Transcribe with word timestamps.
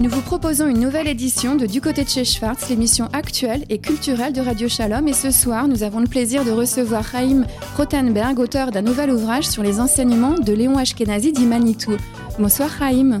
Nous 0.00 0.08
vous 0.08 0.22
proposons 0.22 0.66
une 0.66 0.80
nouvelle 0.80 1.08
édition 1.08 1.56
de 1.56 1.66
Du 1.66 1.82
côté 1.82 2.04
de 2.04 2.08
chez 2.08 2.24
Schwartz, 2.24 2.70
l'émission 2.70 3.08
actuelle 3.12 3.66
et 3.68 3.76
culturelle 3.76 4.32
de 4.32 4.40
Radio 4.40 4.66
Shalom. 4.66 5.06
Et 5.08 5.12
ce 5.12 5.30
soir, 5.30 5.68
nous 5.68 5.82
avons 5.82 6.00
le 6.00 6.06
plaisir 6.06 6.42
de 6.42 6.50
recevoir 6.50 7.06
Chaim 7.06 7.44
Rothenberg, 7.76 8.38
auteur 8.38 8.70
d'un 8.70 8.80
nouvel 8.80 9.10
ouvrage 9.10 9.46
sur 9.46 9.62
les 9.62 9.78
enseignements 9.78 10.38
de 10.38 10.54
Léon 10.54 10.78
Ashkenazi 10.78 11.32
d'Imanitou. 11.32 11.98
Bonsoir 12.38 12.70
Chaim. 12.78 13.20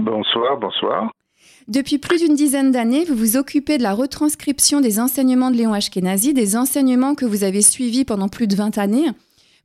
Bonsoir, 0.00 0.58
bonsoir. 0.58 1.12
Depuis 1.68 1.98
plus 1.98 2.24
d'une 2.24 2.34
dizaine 2.34 2.72
d'années, 2.72 3.04
vous 3.04 3.14
vous 3.14 3.36
occupez 3.36 3.76
de 3.76 3.82
la 3.82 3.92
retranscription 3.92 4.80
des 4.80 5.00
enseignements 5.00 5.50
de 5.50 5.56
Léon 5.56 5.74
Ashkenazi, 5.74 6.32
des 6.32 6.56
enseignements 6.56 7.16
que 7.16 7.26
vous 7.26 7.44
avez 7.44 7.60
suivis 7.60 8.06
pendant 8.06 8.30
plus 8.30 8.46
de 8.46 8.56
20 8.56 8.78
années. 8.78 9.10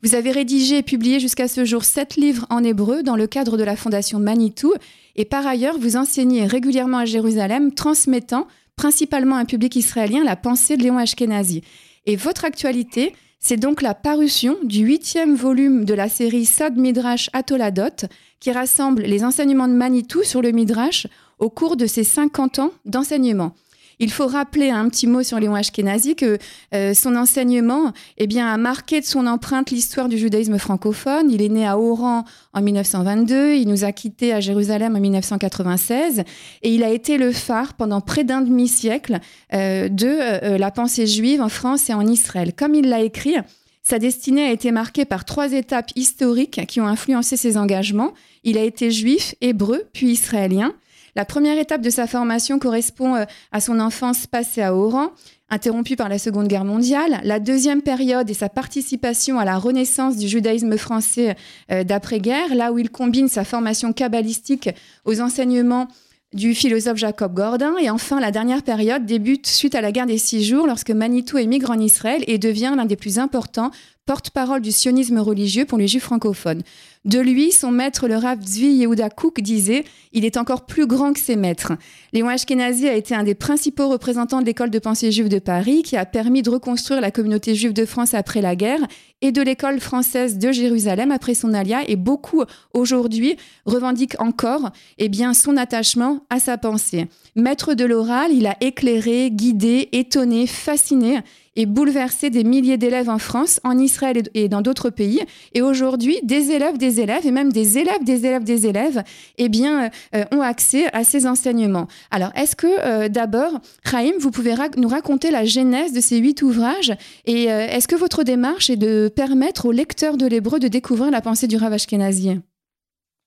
Vous 0.04 0.16
avez 0.16 0.32
rédigé 0.32 0.80
et 0.80 0.84
publié 0.84 1.22
jusqu'à 1.22 1.48
ce 1.48 1.64
jour 1.64 1.86
sept 1.86 2.18
livres 2.18 2.46
en 2.50 2.62
hébreu 2.62 3.04
dans 3.04 3.16
le 3.16 3.26
cadre 3.26 3.56
de 3.56 3.64
la 3.64 3.78
Fondation 3.78 4.20
Manitou 4.20 4.73
et 5.16 5.23
par 5.23 5.48
ailleurs, 5.48 5.80
vous 5.80 5.96
enseignez 5.96 6.46
régulièrement 6.46 6.98
à 6.98 7.05
Jérusalem, 7.05 7.73
transmettant 7.73 8.48
principalement 8.76 9.38
à 9.38 9.40
un 9.40 9.46
public 9.46 9.77
israélien 9.77 10.26
la 10.26 10.36
pensée 10.36 10.76
de 10.76 10.84
Léon 10.84 10.98
Ashkenazi. 10.98 11.63
Et 12.05 12.18
votre 12.18 12.44
actualité, 12.44 13.16
c'est 13.40 13.55
donc 13.55 13.82
la 13.82 13.94
parution 13.94 14.58
du 14.63 14.80
huitième 14.80 15.36
volume 15.36 15.86
de 15.86 15.94
la 15.94 16.10
série 16.10 16.44
Sad 16.44 16.76
Midrash 16.76 17.30
Atoladot, 17.32 18.08
qui 18.41 18.52
rassemble 18.52 19.04
les 19.04 19.24
enseignements 19.24 19.70
de 19.70 19.74
Manitou 19.74 20.24
sur 20.24 20.41
le 20.41 20.52
Midrash 20.52 21.08
au 21.40 21.49
cours 21.49 21.77
de 21.77 21.85
ses 21.85 22.04
50 22.04 22.60
ans 22.60 22.72
d'enseignement. 22.84 23.55
Il 24.00 24.12
faut 24.12 24.28
rappeler 24.28 24.70
un 24.70 24.90
petit 24.90 25.08
mot 25.08 25.24
sur 25.24 25.40
Léon 25.40 25.56
Ashkenazi 25.56 26.16
que 26.16 26.38
euh, 26.74 26.94
son 26.94 27.16
enseignement 27.16 27.94
eh 28.18 28.28
bien, 28.28 28.48
a 28.48 28.58
marqué 28.58 29.00
de 29.00 29.06
son 29.06 29.28
empreinte 29.28 29.72
l'histoire 29.72 30.10
du 30.10 30.18
judaïsme 30.18 30.58
francophone. 30.58 31.30
Il 31.32 31.42
est 31.42 31.50
né 31.50 31.66
à 31.66 31.78
Oran 31.78 32.26
en 32.54 32.62
1922, 32.62 33.56
il 33.56 33.68
nous 33.68 33.84
a 33.84 33.92
quittés 33.92 34.34
à 34.34 34.40
Jérusalem 34.40 34.96
en 34.96 35.00
1996 35.00 36.24
et 36.62 36.74
il 36.74 36.84
a 36.84 36.90
été 36.90 37.18
le 37.18 37.32
phare 37.32 37.74
pendant 37.74 38.02
près 38.02 38.24
d'un 38.24 38.41
demi-siècle 38.41 39.20
euh, 39.54 39.90
de 39.90 40.07
euh, 40.07 40.57
la 40.57 40.72
pensée 40.72 41.07
juive 41.07 41.41
en 41.41 41.50
France 41.50 41.90
et 41.90 41.94
en 41.94 42.05
Israël. 42.05 42.54
Comme 42.55 42.76
il 42.76 42.90
l'a 42.90 43.02
écrit, 43.02 43.35
sa 43.84 44.00
destinée 44.00 44.46
a 44.46 44.52
été 44.52 44.72
marquée 44.72 45.04
par 45.04 45.26
trois 45.26 45.52
étapes 45.52 45.91
historiques 45.96 46.66
qui 46.68 46.80
ont 46.80 46.88
influencé 46.88 47.35
ses 47.35 47.57
engagements. 47.57 48.13
Il 48.46 48.57
a 48.57 48.63
été 48.63 48.91
juif, 48.91 49.35
hébreu, 49.41 49.84
puis 49.91 50.12
israélien. 50.12 50.74
La 51.16 51.26
première 51.26 51.60
étape 51.60 51.82
de 51.82 51.90
sa 51.90 52.08
formation 52.08 52.58
correspond 52.60 53.16
euh, 53.16 53.26
à 53.52 53.60
son 53.60 53.80
enfance 53.80 54.26
passée 54.26 54.62
à 54.62 54.76
Oran, 54.76 55.12
interrompue 55.50 55.96
par 55.96 56.10
la 56.10 56.18
Seconde 56.18 56.48
Guerre 56.48 56.66
mondiale. 56.66 57.20
La 57.24 57.40
deuxième 57.40 57.82
période 57.84 58.30
est 58.30 58.34
sa 58.34 58.50
participation 58.50 59.38
à 59.38 59.46
la 59.46 59.58
renaissance 59.58 60.18
du 60.18 60.28
judaïsme 60.28 60.78
français 60.78 61.36
euh, 61.72 61.84
d'après-guerre, 61.84 62.56
là 62.56 62.72
où 62.72 62.80
il 62.80 62.90
combine 62.90 63.28
sa 63.28 63.44
formation 63.44 63.94
kabbalistique 63.94 64.69
aux 65.06 65.22
enseignements 65.22 65.88
du 66.34 66.56
philosophe 66.56 66.97
Jacob 66.97 67.34
Gordin. 67.36 67.75
Et 67.78 67.90
enfin, 67.91 68.19
la 68.19 68.31
dernière 68.31 68.64
période 68.64 69.06
débute 69.06 69.46
suite 69.46 69.75
à 69.75 69.81
la 69.81 69.91
guerre 69.91 70.08
des 70.08 70.18
six 70.18 70.44
jours, 70.44 70.66
lorsque 70.66 70.90
Manitou 70.90 71.38
émigre 71.38 71.69
en 71.69 71.80
Israël 71.80 72.24
et 72.25 72.40
devient 72.40 72.74
l'un 72.75 72.86
des 72.86 72.96
plus 72.96 73.19
importants 73.19 73.69
porte-parole 74.06 74.62
du 74.62 74.72
sionisme 74.72 75.19
religieux 75.19 75.66
pour 75.66 75.78
les 75.78 75.88
juifs 75.88 76.03
francophones. 76.03 76.62
De 77.06 77.19
lui, 77.19 77.51
son 77.51 77.72
maître, 77.72 78.07
le 78.07 78.16
Rav 78.16 78.41
Zvi 78.41 78.68
Yehuda 78.68 79.09
Kouk, 79.09 79.41
disait 79.41 79.84
Il 80.13 80.23
est 80.23 80.38
encore 80.38 80.66
plus 80.66 80.88
grand 80.88 81.12
que 81.12 81.19
ses 81.19 81.35
maîtres. 81.35 81.73
Léon 82.13 82.29
Ashkenazi 82.29 82.88
a 82.88 82.95
été 82.95 83.13
un 83.13 83.23
des 83.23 83.35
principaux 83.35 83.90
représentants 83.90 84.40
de 84.40 84.45
l'école 84.45 84.69
de 84.69 84.79
pensée 84.79 85.12
juive 85.12 85.28
de 85.28 85.40
Paris, 85.40 85.84
qui 85.84 85.97
a 85.97 86.06
permis 86.06 86.41
de 86.41 86.50
reconstruire 86.50 87.01
la 87.01 87.12
communauté 87.12 87.56
juive 87.56 87.73
de 87.73 87.85
France 87.85 88.13
après 88.13 88.41
la 88.41 88.56
guerre, 88.56 88.85
et 89.22 89.34
de 89.34 89.41
l'école 89.41 89.79
française 89.81 90.38
de 90.38 90.51
Jérusalem 90.51 91.12
après 91.12 91.34
son 91.34 91.53
alia. 91.53 91.88
Et 91.90 91.97
beaucoup, 91.97 92.44
aujourd'hui, 92.73 93.35
revendiquent 93.66 94.19
encore 94.22 94.72
eh 94.97 95.09
bien, 95.09 95.34
son 95.34 95.57
attachement 95.57 96.25
à 96.29 96.40
sa 96.40 96.57
pensée. 96.57 97.07
Maître 97.35 97.73
de 97.73 97.84
l'oral, 97.84 98.31
il 98.31 98.47
a 98.47 98.56
éclairé, 98.62 99.29
guidé, 99.31 99.90
étonné, 99.91 100.47
fasciné 100.47 101.19
et 101.56 101.66
bouleversé 101.66 102.30
des 102.30 102.44
milliers 102.44 102.78
d'élèves 102.78 103.09
en 103.09 103.19
France, 103.19 103.59
en 103.64 103.78
Israël 103.78 104.24
et 104.34 104.50
dans 104.50 104.62
d'autres 104.62 104.90
pays. 104.90 105.22
Et 105.53 105.62
aujourd'hui, 105.62 106.19
des 106.24 106.52
élèves 106.52 106.78
des 106.78 107.00
élèves 107.00 107.25
et 107.25 107.31
même 107.31 107.52
des 107.52 107.78
élèves 107.78 108.03
des 108.03 108.25
élèves 108.25 108.44
des 108.44 108.68
élèves 108.68 109.03
eh 109.38 109.50
bien, 109.50 109.90
euh, 110.16 110.24
ont 110.31 110.41
accès 110.41 110.86
à 110.94 111.03
ces 111.03 111.28
enseignements. 111.28 111.88
Alors, 112.12 112.31
est-ce 112.36 112.56
que 112.56 112.68
euh, 112.68 113.09
d'abord, 113.09 113.59
Chaim, 113.90 114.14
vous 114.19 114.31
pouvez 114.31 114.56
nous 114.78 114.88
raconter 114.88 115.31
la 115.31 115.46
genèse 115.46 115.94
de 115.94 116.02
ces 116.02 116.18
huit 116.18 116.41
ouvrages 116.41 116.94
et 117.25 117.52
euh, 117.52 117.68
est-ce 117.68 117.88
que 117.88 117.96
votre 117.96 118.24
démarche 118.24 118.70
est 118.70 118.78
de 118.78 119.12
permettre 119.14 119.66
aux 119.66 119.72
lecteurs 119.72 120.18
de 120.18 120.25
l'hébreu 120.25 120.59
de 120.59 120.68
découvrir 120.68 121.12
la 121.12 121.22
pensée 121.22 121.47
du 121.47 121.58
Rav 121.58 121.74
Ashkenazi? 121.74 122.40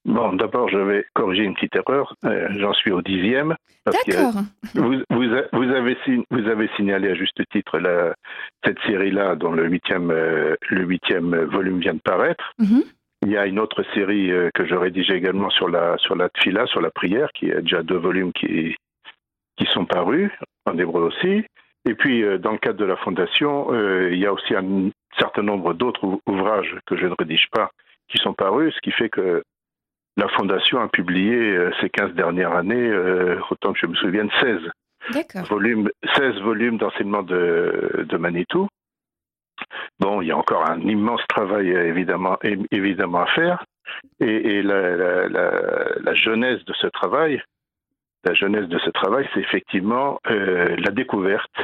Bon, 0.07 0.33
d'abord, 0.33 0.69
je 0.69 0.77
vais 0.77 1.05
corriger 1.13 1.43
une 1.43 1.53
petite 1.53 1.75
erreur. 1.75 2.15
J'en 2.57 2.73
suis 2.73 2.91
au 2.91 3.01
dixième. 3.01 3.55
D'accord. 3.85 4.41
Vous, 4.73 4.95
vous, 5.09 5.23
avez, 5.71 5.97
vous 6.31 6.47
avez 6.47 6.69
signalé 6.75 7.09
à 7.09 7.13
juste 7.15 7.41
titre 7.51 7.77
la, 7.77 8.15
cette 8.65 8.79
série-là, 8.87 9.35
dont 9.35 9.51
le 9.51 9.67
huitième, 9.67 10.09
le 10.11 10.83
huitième 10.83 11.35
volume 11.45 11.79
vient 11.79 11.93
de 11.93 11.99
paraître. 11.99 12.53
Mm-hmm. 12.59 12.83
Il 13.23 13.31
y 13.31 13.37
a 13.37 13.47
une 13.47 13.59
autre 13.59 13.83
série 13.93 14.31
euh, 14.31 14.49
que 14.53 14.65
je 14.65 14.75
rédigeais 14.75 15.17
également 15.17 15.49
sur 15.49 15.69
la 15.69 15.97
sur 15.97 16.15
la 16.15 16.29
tfila, 16.29 16.67
sur 16.67 16.81
la 16.81 16.91
prière, 16.91 17.29
qui 17.33 17.51
a 17.51 17.61
déjà 17.61 17.81
deux 17.81 17.97
volumes 17.97 18.31
qui 18.31 18.75
qui 19.57 19.65
sont 19.73 19.85
parus 19.85 20.31
en 20.65 20.77
hébreu 20.77 21.01
aussi. 21.01 21.43
Et 21.89 21.95
puis 21.95 22.23
euh, 22.23 22.37
dans 22.37 22.51
le 22.51 22.59
cadre 22.59 22.77
de 22.77 22.85
la 22.85 22.95
fondation, 22.97 23.73
euh, 23.73 24.09
il 24.11 24.19
y 24.19 24.27
a 24.27 24.33
aussi 24.33 24.55
un 24.55 24.91
certain 25.17 25.41
nombre 25.41 25.73
d'autres 25.73 26.19
ouvrages 26.27 26.75
que 26.85 26.95
je 26.95 27.07
ne 27.07 27.15
rédige 27.17 27.47
pas 27.51 27.71
qui 28.07 28.19
sont 28.19 28.33
parus, 28.33 28.73
ce 28.75 28.81
qui 28.81 28.91
fait 28.91 29.09
que 29.09 29.43
la 30.17 30.27
fondation 30.29 30.81
a 30.81 30.87
publié 30.87 31.57
ces 31.79 31.89
15 31.89 32.13
dernières 32.13 32.55
années, 32.55 32.91
autant 33.49 33.73
que 33.73 33.79
je 33.79 33.85
me 33.85 33.95
souvienne, 33.95 34.29
16 34.41 34.59
volumes, 35.47 35.89
16 36.15 36.41
volumes 36.41 36.77
d'enseignement 36.77 37.23
de, 37.23 38.05
de 38.09 38.17
Manitou. 38.17 38.67
Bon, 39.99 40.21
il 40.21 40.27
y 40.27 40.31
a 40.31 40.37
encore 40.37 40.69
un 40.69 40.79
immense 40.81 41.21
travail 41.29 41.69
évidemment, 41.69 42.37
évidemment 42.71 43.21
à 43.21 43.27
faire. 43.27 43.63
Et, 44.19 44.61
la, 44.61 46.13
jeunesse 46.13 46.63
de 46.65 46.73
ce 46.73 46.87
travail, 46.87 47.41
la 48.23 48.33
jeunesse 48.33 48.67
de 48.67 48.79
ce 48.79 48.89
travail, 48.89 49.27
c'est 49.33 49.39
effectivement 49.39 50.19
euh, 50.29 50.75
la 50.77 50.91
découverte 50.91 51.55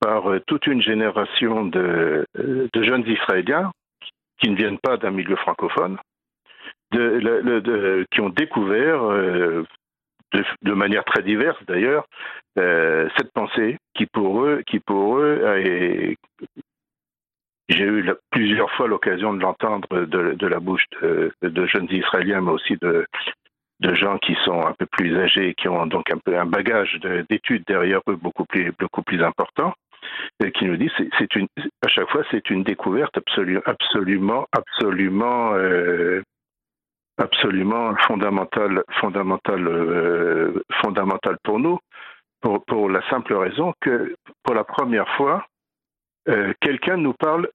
par 0.00 0.30
euh, 0.30 0.40
toute 0.46 0.66
une 0.66 0.82
génération 0.82 1.64
de, 1.64 2.26
jeunes 2.74 3.06
Israéliens 3.06 3.70
qui 4.38 4.50
ne 4.50 4.56
viennent 4.56 4.78
pas 4.78 4.96
d'un 4.96 5.10
milieu 5.10 5.36
francophone, 5.36 5.98
qui 6.92 8.20
ont 8.20 8.30
découvert 8.30 9.02
euh, 9.04 9.64
de, 10.62 10.72
manière 10.72 11.04
très 11.04 11.22
diverse 11.22 11.58
d'ailleurs, 11.66 12.06
cette 12.56 13.32
pensée 13.32 13.78
qui 13.94 14.06
pour 14.06 14.44
eux, 14.44 14.62
qui 14.66 14.78
pour 14.78 15.18
eux 15.18 16.16
j'ai 17.68 17.84
eu 17.84 18.10
plusieurs 18.30 18.70
fois 18.72 18.88
l'occasion 18.88 19.32
de 19.34 19.40
l'entendre 19.40 19.88
de, 20.06 20.46
la 20.46 20.60
bouche 20.60 20.84
de, 21.00 21.66
jeunes 21.66 21.88
Israéliens, 21.90 22.40
mais 22.40 22.50
aussi 22.50 22.76
de, 22.80 23.06
gens 23.94 24.18
qui 24.18 24.36
sont 24.44 24.64
un 24.64 24.72
peu 24.72 24.86
plus 24.86 25.16
âgés 25.18 25.48
et 25.48 25.54
qui 25.54 25.68
ont 25.68 25.86
donc 25.86 26.10
un 26.12 26.18
peu 26.18 26.38
un 26.38 26.46
bagage 26.46 26.98
d'études 27.28 27.64
derrière 27.66 28.00
eux 28.08 28.16
beaucoup 28.16 28.44
plus, 28.44 29.22
important, 29.22 29.74
qui 30.54 30.64
nous 30.64 30.76
disent 30.76 30.92
à 31.82 31.88
chaque 31.88 32.08
fois 32.10 32.22
c'est 32.30 32.50
une 32.50 32.62
découverte 32.62 33.16
absolument 33.16 33.62
absolument 33.64 34.46
absolument 34.52 35.54
euh, 35.54 36.22
absolument 37.22 37.94
fondamentale 38.06 38.82
euh, 39.68 40.62
pour 41.44 41.58
nous 41.58 41.78
pour, 42.40 42.90
la 42.90 43.08
simple 43.08 43.34
raison 43.34 43.72
que 43.80 44.16
pour 44.42 44.54
la 44.54 44.64
première 44.64 45.08
fois 45.16 45.46
euh, 46.28 46.52
quelqu'un 46.60 46.96
nous 46.96 47.14
parle 47.14 47.48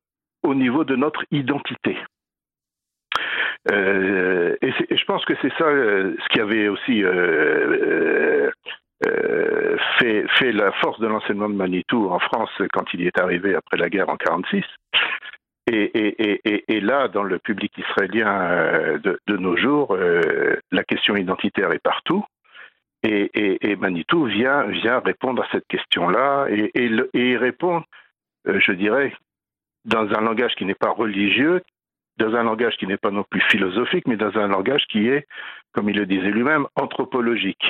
au 0.43 0.55
niveau 0.55 0.85
de 0.85 0.95
notre 0.95 1.25
identité. 1.31 1.97
Euh, 3.71 4.55
et, 4.61 4.71
je 4.71 5.05
pense 5.05 5.25
que 5.25 5.33
c'est 5.41 5.51
ça 5.57 5.65
ce 5.65 6.29
qui 6.29 6.39
avait 6.39 6.69
aussi 6.69 7.03
fait, 9.99 10.27
fait, 10.39 10.51
la 10.53 10.71
force 10.73 10.99
de 10.99 11.07
l'enseignement 11.07 11.49
de 11.49 11.55
Manitou 11.55 12.09
en 12.09 12.19
France 12.19 12.51
quand 12.71 12.85
il 12.93 13.01
y 13.01 13.07
est 13.07 13.19
arrivé 13.19 13.55
après 13.55 13.77
la 13.77 13.89
guerre 13.89 14.09
en 14.09 14.15
1946. 14.15 14.63
Et, 15.67 16.79
là, 16.81 17.07
dans 17.09 17.23
le 17.23 17.39
public 17.39 17.77
israélien 17.77 18.97
de, 19.03 19.19
de 19.27 19.37
nos 19.37 19.57
jours, 19.57 19.97
la 20.71 20.83
question 20.83 21.15
identitaire 21.17 21.71
est 21.73 21.83
partout. 21.83 22.23
Et, 23.03 23.75
Manitou 23.75 24.25
vient, 24.25 24.63
vient 24.63 24.99
répondre 24.99 25.43
à 25.43 25.47
cette 25.51 25.67
question-là 25.67 26.47
et, 26.49 26.71
et, 27.13 27.37
répond 27.37 27.83
euh, 28.47 28.59
je 28.59 28.71
dirais, 28.71 29.13
dans 29.85 30.07
un 30.13 30.21
langage 30.21 30.55
qui 30.55 30.65
n'est 30.65 30.75
pas 30.75 30.91
religieux, 30.91 31.61
dans 32.17 32.35
un 32.35 32.43
langage 32.43 32.77
qui 32.77 32.87
n'est 32.87 32.97
pas 32.97 33.11
non 33.11 33.23
plus 33.23 33.41
philosophique, 33.41 34.07
mais 34.07 34.17
dans 34.17 34.35
un 34.37 34.47
langage 34.47 34.85
qui 34.87 35.07
est, 35.07 35.27
comme 35.73 35.89
il 35.89 35.97
le 35.97 36.05
disait 36.05 36.31
lui-même, 36.31 36.67
anthropologique, 36.75 37.65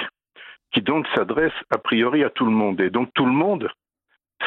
qui 0.71 0.81
donc 0.81 1.05
s'adresse 1.15 1.53
a 1.69 1.77
priori 1.77 2.23
à 2.23 2.29
tout 2.29 2.45
le 2.45 2.51
monde. 2.51 2.79
Et 2.79 2.89
donc 2.89 3.09
tout 3.13 3.25
le 3.25 3.31
monde, 3.31 3.69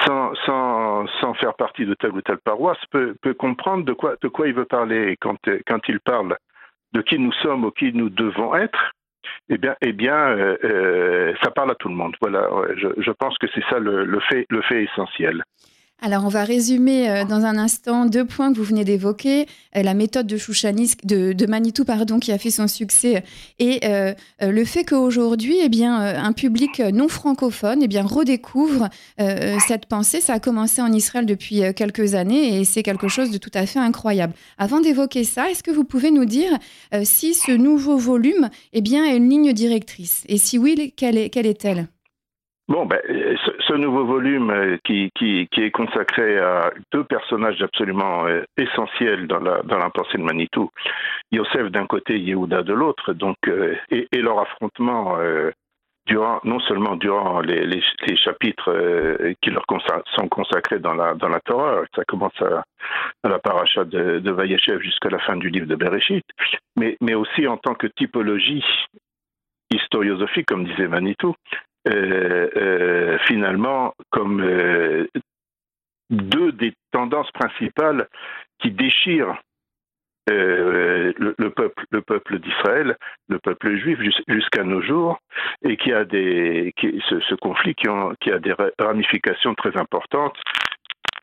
sans, 0.05 0.35
sans, 0.47 1.07
sans 1.21 1.35
faire 1.35 1.55
partie 1.55 1.85
de 1.85 1.95
telle 1.95 2.13
ou 2.13 2.23
telle 2.23 2.39
paroisse, 2.39 2.79
peut, 2.91 3.17
comprendre 3.39 3.85
de 3.85 3.93
quoi, 3.93 4.15
de 4.21 4.29
quoi 4.29 4.47
il 4.49 4.55
veut 4.55 4.65
parler. 4.65 5.17
quand, 5.21 5.39
quand 5.67 5.81
il 5.89 6.01
parle 6.01 6.37
de 6.93 7.03
qui 7.03 7.19
nous 7.19 7.33
sommes 7.33 7.65
ou 7.65 7.71
qui 7.71 7.93
nous 7.93 8.11
devons 8.11 8.55
être, 8.55 8.93
eh 9.49 9.59
bien, 9.59 9.77
eh 9.81 9.93
bien, 9.93 10.57
ça 11.43 11.51
parle 11.51 11.73
à 11.73 11.75
tout 11.75 11.89
le 11.89 11.95
monde. 11.95 12.17
Voilà, 12.21 12.49
je, 12.77 13.11
pense 13.13 13.37
que 13.39 13.47
c'est 13.55 13.65
ça 13.69 13.79
le, 13.79 14.21
fait, 14.21 14.47
le 14.49 14.63
fait 14.63 14.85
essentiel. 14.85 15.43
Alors, 16.03 16.25
on 16.25 16.29
va 16.29 16.45
résumer 16.45 17.11
euh, 17.11 17.25
dans 17.25 17.45
un 17.45 17.59
instant 17.59 18.07
deux 18.07 18.25
points 18.25 18.53
que 18.53 18.57
vous 18.57 18.65
venez 18.65 18.85
d'évoquer. 18.85 19.47
Euh, 19.77 19.83
la 19.83 19.93
méthode 19.93 20.27
de 20.27 20.39
de, 21.35 21.47
Manitou, 21.47 21.85
pardon, 21.85 22.19
qui 22.19 22.33
a 22.33 22.39
fait 22.39 22.51
son 22.51 22.67
succès, 22.67 23.23
et 23.59 23.81
euh, 23.85 24.15
le 24.41 24.65
fait 24.65 24.85
qu'aujourd'hui, 24.85 25.57
eh 25.63 25.69
bien, 25.69 25.97
un 26.01 26.33
public 26.33 26.81
non 26.81 27.09
francophone, 27.09 27.81
eh 27.83 27.89
bien, 27.89 28.03
redécouvre 28.03 28.89
cette 29.19 29.87
pensée. 29.87 30.21
Ça 30.21 30.35
a 30.35 30.41
commencé 30.41 30.81
en 30.81 30.93
Israël 30.93 31.27
depuis 31.27 31.63
quelques 31.75 32.15
années 32.15 32.59
et 32.59 32.65
c'est 32.65 32.83
quelque 32.83 33.09
chose 33.09 33.31
de 33.31 33.39
tout 33.39 33.51
à 33.55 33.67
fait 33.67 33.79
incroyable. 33.79 34.33
Avant 34.59 34.81
d'évoquer 34.81 35.25
ça, 35.25 35.51
est-ce 35.51 35.63
que 35.63 35.71
vous 35.71 35.85
pouvez 35.85 36.11
nous 36.11 36.25
dire 36.25 36.59
si 37.05 37.35
ce 37.35 37.53
nouveau 37.53 37.97
volume, 37.97 38.51
eh 38.73 38.81
bien, 38.81 39.05
est 39.05 39.17
une 39.17 39.29
ligne 39.29 39.53
directrice? 39.53 40.25
Et 40.29 40.39
si 40.39 40.59
oui, 40.59 40.93
quelle 40.97 41.19
est-elle? 41.19 41.89
Bon, 42.71 42.87
ben, 42.87 43.01
ce, 43.67 43.73
nouveau 43.73 44.07
volume 44.07 44.51
euh, 44.51 44.77
qui, 44.85 45.11
qui, 45.17 45.49
est 45.57 45.73
consacré 45.73 46.39
à 46.39 46.71
deux 46.93 47.03
personnages 47.03 47.61
absolument 47.63 48.29
euh, 48.29 48.45
essentiels 48.57 49.27
dans 49.27 49.41
la, 49.41 49.61
dans 49.63 49.91
pensée 49.91 50.19
de 50.19 50.23
Manitou, 50.23 50.71
Yosef 51.33 51.73
d'un 51.73 51.87
côté, 51.87 52.21
Yehuda 52.21 52.63
de 52.63 52.73
l'autre, 52.73 53.13
donc 53.13 53.37
euh, 53.49 53.75
et, 53.91 54.07
leur 54.13 54.39
affrontement 54.39 55.19
durant 56.07 56.39
non 56.45 56.61
seulement 56.61 56.95
durant 56.95 57.41
les, 57.41 57.67
les, 57.67 57.83
chapitres 58.17 58.73
qui 59.43 59.51
leur 59.51 59.65
sont 60.17 60.29
consacrés 60.29 60.79
dans 60.79 60.95
la 60.95 61.15
dans 61.15 61.29
la 61.29 61.41
Torah, 61.41 61.83
ça 61.97 62.05
commence 62.05 62.41
à, 62.41 62.63
la 63.29 63.41
paracha 63.41 63.85
de, 63.85 64.21
de 64.21 64.31
Vayeshev 64.31 64.81
jusqu'à 64.81 65.11
la 65.11 65.19
fin 65.19 65.37
du 65.37 65.49
livre 65.49 65.67
de 65.67 65.75
Bereshit, 65.75 66.25
mais 66.77 66.97
mais 67.01 67.15
aussi 67.15 67.49
en 67.49 67.57
tant 67.57 67.75
que 67.75 67.89
typologie 67.89 68.65
historiosophique, 69.73 70.47
comme 70.47 70.65
disait 70.65 70.89
Manitou, 70.89 71.35
finalement 73.27 73.95
comme 74.11 74.41
euh, 74.41 75.07
deux 76.11 76.53
des 76.53 76.75
tendances 76.93 77.31
principales 77.33 78.07
qui 78.59 78.71
déchirent 78.71 79.37
le, 80.29 81.49
peuple, 81.49 81.85
le 81.91 82.03
peuple 82.03 82.39
d'Israël, 82.39 82.97
le 83.29 83.39
peuple 83.39 83.77
juif 83.77 83.99
jusqu'à 84.29 84.63
nos 84.63 84.81
jours, 84.81 85.19
et 85.63 85.77
qui 85.77 85.93
a 85.93 86.05
des, 86.05 86.73
ce, 86.79 87.35
conflit 87.35 87.75
qui, 87.75 87.89
qui, 88.21 88.31
a 88.31 88.39
des 88.39 88.55
ramifications 88.79 89.55
très 89.55 89.77
importantes 89.77 90.39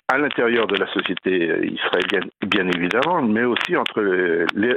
à 0.10 0.18
l'intérieur 0.18 0.68
de 0.68 0.76
la 0.76 0.88
société 0.94 1.68
israélienne, 1.68 2.30
bien 2.46 2.68
évidemment, 2.68 3.22
mais 3.22 3.44
aussi 3.44 3.76
entre 3.76 4.02
les, 4.56 4.76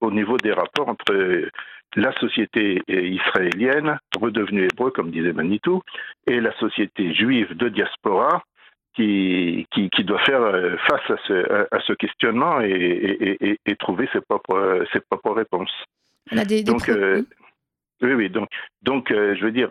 au 0.00 0.10
niveau 0.10 0.36
des 0.36 0.52
rapports 0.52 0.88
entre 0.88 1.48
la 1.96 2.12
société 2.20 2.80
israélienne, 2.88 3.98
redevenue 4.16 4.64
hébreu, 4.64 4.90
comme 4.90 5.10
disait 5.10 5.32
Manitou, 5.32 5.82
et 6.26 6.40
la 6.40 6.56
société 6.58 7.12
juive 7.12 7.56
de 7.56 7.68
diaspora, 7.68 8.44
qui, 8.94 9.66
qui, 9.70 10.04
doit 10.04 10.18
faire 10.24 10.42
euh, 10.42 10.76
face 10.88 11.08
à 11.08 11.16
ce, 11.28 11.74
à 11.74 11.80
ce 11.86 11.92
questionnement 11.92 12.60
et, 12.60 13.58
et, 13.64 13.76
trouver 13.76 14.08
ses 14.12 14.20
propres, 14.20 14.84
ses 14.92 14.98
propres 14.98 15.30
réponses. 15.30 15.72
donc, 16.64 16.88
euh, 16.88 17.22
oui, 18.02 18.14
oui, 18.14 18.28
donc, 18.28 18.48
donc 18.82 19.12
euh, 19.12 19.36
je 19.36 19.44
veux 19.44 19.52
dire, 19.52 19.70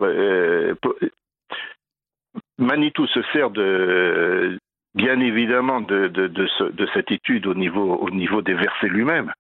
Manitou 2.58 3.06
se 3.08 3.22
sert 3.34 3.50
de, 3.50 4.58
bien 4.98 5.20
évidemment 5.20 5.80
de, 5.80 6.08
de, 6.08 6.28
de, 6.28 6.88
cette 6.94 7.12
étude 7.12 7.46
au 7.46 7.54
niveau, 7.54 7.96
au 7.96 8.10
niveau 8.10 8.42
des 8.42 8.56
versets 8.56 8.90
lui-même. 8.90 9.32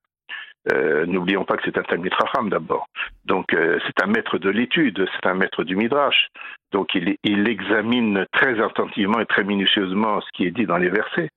Euh, 0.71 1.06
n'oublions 1.06 1.45
pas 1.45 1.57
que 1.57 1.63
c'est 1.65 1.77
un 1.77 1.83
Talmud 1.83 2.13
Raham 2.13 2.50
d'abord. 2.50 2.88
Donc 3.25 3.54
euh, 3.54 3.80
c'est 3.86 4.04
un 4.04 4.07
maître 4.07 4.38
de 4.38 4.50
l'étude, 4.50 5.07
c'est 5.15 5.27
un 5.27 5.33
maître 5.33 5.63
du 5.63 5.75
Midrash. 5.75 6.27
Donc 6.71 6.94
il, 6.94 7.18
il, 7.24 7.48
examine 7.48 8.25
très 8.33 8.62
attentivement 8.62 9.19
et 9.19 9.25
très 9.25 9.44
minutieusement 9.44 10.21
ce 10.21 10.27
qui 10.33 10.45
est 10.45 10.51
dit 10.51 10.65
dans 10.65 10.77
les 10.77 10.89
versets. 10.89 11.30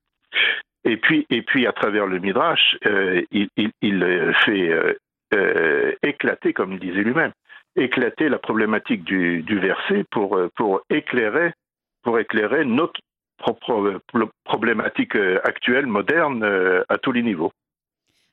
Et 0.84 0.96
puis, 0.96 1.26
et 1.30 1.42
puis 1.42 1.66
à 1.66 1.72
travers 1.72 2.06
le 2.06 2.18
Midrash, 2.18 2.76
euh, 2.86 3.22
il, 3.30 3.48
il, 3.80 4.32
fait 4.44 4.96
éclater, 6.02 6.52
comme 6.52 6.72
il 6.72 6.80
disait 6.80 7.04
lui-même, 7.04 7.32
éclater 7.76 8.28
la 8.28 8.38
problématique 8.38 9.04
du, 9.04 9.42
du, 9.42 9.60
verset 9.60 10.04
pour, 10.10 10.40
pour, 10.56 10.80
éclairer, 10.90 11.52
pour 12.02 12.18
éclairer 12.18 12.64
notre 12.64 13.00
problématique 14.44 15.16
actuelle, 15.44 15.86
moderne, 15.86 16.44
à 16.88 16.98
tous 16.98 17.12
les 17.12 17.22
niveaux. 17.22 17.52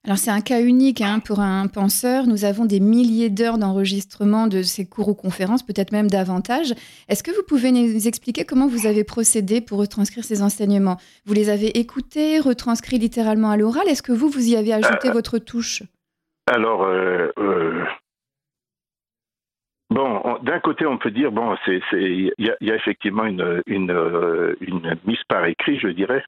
Alors 0.07 0.17
c'est 0.17 0.31
un 0.31 0.39
cas 0.39 0.61
unique 0.61 1.01
hein, 1.01 1.19
pour 1.19 1.41
un 1.41 1.67
penseur. 1.67 2.27
Nous 2.27 2.45
avons 2.45 2.63
des 2.63 2.79
milliers 2.79 3.29
d'heures 3.29 3.57
d'enregistrement 3.57 4.47
de 4.47 4.61
ces 4.61 4.87
cours 4.87 5.09
ou 5.09 5.13
conférences, 5.13 5.63
peut-être 5.63 5.91
même 5.91 6.09
davantage. 6.09 6.73
Est-ce 7.09 7.23
que 7.23 7.31
vous 7.31 7.43
pouvez 7.45 7.73
nous 7.73 8.07
expliquer 8.07 8.45
comment 8.45 8.67
vous 8.67 8.87
avez 8.87 9.03
procédé 9.03 9.59
pour 9.59 9.79
retranscrire 9.79 10.23
ces 10.23 10.41
enseignements? 10.41 10.95
Vous 11.25 11.33
les 11.33 11.49
avez 11.49 11.77
écoutés, 11.77 12.39
retranscrits 12.39 12.99
littéralement 12.99 13.49
à 13.49 13.57
l'oral? 13.57 13.85
Est-ce 13.89 14.01
que 14.01 14.13
vous, 14.13 14.29
vous 14.29 14.47
y 14.47 14.55
avez 14.55 14.71
ajouté 14.71 15.09
euh, 15.09 15.11
votre 15.11 15.39
touche? 15.39 15.83
Alors, 16.45 16.83
euh, 16.83 17.27
euh, 17.37 17.83
bon, 19.89 20.39
d'un 20.41 20.59
côté, 20.59 20.85
on 20.85 20.97
peut 20.97 21.11
dire, 21.11 21.31
bon, 21.31 21.55
il 21.93 22.33
y, 22.37 22.51
y, 22.61 22.71
a 22.71 22.75
effectivement 22.75 23.25
une, 23.25 23.61
une, 23.65 24.55
une 24.61 24.97
mise 25.05 25.23
par 25.27 25.45
écrit, 25.45 25.79
je 25.79 25.89
dirais 25.89 26.23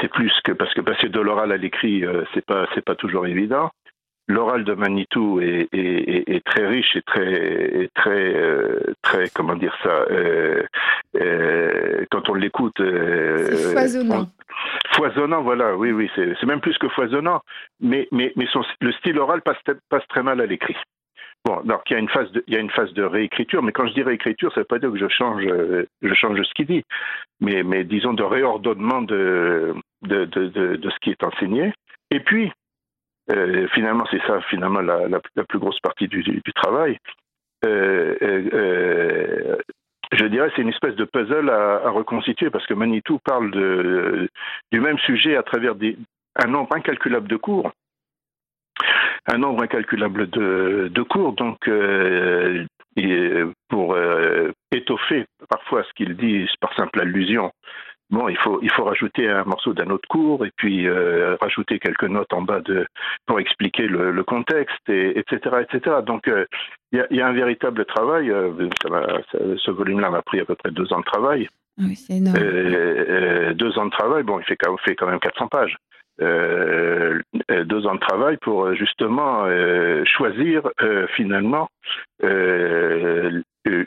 c'est 0.00 0.08
plus 0.08 0.32
que 0.44 0.52
parce 0.52 0.72
que 0.74 0.80
passer 0.80 1.08
de 1.08 1.20
l'oral 1.20 1.52
à 1.52 1.56
l'écrit, 1.56 2.04
euh, 2.04 2.24
c'est 2.34 2.44
pas 2.44 2.66
c'est 2.74 2.84
pas 2.84 2.94
toujours 2.94 3.26
évident. 3.26 3.70
L'oral 4.30 4.64
de 4.64 4.74
Manitou 4.74 5.40
est, 5.40 5.68
est, 5.72 6.28
est, 6.28 6.44
très 6.44 6.66
riche 6.66 6.96
et 6.96 7.02
très 7.02 7.88
très 7.94 8.34
euh, 8.36 8.80
très 9.02 9.30
comment 9.30 9.54
dire 9.54 9.74
ça. 9.82 10.04
Euh, 10.10 10.62
euh 11.16 12.04
quand 12.10 12.28
on 12.28 12.34
l'écoute, 12.34 12.82
foisonnant. 13.72 14.26
foisonnant, 14.94 15.42
voilà. 15.42 15.76
Oui, 15.76 15.92
oui, 15.92 16.10
c'est 16.14 16.44
même 16.44 16.60
plus 16.60 16.76
que 16.78 16.88
foisonnant. 16.88 17.40
Mais 17.80 18.08
mais 18.12 18.32
mais 18.36 18.46
son, 18.52 18.62
le 18.80 18.92
style 18.92 19.18
oral 19.18 19.40
passe 19.40 19.58
passe 19.88 20.06
très 20.08 20.22
mal 20.22 20.40
à 20.40 20.46
l'écrit. 20.46 20.76
Bon, 21.44 21.60
donc 21.62 21.82
il 21.88 21.94
y 21.94 21.96
a 21.96 21.98
une 21.98 22.08
phase 22.08 22.30
de, 22.32 22.44
il 22.46 22.54
y 22.54 22.56
a 22.56 22.60
une 22.60 22.70
phase 22.70 22.92
de 22.92 23.02
réécriture, 23.02 23.62
mais 23.62 23.72
quand 23.72 23.86
je 23.86 23.94
dis 23.94 24.02
réécriture, 24.02 24.52
ça 24.52 24.60
ne 24.60 24.62
veut 24.62 24.66
pas 24.66 24.78
dire 24.78 24.90
que 24.90 24.98
je 24.98 25.08
change, 25.08 25.42
je 26.02 26.14
change 26.14 26.42
ce 26.42 26.54
qu'il 26.54 26.66
dit, 26.66 26.84
mais, 27.40 27.84
disons 27.84 28.12
de 28.12 28.22
réordonnement 28.22 29.02
de, 29.02 29.74
de, 30.02 30.24
de, 30.24 30.90
ce 30.90 30.98
qui 31.00 31.10
est 31.10 31.22
enseigné. 31.22 31.72
Et 32.10 32.20
puis, 32.20 32.52
euh, 33.30 33.68
finalement, 33.74 34.04
c'est 34.10 34.22
ça, 34.26 34.40
finalement, 34.50 34.80
la, 34.80 35.08
la, 35.08 35.44
plus 35.44 35.58
grosse 35.58 35.80
partie 35.80 36.08
du, 36.08 36.22
du, 36.22 36.52
travail. 36.54 36.98
Euh, 37.64 38.14
euh, 38.22 39.56
je 40.12 40.24
dirais 40.26 40.50
c'est 40.54 40.62
une 40.62 40.68
espèce 40.68 40.94
de 40.94 41.04
puzzle 41.04 41.50
à, 41.50 41.86
à, 41.86 41.90
reconstituer 41.90 42.50
parce 42.50 42.66
que 42.66 42.74
Manitou 42.74 43.18
parle 43.18 43.50
de, 43.50 44.28
du 44.70 44.80
même 44.80 44.98
sujet 44.98 45.36
à 45.36 45.42
travers 45.42 45.74
des, 45.74 45.98
un 46.36 46.46
nombre 46.46 46.74
incalculable 46.74 47.28
de 47.28 47.36
cours 47.36 47.72
un 49.26 49.38
nombre 49.38 49.62
incalculable 49.62 50.28
de, 50.30 50.90
de 50.92 51.02
cours. 51.02 51.34
Donc, 51.34 51.68
euh, 51.68 52.64
pour 53.68 53.94
euh, 53.94 54.50
étoffer 54.72 55.26
parfois 55.48 55.84
ce 55.84 55.92
qu'il 55.94 56.16
dit 56.16 56.48
par 56.60 56.74
simple 56.74 57.00
allusion, 57.00 57.52
bon, 58.10 58.28
il 58.28 58.36
faut, 58.38 58.58
il 58.62 58.70
faut 58.72 58.84
rajouter 58.84 59.28
un 59.28 59.44
morceau 59.44 59.72
d'un 59.72 59.90
autre 59.90 60.08
cours 60.08 60.44
et 60.44 60.50
puis 60.56 60.88
euh, 60.88 61.36
rajouter 61.40 61.78
quelques 61.78 62.08
notes 62.08 62.32
en 62.32 62.42
bas 62.42 62.60
de, 62.60 62.86
pour 63.26 63.38
expliquer 63.38 63.86
le, 63.86 64.10
le 64.10 64.24
contexte, 64.24 64.88
et, 64.88 65.18
etc., 65.18 65.56
etc. 65.62 65.96
Donc, 66.04 66.28
il 66.92 67.06
y, 67.10 67.16
y, 67.16 67.20
a 67.20 67.26
un 67.26 67.32
véritable 67.32 67.84
travail. 67.84 68.32
Ça 68.82 68.88
ce 69.56 69.70
volume-là 69.70 70.10
m'a 70.10 70.22
pris 70.22 70.40
à 70.40 70.44
peu 70.44 70.54
près 70.56 70.70
deux 70.70 70.92
ans 70.92 71.00
de 71.00 71.04
travail. 71.04 71.48
Ah 71.78 71.84
oui, 71.86 71.94
c'est 71.94 72.14
énorme. 72.14 73.54
deux 73.54 73.78
ans 73.78 73.86
de 73.86 73.90
travail, 73.90 74.24
bon, 74.24 74.40
il 74.40 74.44
fait, 74.44 74.58
fait 74.84 74.96
quand 74.96 75.06
même 75.06 75.20
400 75.20 75.46
pages. 75.48 75.76
Euh, 76.20 77.20
euh, 77.52 77.64
deux 77.64 77.86
ans 77.86 77.94
de 77.94 78.00
travail 78.00 78.36
pour 78.38 78.64
euh, 78.64 78.74
justement 78.74 79.44
choisir 80.04 80.62
finalement 81.14 81.68
une 82.22 83.42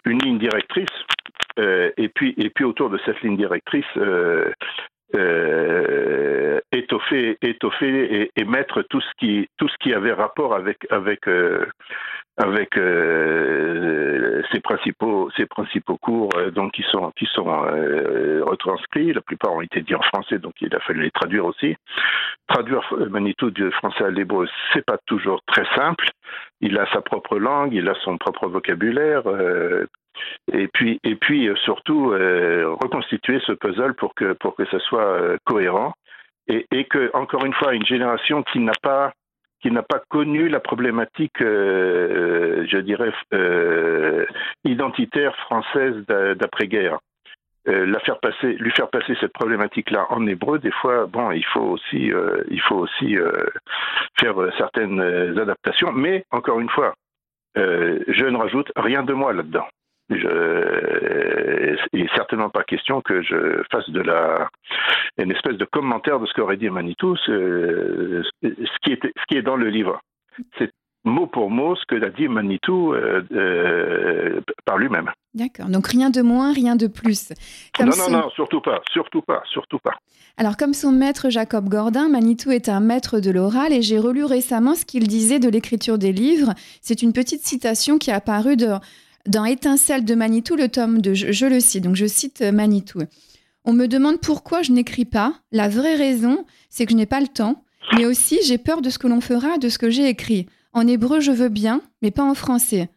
ligne 0.06 0.38
directrice 0.40 0.88
et 1.58 2.10
puis 2.16 2.34
et 2.38 2.50
puis 2.50 2.64
autour 2.64 2.90
de 2.90 3.00
cette 3.06 3.22
ligne 3.22 3.36
directrice 3.36 3.86
étoffer 6.72 7.38
étoffer 7.41 8.22
et, 8.22 8.32
et, 8.36 8.46
mettre 8.46 8.82
tout 8.84 9.01
ce 9.01 9.12
qui 9.18 9.48
tout 9.58 9.68
ce 9.68 9.75
qui 9.82 9.94
avait 9.94 10.13
rapport 10.13 10.56
avec 10.56 10.88
avec 10.89 11.27
avec 12.38 12.77
euh, 12.77 14.41
principaux 14.63 15.30
ses 15.36 15.46
principaux 15.46 15.98
cours 15.98 16.30
euh, 16.38 16.51
donc 16.51 16.72
qui 16.74 16.84
sont 16.84 17.12
qui 17.18 17.25
sont 17.34 17.48
euh, 17.48 18.44
retranscrits. 18.44 19.13
La 19.13 19.22
plupart 19.22 19.53
ont 19.53 19.62
été 19.62 19.82
dits 19.82 19.96
en 19.96 20.01
français 20.01 20.39
donc 20.39 20.53
il 20.62 20.74
a 20.75 20.80
fallu 20.80 21.01
les 21.03 21.12
traduire 21.12 21.46
aussi. 21.46 21.75
Traduire 22.48 22.82
Manitou 23.10 23.51
du 23.51 23.70
français 23.72 24.06
à 24.06 24.10
l'hébreu 24.10 24.48
c'est 24.74 24.86
pas 24.86 24.98
toujours 25.06 25.41
très 25.46 25.65
simple. 25.75 26.10
Il 26.62 26.77
a 26.77 26.86
sa 26.94 27.01
propre 27.01 27.38
langue 27.38 27.74
il 27.74 27.88
a 27.89 27.96
son 28.03 28.18
propre 28.18 28.48
vocabulaire 28.48 29.24
et 30.51 30.68
puis 30.68 31.00
et 31.03 31.15
puis 31.15 31.50
surtout 31.63 32.10
reconstituer 32.10 33.39
ce 33.46 33.53
puzzle 33.53 33.94
pour 33.96 34.13
que 34.15 34.34
pour 34.34 34.56
que 34.56 34.65
ça 34.65 34.80
soit 34.80 35.38
cohérent 35.46 35.94
et, 36.48 36.65
et 36.72 36.86
que 36.86 37.12
encore 37.13 37.46
une 37.46 37.53
fois 37.53 37.74
une 37.74 37.86
génération 37.86 38.44
qui 38.44 38.60
n'a 38.60 38.74
pas 38.82 39.13
qui 39.62 39.72
n'a 39.72 39.84
pas 39.84 40.01
connu 40.10 40.50
la 40.50 40.60
problématique, 40.60 41.38
je 41.39 42.77
dirais, 42.80 43.13
identitaire 44.63 45.36
française 45.38 45.96
d'après-guerre. 46.08 47.00
la 47.65 48.00
faire 48.00 48.20
passer, 48.20 48.53
lui 48.53 48.72
faire 48.72 48.89
passer 48.89 49.15
cette 49.20 49.34
problématique-là 49.34 50.08
en 50.10 50.25
hébreu, 50.25 50.58
des 50.58 50.72
fois, 50.72 51.06
bon, 51.06 51.32
il 51.32 51.46
faut 51.46 51.62
aussi, 51.62 52.12
il 52.50 52.62
faut 52.62 52.77
aussi 52.77 53.15
faire 54.20 54.36
certaines 54.58 55.00
adaptations. 55.38 55.91
Mais 55.91 56.25
encore 56.32 56.60
une 56.60 56.70
fois, 56.70 56.96
je 57.56 58.25
ne 58.25 58.38
rajoute 58.38 58.72
rien 58.75 59.03
de 59.03 59.13
moi 59.13 59.32
là-dedans 59.34 59.68
je, 60.18 61.77
il 61.94 62.03
n'est 62.03 62.15
certainement 62.15 62.50
pas 62.50 62.63
question 62.63 63.01
que 63.01 63.22
je 63.22 63.63
fasse 63.72 63.89
de 63.89 64.01
la 64.01 64.50
une 65.18 65.32
espèce 65.32 65.58
de 65.58 65.65
commentaire 65.65 66.20
de 66.20 66.25
ce 66.25 66.34
qu'aurait 66.34 66.58
dit 66.58 66.70
Manitou, 66.70 67.15
ce, 67.18 68.22
qui 68.84 68.94
est, 68.94 69.01
ce 69.03 69.25
qui 69.27 69.38
est 69.38 69.41
dans 69.41 69.58
le 69.58 69.70
livre. 69.70 70.01
C'est 70.58 70.72
mot 71.03 71.27
pour 71.27 71.50
mot 71.50 71.75
ce 71.75 71.86
que 71.86 71.96
l'a 71.96 72.10
dit 72.10 72.27
Manitou 72.27 72.94
euh, 72.94 73.24
euh, 73.32 74.41
par 74.65 74.77
lui-même. 74.77 75.10
D'accord. 75.34 75.68
Donc 75.68 75.88
rien 75.88 76.10
de 76.10 76.22
moins, 76.22 76.53
rien 76.53 76.75
de 76.75 76.88
plus. 76.88 77.32
non, 77.80 77.88
non, 77.98 78.10
non, 78.10 78.30
surtout 78.32 78.62
pas, 78.62 78.82
surtout 78.91 79.22
pas, 79.22 79.41
surtout 79.51 79.80
pas. 79.80 79.94
Alors 80.38 80.58
comme 80.58 80.74
son 80.74 80.91
maître 80.91 81.30
Jacob 81.30 81.70
Gordin, 81.70 82.10
Manitou 82.10 82.51
est 82.51 82.70
un 82.70 82.80
maître 82.80 83.20
de 83.20 83.32
l'oral 83.32 83.74
et 83.74 83.82
j'ai 83.82 84.00
relu 84.00 84.24
récemment 84.24 84.75
ce 84.75 84.86
qu'il 84.86 85.08
disait 85.08 85.39
de 85.39 85.50
l'écriture 85.50 85.98
des 85.98 86.12
livres. 86.12 86.53
C'est 86.82 87.01
une 87.01 87.13
petite 87.13 87.41
citation 87.41 87.98
qui 87.98 88.10
est 88.10 88.13
apparue 88.13 88.58
de 88.58 88.68
dans 89.28 89.46
Étincelle 89.46 90.06
de 90.06 90.16
Manitou, 90.16 90.56
le 90.56 90.70
tome 90.70 91.01
2, 91.01 91.13
je, 91.13 91.46
le 91.46 91.60
cite, 91.60 91.84
donc 91.84 91.96
je 91.96 92.06
cite 92.06 92.42
euh, 92.42 92.51
Manitou. 92.51 93.00
On 93.66 93.74
me 93.74 93.88
demande 93.88 94.20
pourquoi 94.20 94.63
je 94.63 94.72
n'écris 94.72 95.06
pas. 95.06 95.36
La 95.51 95.70
vraie 95.70 95.96
raison, 95.96 96.46
c'est 96.70 96.86
que 96.86 96.92
je 96.92 96.98
n'ai 96.98 97.06
pas 97.06 97.22
le 97.22 97.28
temps, 97.28 97.63
mais 97.96 98.06
aussi 98.06 98.40
j'ai 98.44 98.58
peur 98.58 98.82
de 98.82 98.90
ce 98.90 98.98
que 98.98 99.08
l'on 99.08 99.22
fera 99.22 99.58
de 99.58 99.70
ce 99.70 99.78
que 99.78 99.90
j'ai 99.90 100.08
écrit. 100.08 100.48
En 100.74 100.88
hébreu, 100.88 101.20
je 101.20 101.32
veux 101.32 101.50
bien, 101.50 101.82
mais 102.01 102.12
pas 102.12 102.24
en 102.24 102.34
français. 102.34 102.90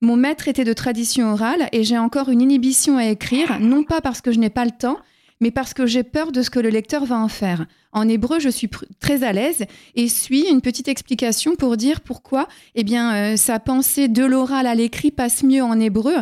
Mon 0.00 0.16
maître 0.16 0.48
était 0.48 0.64
de 0.64 0.72
tradition 0.72 1.32
orale 1.32 1.68
et 1.72 1.84
j'ai 1.84 1.96
encore 1.96 2.28
une 2.28 2.42
inhibition 2.42 2.98
à 2.98 3.06
écrire, 3.06 3.60
non 3.60 3.84
pas 3.84 4.00
parce 4.00 4.20
que 4.20 4.32
je 4.32 4.40
n'ai 4.40 4.50
pas 4.50 4.64
le 4.64 4.72
temps, 4.72 4.98
mais 5.42 5.50
parce 5.50 5.74
que 5.74 5.86
j'ai 5.86 6.04
peur 6.04 6.30
de 6.30 6.40
ce 6.40 6.50
que 6.50 6.60
le 6.60 6.68
lecteur 6.68 7.04
va 7.04 7.18
en 7.18 7.28
faire. 7.28 7.66
En 7.92 8.08
hébreu, 8.08 8.38
je 8.38 8.48
suis 8.48 8.70
très 9.00 9.24
à 9.24 9.32
l'aise 9.32 9.64
et 9.96 10.08
suis 10.08 10.48
une 10.48 10.60
petite 10.60 10.86
explication 10.86 11.56
pour 11.56 11.76
dire 11.76 12.00
pourquoi 12.00 12.46
eh 12.76 12.84
bien, 12.84 13.14
euh, 13.14 13.36
sa 13.36 13.58
pensée 13.58 14.06
de 14.06 14.24
l'oral 14.24 14.68
à 14.68 14.74
l'écrit 14.74 15.10
passe 15.10 15.42
mieux 15.42 15.62
en 15.62 15.78
hébreu 15.80 16.14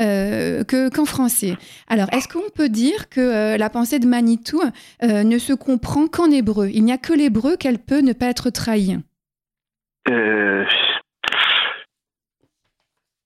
euh, 0.00 0.64
qu'en 0.64 1.04
français. 1.04 1.56
Alors, 1.86 2.12
est-ce 2.12 2.26
qu'on 2.26 2.50
peut 2.52 2.68
dire 2.68 3.08
que 3.08 3.20
euh, 3.20 3.56
la 3.56 3.70
pensée 3.70 4.00
de 4.00 4.06
Manitou 4.06 4.60
ne 5.02 5.38
se 5.38 5.52
comprend 5.52 6.08
qu'en 6.08 6.30
hébreu? 6.30 6.68
Il 6.74 6.84
n'y 6.84 6.92
a 6.92 6.98
que 6.98 7.12
l'hébreu 7.12 7.56
qu'elle 7.56 7.78
peut 7.78 8.00
ne 8.00 8.12
pas 8.12 8.26
être 8.26 8.50
trahie 8.50 8.98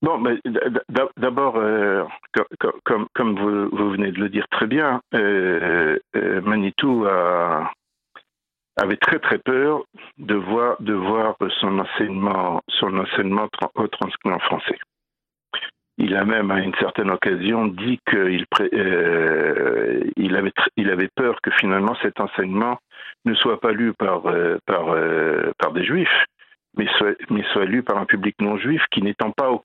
Bon, 0.00 0.18
mais 0.18 0.38
d'abord, 1.16 1.56
euh, 1.56 2.04
comme, 3.14 3.34
vous, 3.34 3.90
venez 3.90 4.12
de 4.12 4.20
le 4.20 4.28
dire 4.28 4.46
très 4.48 4.68
bien, 4.68 5.00
euh, 5.14 5.98
euh, 6.14 6.40
Manitou 6.42 7.04
avait 8.76 8.96
très 8.96 9.18
très 9.18 9.38
peur 9.38 9.82
de 10.18 10.36
voir, 10.36 10.76
de 10.80 10.94
voir 10.94 11.34
son 11.60 11.80
enseignement, 11.80 12.60
son 12.68 12.96
enseignement 12.96 13.48
français. 14.40 14.78
Il 16.00 16.14
a 16.14 16.24
même 16.24 16.52
à 16.52 16.60
une 16.60 16.76
certaine 16.76 17.10
occasion 17.10 17.66
dit 17.66 17.98
qu'il 18.08 18.44
il 20.16 20.36
avait, 20.36 20.52
il 20.76 20.90
avait 20.90 21.10
peur 21.16 21.40
que 21.42 21.50
finalement 21.58 21.96
cet 22.02 22.20
enseignement 22.20 22.78
ne 23.24 23.34
soit 23.34 23.58
pas 23.58 23.72
lu 23.72 23.92
par, 23.94 24.22
par, 24.64 24.96
par 25.58 25.72
des 25.72 25.84
juifs, 25.84 26.24
mais 26.76 26.86
soit, 26.98 27.16
mais 27.30 27.42
soit 27.52 27.64
lu 27.64 27.82
par 27.82 27.98
un 27.98 28.04
public 28.04 28.36
non 28.40 28.56
juif 28.58 28.84
qui 28.92 29.02
n'étant 29.02 29.32
pas 29.32 29.50
au 29.50 29.64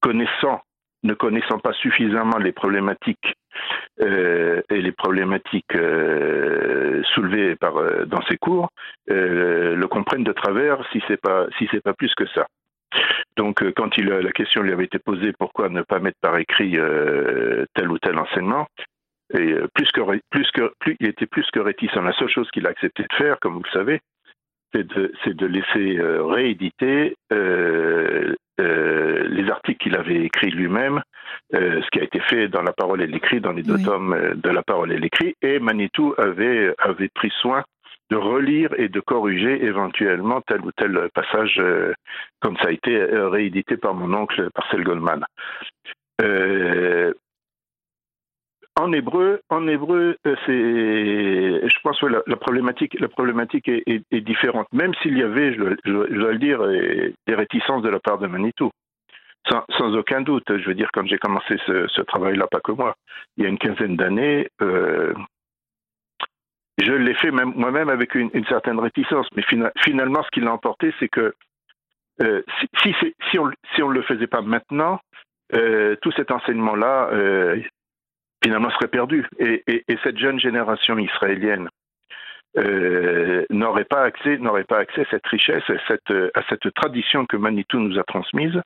connaissant, 0.00 0.62
ne 1.02 1.14
connaissant 1.14 1.58
pas 1.58 1.72
suffisamment 1.74 2.38
les 2.38 2.52
problématiques 2.52 3.34
euh, 4.00 4.60
et 4.70 4.82
les 4.82 4.90
problématiques 4.90 5.76
euh, 5.76 7.02
soulevées 7.14 7.54
par, 7.54 7.76
euh, 7.76 8.04
dans 8.06 8.22
ces 8.22 8.36
cours, 8.36 8.70
le 9.06 9.86
comprennent 9.86 10.24
de 10.24 10.32
travers 10.32 10.84
si 10.90 11.00
c'est 11.06 11.20
pas 11.20 11.46
si 11.58 11.66
pas 11.80 11.94
plus 11.94 12.12
que 12.14 12.26
ça. 12.28 12.46
Donc, 13.36 13.62
quand 13.74 13.96
la 13.96 14.32
question 14.32 14.62
lui 14.62 14.72
avait 14.72 14.84
été 14.84 14.98
posée, 14.98 15.32
pourquoi 15.38 15.68
ne 15.68 15.82
pas 15.82 15.98
mettre 15.98 16.18
par 16.20 16.36
écrit 16.38 16.76
tel 17.74 17.90
ou 17.90 17.98
tel 17.98 18.18
enseignement, 18.18 18.66
et 19.32 19.54
plus 19.74 19.90
que, 19.90 20.00
plus 20.30 20.48
il 21.00 21.08
était 21.08 21.26
plus 21.26 21.48
que 21.52 21.58
réticent. 21.58 21.94
La 21.96 22.12
seule 22.12 22.28
chose 22.28 22.48
qu'il 22.52 22.66
a 22.66 22.70
accepté 22.70 23.02
de 23.02 23.14
faire, 23.16 23.40
comme 23.40 23.54
vous 23.54 23.64
le 23.64 23.70
savez, 23.72 24.00
c'est 24.72 24.86
de, 24.86 25.12
de, 25.26 25.46
laisser 25.46 26.00
rééditer 26.00 27.16
les 28.58 29.50
articles 29.50 29.82
qu'il 29.82 29.96
avait 29.96 30.24
écrits 30.24 30.50
lui-même, 30.50 31.02
euh, 31.54 31.82
ce 31.82 31.90
qui 31.90 32.00
a 32.00 32.04
été 32.04 32.20
fait 32.20 32.48
dans 32.48 32.62
La 32.62 32.72
Parole 32.72 33.02
et 33.02 33.06
l'écrit, 33.06 33.40
dans 33.40 33.52
les 33.52 33.62
deux 33.62 33.78
tomes 33.82 34.12
euh, 34.12 34.34
de 34.34 34.48
La 34.48 34.62
Parole 34.62 34.92
et 34.92 34.98
l'écrit, 34.98 35.34
et 35.42 35.58
Manitou 35.58 36.14
avait, 36.18 36.74
avait 36.78 37.08
pris 37.08 37.32
soin 37.40 37.64
de 38.10 38.16
relire 38.16 38.70
et 38.78 38.88
de 38.88 39.00
corriger 39.00 39.64
éventuellement 39.64 40.40
tel 40.42 40.60
ou 40.60 40.72
tel 40.72 41.08
passage, 41.14 41.60
comme 42.40 42.56
ça 42.58 42.68
a 42.68 42.70
été 42.70 43.02
réédité 43.02 43.78
par 43.78 43.94
mon 43.94 44.12
oncle 44.12 44.50
Marcel 44.54 44.84
Goldman. 44.84 45.24
En 48.76 48.92
hébreu, 48.92 49.40
en 49.50 49.68
hébreu, 49.68 50.16
euh, 50.26 50.34
c'est, 50.46 51.68
je 51.68 51.80
pense 51.84 52.00
que 52.00 52.06
la, 52.06 52.36
problématique, 52.36 52.98
la 52.98 53.06
problématique 53.06 53.68
est, 53.68 54.20
différente. 54.20 54.66
Même 54.72 54.92
s'il 55.00 55.16
y 55.16 55.22
avait, 55.22 55.54
je, 55.54 55.76
dois 55.84 56.32
le 56.32 56.38
dire, 56.38 56.60
des 57.26 57.34
réticences 57.36 57.82
de 57.82 57.88
la 57.88 58.00
part 58.00 58.18
de 58.18 58.26
Manitou, 58.26 58.72
sans, 59.48 59.94
aucun 59.94 60.22
doute. 60.22 60.44
Je 60.48 60.66
veux 60.66 60.74
dire, 60.74 60.90
quand 60.92 61.06
j'ai 61.06 61.18
commencé 61.18 61.56
ce, 61.66 62.00
travail-là, 62.02 62.48
pas 62.48 62.58
que 62.58 62.72
moi, 62.72 62.96
il 63.36 63.44
y 63.44 63.46
a 63.46 63.48
une 63.48 63.58
quinzaine 63.58 63.94
d'années, 63.94 64.48
euh, 64.60 65.14
je 66.78 66.92
l'ai 66.92 67.14
fait 67.14 67.30
même, 67.30 67.52
moi-même 67.54 67.90
avec 67.90 68.16
une, 68.16 68.30
certaine 68.48 68.80
réticence. 68.80 69.28
Mais 69.36 69.44
finalement, 69.84 70.24
ce 70.24 70.30
qui 70.32 70.40
l'a 70.40 70.52
emporté, 70.52 70.92
c'est 70.98 71.08
que 71.08 71.32
euh, 72.22 72.42
si, 72.82 73.38
on 73.38 73.88
ne 73.88 73.94
le 73.94 74.02
faisait 74.02 74.26
pas 74.26 74.42
maintenant, 74.42 74.98
tout 75.52 76.10
cet 76.16 76.32
enseignement-là, 76.32 77.10
finalement 78.44 78.70
serait 78.70 78.88
perdu. 78.88 79.26
Et, 79.38 79.84
cette 80.02 80.18
jeune 80.18 80.38
génération 80.38 80.98
israélienne 80.98 81.68
euh, 82.58 83.44
n'aurait 83.50 83.86
pas 83.86 84.02
accès, 84.02 84.36
n'aurait 84.36 84.64
pas 84.64 84.78
accès 84.78 85.00
à 85.00 85.10
cette 85.10 85.26
richesse, 85.26 85.64
à 85.70 86.42
cette, 86.48 86.74
tradition 86.74 87.26
que 87.26 87.36
Manitou 87.36 87.78
nous 87.78 87.98
a 87.98 88.04
transmise. 88.04 88.60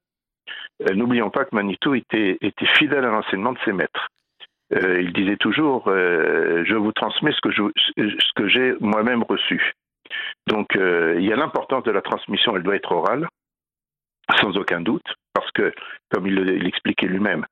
Euh, 0.82 0.94
n'oublions 0.94 1.30
pas 1.30 1.44
que 1.44 1.54
Manitou 1.54 1.94
était, 1.94 2.38
était 2.40 2.66
fidèle 2.78 3.04
à 3.04 3.11
l'enseignement 3.11 3.52
de 3.52 3.58
ses 3.64 3.73
maîtres. 3.73 4.08
Euh, 4.75 5.00
il 5.00 5.12
disait 5.12 5.37
toujours 5.37 5.85
Je 5.87 6.75
vous 6.75 6.92
transmets 6.92 7.32
ce 7.32 8.32
que 8.35 8.49
j'ai 8.49 8.75
moi-même 8.80 9.23
reçu. 9.23 9.73
Donc 10.47 10.68
il 10.75 11.25
y 11.25 11.32
a 11.32 11.37
l'importance 11.37 11.85
de 11.85 11.92
la 11.92 12.02
transmission, 12.02 12.56
elle 12.56 12.64
doit 12.64 12.76
être 12.76 12.92
orale, 12.92 13.28
sans 14.40 14.56
aucun 14.56 14.80
doute, 14.80 15.06
parce 15.35 15.50
que, 15.52 15.73
comme 16.11 16.26
il 16.26 16.35
l'expliquait 16.35 17.06
lui-même, 17.06 17.47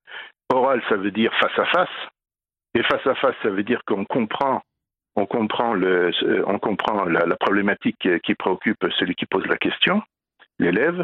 oral, 0.52 0.82
ça 0.88 0.96
veut 0.96 1.10
dire 1.10 1.32
face 1.40 1.58
à 1.58 1.64
face, 1.66 1.88
et 2.76 2.82
face 2.82 3.06
à 3.06 3.14
face, 3.14 3.34
ça 3.42 3.48
veut 3.48 3.62
dire 3.62 3.80
qu'on 3.86 4.04
comprend, 4.04 4.60
on 5.14 5.24
comprend, 5.24 5.72
le, 5.72 6.10
on 6.46 6.58
comprend 6.58 7.04
la, 7.06 7.36
problématique 7.36 8.06
qui 8.22 8.34
préoccupe 8.34 8.84
celui 8.98 9.14
qui 9.14 9.24
pose 9.24 9.46
la 9.46 9.56
question, 9.56 10.02
l'élève. 10.58 11.02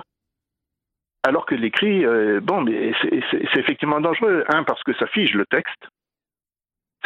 Alors 1.24 1.46
que 1.46 1.54
l'écrit, 1.54 2.04
euh, 2.04 2.40
bon, 2.42 2.60
mais 2.60 2.92
c'est 3.00 3.58
effectivement 3.58 4.02
dangereux. 4.02 4.44
Un, 4.48 4.64
parce 4.64 4.82
que 4.82 4.92
ça 4.96 5.06
fige 5.06 5.32
le 5.32 5.46
texte, 5.46 5.88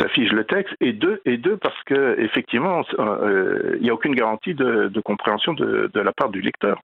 ça 0.00 0.08
fige 0.08 0.32
le 0.32 0.44
texte, 0.44 0.75
et 0.80 0.92
deux, 0.92 1.20
et 1.26 1.37
deux 1.37 1.58
parce 1.58 1.80
que 1.85 2.18
effectivement, 2.18 2.82
euh, 2.99 3.76
il 3.76 3.82
n'y 3.82 3.90
a 3.90 3.94
aucune 3.94 4.16
garantie 4.16 4.54
de, 4.54 5.00
compréhension 5.00 5.54
de, 5.54 5.90
la 5.94 6.12
part 6.12 6.30
du 6.30 6.40
lecteur. 6.40 6.80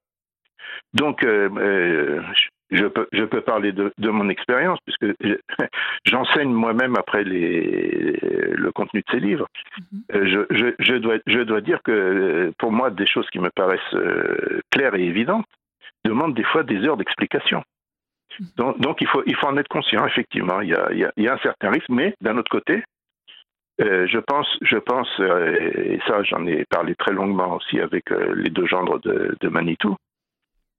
Donc, 0.94 1.24
euh, 1.24 2.22
je 2.72 2.86
peux, 2.86 3.06
je 3.12 3.24
peux 3.24 3.42
parler 3.42 3.72
de, 3.72 3.92
de 3.98 4.10
mon 4.10 4.28
expérience, 4.28 4.78
puisque 4.84 5.14
j'enseigne 6.04 6.50
moi-même 6.50 6.96
après 6.96 7.22
les, 7.22 8.18
le 8.20 8.72
contenu 8.72 9.00
de 9.00 9.06
ces 9.10 9.20
livres. 9.20 9.46
Mhm. 9.78 10.02
Euh, 10.14 10.26
je, 10.26 10.56
je, 10.56 10.66
je, 10.78 10.94
dois, 10.94 11.16
je 11.26 11.40
dois 11.40 11.60
dire 11.60 11.80
que 11.84 12.52
pour 12.58 12.72
moi, 12.72 12.90
des 12.90 13.06
choses 13.06 13.28
qui 13.30 13.38
me 13.38 13.50
paraissent 13.50 13.94
euh, 13.94 14.60
claires 14.70 14.94
et 14.94 15.04
évidentes 15.04 15.46
demandent 16.04 16.34
des 16.34 16.44
fois 16.44 16.62
des 16.62 16.78
heures 16.86 16.96
d'explication. 16.96 17.62
Mhm. 18.40 18.46
Donc, 18.56 18.80
donc, 18.80 19.00
il, 19.00 19.06
faut, 19.06 19.22
il 19.26 19.36
faut 19.36 19.48
en 19.48 19.56
être 19.58 19.68
conscient, 19.68 20.06
effectivement. 20.06 20.60
Il 20.62 20.70
y 20.70 20.74
a, 20.74 20.88
il 20.92 21.24
y 21.24 21.28
a, 21.28 21.34
un 21.34 21.38
certain 21.38 21.70
risque, 21.70 21.90
mais 21.90 22.14
d'un 22.22 22.38
autre 22.38 22.50
côté, 22.50 22.82
euh, 23.80 24.06
je 24.06 24.18
pense, 24.18 24.48
je 24.62 24.76
pense 24.76 25.08
et 25.18 25.98
ça 26.06 26.22
j'en 26.22 26.46
ai 26.46 26.64
parlé 26.66 26.94
très 26.94 27.12
longuement 27.12 27.56
aussi 27.56 27.80
avec 27.80 28.10
les 28.10 28.50
deux 28.50 28.66
gendres 28.66 28.98
de, 29.00 29.34
de 29.40 29.48
Manitou, 29.48 29.96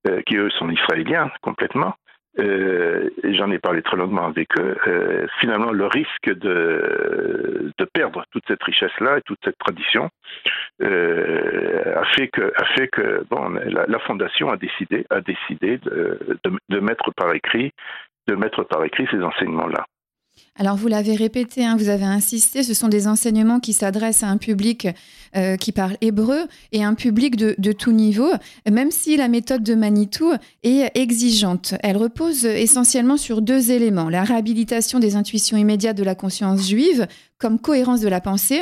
euh, 0.08 0.22
qui 0.26 0.38
eux 0.38 0.50
sont 0.52 0.70
israéliens 0.70 1.32
complètement, 1.42 1.96
euh, 2.40 3.10
j'en 3.24 3.52
ai 3.52 3.60
parlé 3.60 3.84
très 3.84 3.96
longuement 3.96 4.26
avec 4.26 4.58
eux, 4.58 4.76
euh, 4.88 5.28
finalement 5.40 5.72
le 5.72 5.86
risque 5.86 6.34
de, 6.34 7.72
de 7.78 7.86
perdre 7.86 8.26
toute 8.32 8.44
cette 8.48 8.64
richesse-là 8.64 9.20
et 9.20 9.22
toute 9.22 9.38
cette 9.44 9.58
tradition 9.60 10.10
euh, 10.82 11.96
a 11.96 12.06
fait 12.06 12.30
que, 12.30 12.52
a 12.58 12.66
fait 12.76 12.88
que 12.88 13.24
bon, 13.30 13.50
la, 13.50 14.00
fondation 14.00 14.50
a 14.50 14.58
décidé, 14.58 15.06
a 15.12 15.22
décidé 15.22 15.78
de, 15.78 16.40
de, 16.70 16.80
mettre 16.80 17.12
par 17.12 17.32
écrit, 17.36 17.72
de 18.28 18.34
mettre 18.34 18.64
par 18.64 18.84
écrit 18.84 19.08
ces 19.12 19.22
enseignements-là. 19.22 19.86
Alors 20.56 20.76
vous 20.76 20.88
l'avez 20.88 21.16
répété, 21.16 21.66
hein, 21.66 21.76
vous 21.78 21.90
avez 21.90 22.06
insisté, 22.06 22.62
ce 22.62 22.76
sont 22.76 22.88
des 22.88 23.08
enseignements 23.08 23.60
qui 23.60 23.74
s'adressent 23.74 24.22
à 24.22 24.28
un 24.28 24.38
public 24.38 24.88
euh, 25.36 25.58
qui 25.58 25.72
parle 25.72 25.98
hébreu 26.00 26.42
et 26.72 26.84
un 26.84 26.94
public 26.94 27.36
de, 27.36 27.72
tout 27.72 27.92
niveau, 27.92 28.30
même 28.70 28.92
si 28.92 29.18
la 29.18 29.30
méthode 29.30 29.64
de 29.64 29.74
Manitou 29.74 30.32
est 30.62 30.92
exigeante. 30.96 31.74
Elle 31.82 31.98
repose 31.98 32.46
essentiellement 32.46 33.18
sur 33.18 33.42
deux 33.42 33.72
éléments, 33.72 34.10
la 34.10 34.24
réhabilitation 34.24 35.00
des 35.00 35.16
intuitions 35.16 35.58
immédiates 35.58 35.98
de 35.98 36.04
la 36.04 36.14
conscience 36.14 36.70
juive 36.70 37.08
comme 37.40 37.58
cohérence 37.58 38.02
de 38.02 38.10
la 38.10 38.22
pensée 38.22 38.62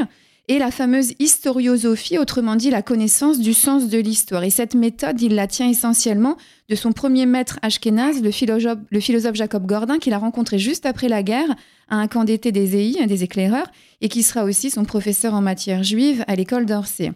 et 0.51 0.59
la 0.59 0.69
fameuse 0.69 1.13
historiosophie, 1.17 2.17
autrement 2.17 2.57
dit 2.57 2.69
la 2.69 2.81
connaissance 2.81 3.39
du 3.39 3.53
sens 3.53 3.87
de 3.87 3.97
l'histoire. 3.97 4.43
Et 4.43 4.49
cette 4.49 4.75
méthode, 4.75 5.21
il 5.21 5.33
la 5.33 5.47
tient 5.47 5.69
essentiellement 5.69 6.35
de 6.67 6.75
son 6.75 6.91
premier 6.91 7.25
maître 7.25 7.57
ashkénaze, 7.61 8.21
le 8.21 8.31
philosophe, 8.31 8.79
le 8.89 8.99
philosophe 8.99 9.35
Jacob 9.35 9.65
Gordin, 9.65 9.97
qu'il 9.97 10.11
a 10.11 10.17
rencontré 10.17 10.59
juste 10.59 10.85
après 10.85 11.07
la 11.07 11.23
guerre 11.23 11.55
à 11.87 11.95
un 11.95 12.07
camp 12.07 12.25
d'été 12.25 12.51
des 12.51 12.75
EI, 12.75 13.07
des 13.07 13.23
éclaireurs, 13.23 13.71
et 14.01 14.09
qui 14.09 14.23
sera 14.23 14.43
aussi 14.43 14.69
son 14.69 14.83
professeur 14.83 15.33
en 15.35 15.41
matière 15.41 15.83
juive 15.83 16.25
à 16.27 16.35
l'école 16.35 16.65
d'Orsay. 16.65 17.13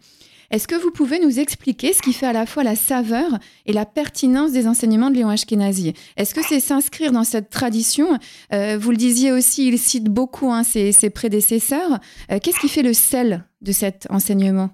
Est-ce 0.52 0.68
que 0.68 0.76
vous 0.76 0.92
pouvez 0.92 1.20
nous 1.20 1.40
expliquer 1.40 1.94
ce 1.94 2.02
qui 2.02 2.14
fait 2.14 2.28
à 2.28 2.34
la 2.34 2.46
fois 2.46 2.64
la 2.64 2.76
saveur 2.76 3.40
et 3.66 3.74
la 3.74 3.86
pertinence 3.86 4.52
des 4.52 4.68
enseignements 4.68 5.10
de 5.10 5.16
Léon 5.16 5.30
Ashkenazi? 5.30 5.94
Est-ce 6.18 6.36
que 6.36 6.42
c'est 6.42 6.60
s'inscrire 6.60 7.12
dans 7.12 7.24
cette 7.24 7.50
tradition? 7.50 8.08
Euh, 8.54 8.78
Vous 8.78 8.92
le 8.92 8.98
disiez 8.98 9.32
aussi, 9.32 9.68
il 9.68 9.78
cite 9.78 10.06
beaucoup 10.06 10.52
hein, 10.52 10.64
ses, 10.64 11.10
prédécesseurs. 11.10 12.00
Euh, 12.32 12.40
qu'est-ce 12.42 12.60
qui 12.60 12.70
fait 12.70 12.84
le 12.84 12.94
sel 12.94 13.46
de 13.62 13.72
cet 13.72 14.08
enseignement? 14.10 14.70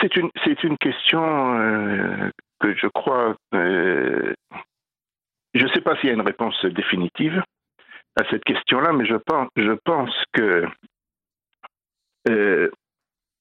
C'est 0.00 0.16
une, 0.16 0.30
question 0.78 1.22
euh, 1.54 2.30
que 2.58 2.74
je 2.76 2.88
crois. 2.88 3.36
je 3.52 4.34
ne 5.54 5.68
sais 5.68 5.80
pas 5.80 5.96
s'il 5.96 6.08
y 6.08 6.10
a 6.10 6.14
une 6.14 6.20
réponse 6.20 6.64
définitive 6.64 7.40
à 8.20 8.28
cette 8.30 8.42
question-là, 8.44 8.92
mais 8.92 9.06
je 9.06 9.72
pense 9.84 10.10
que 10.32 10.66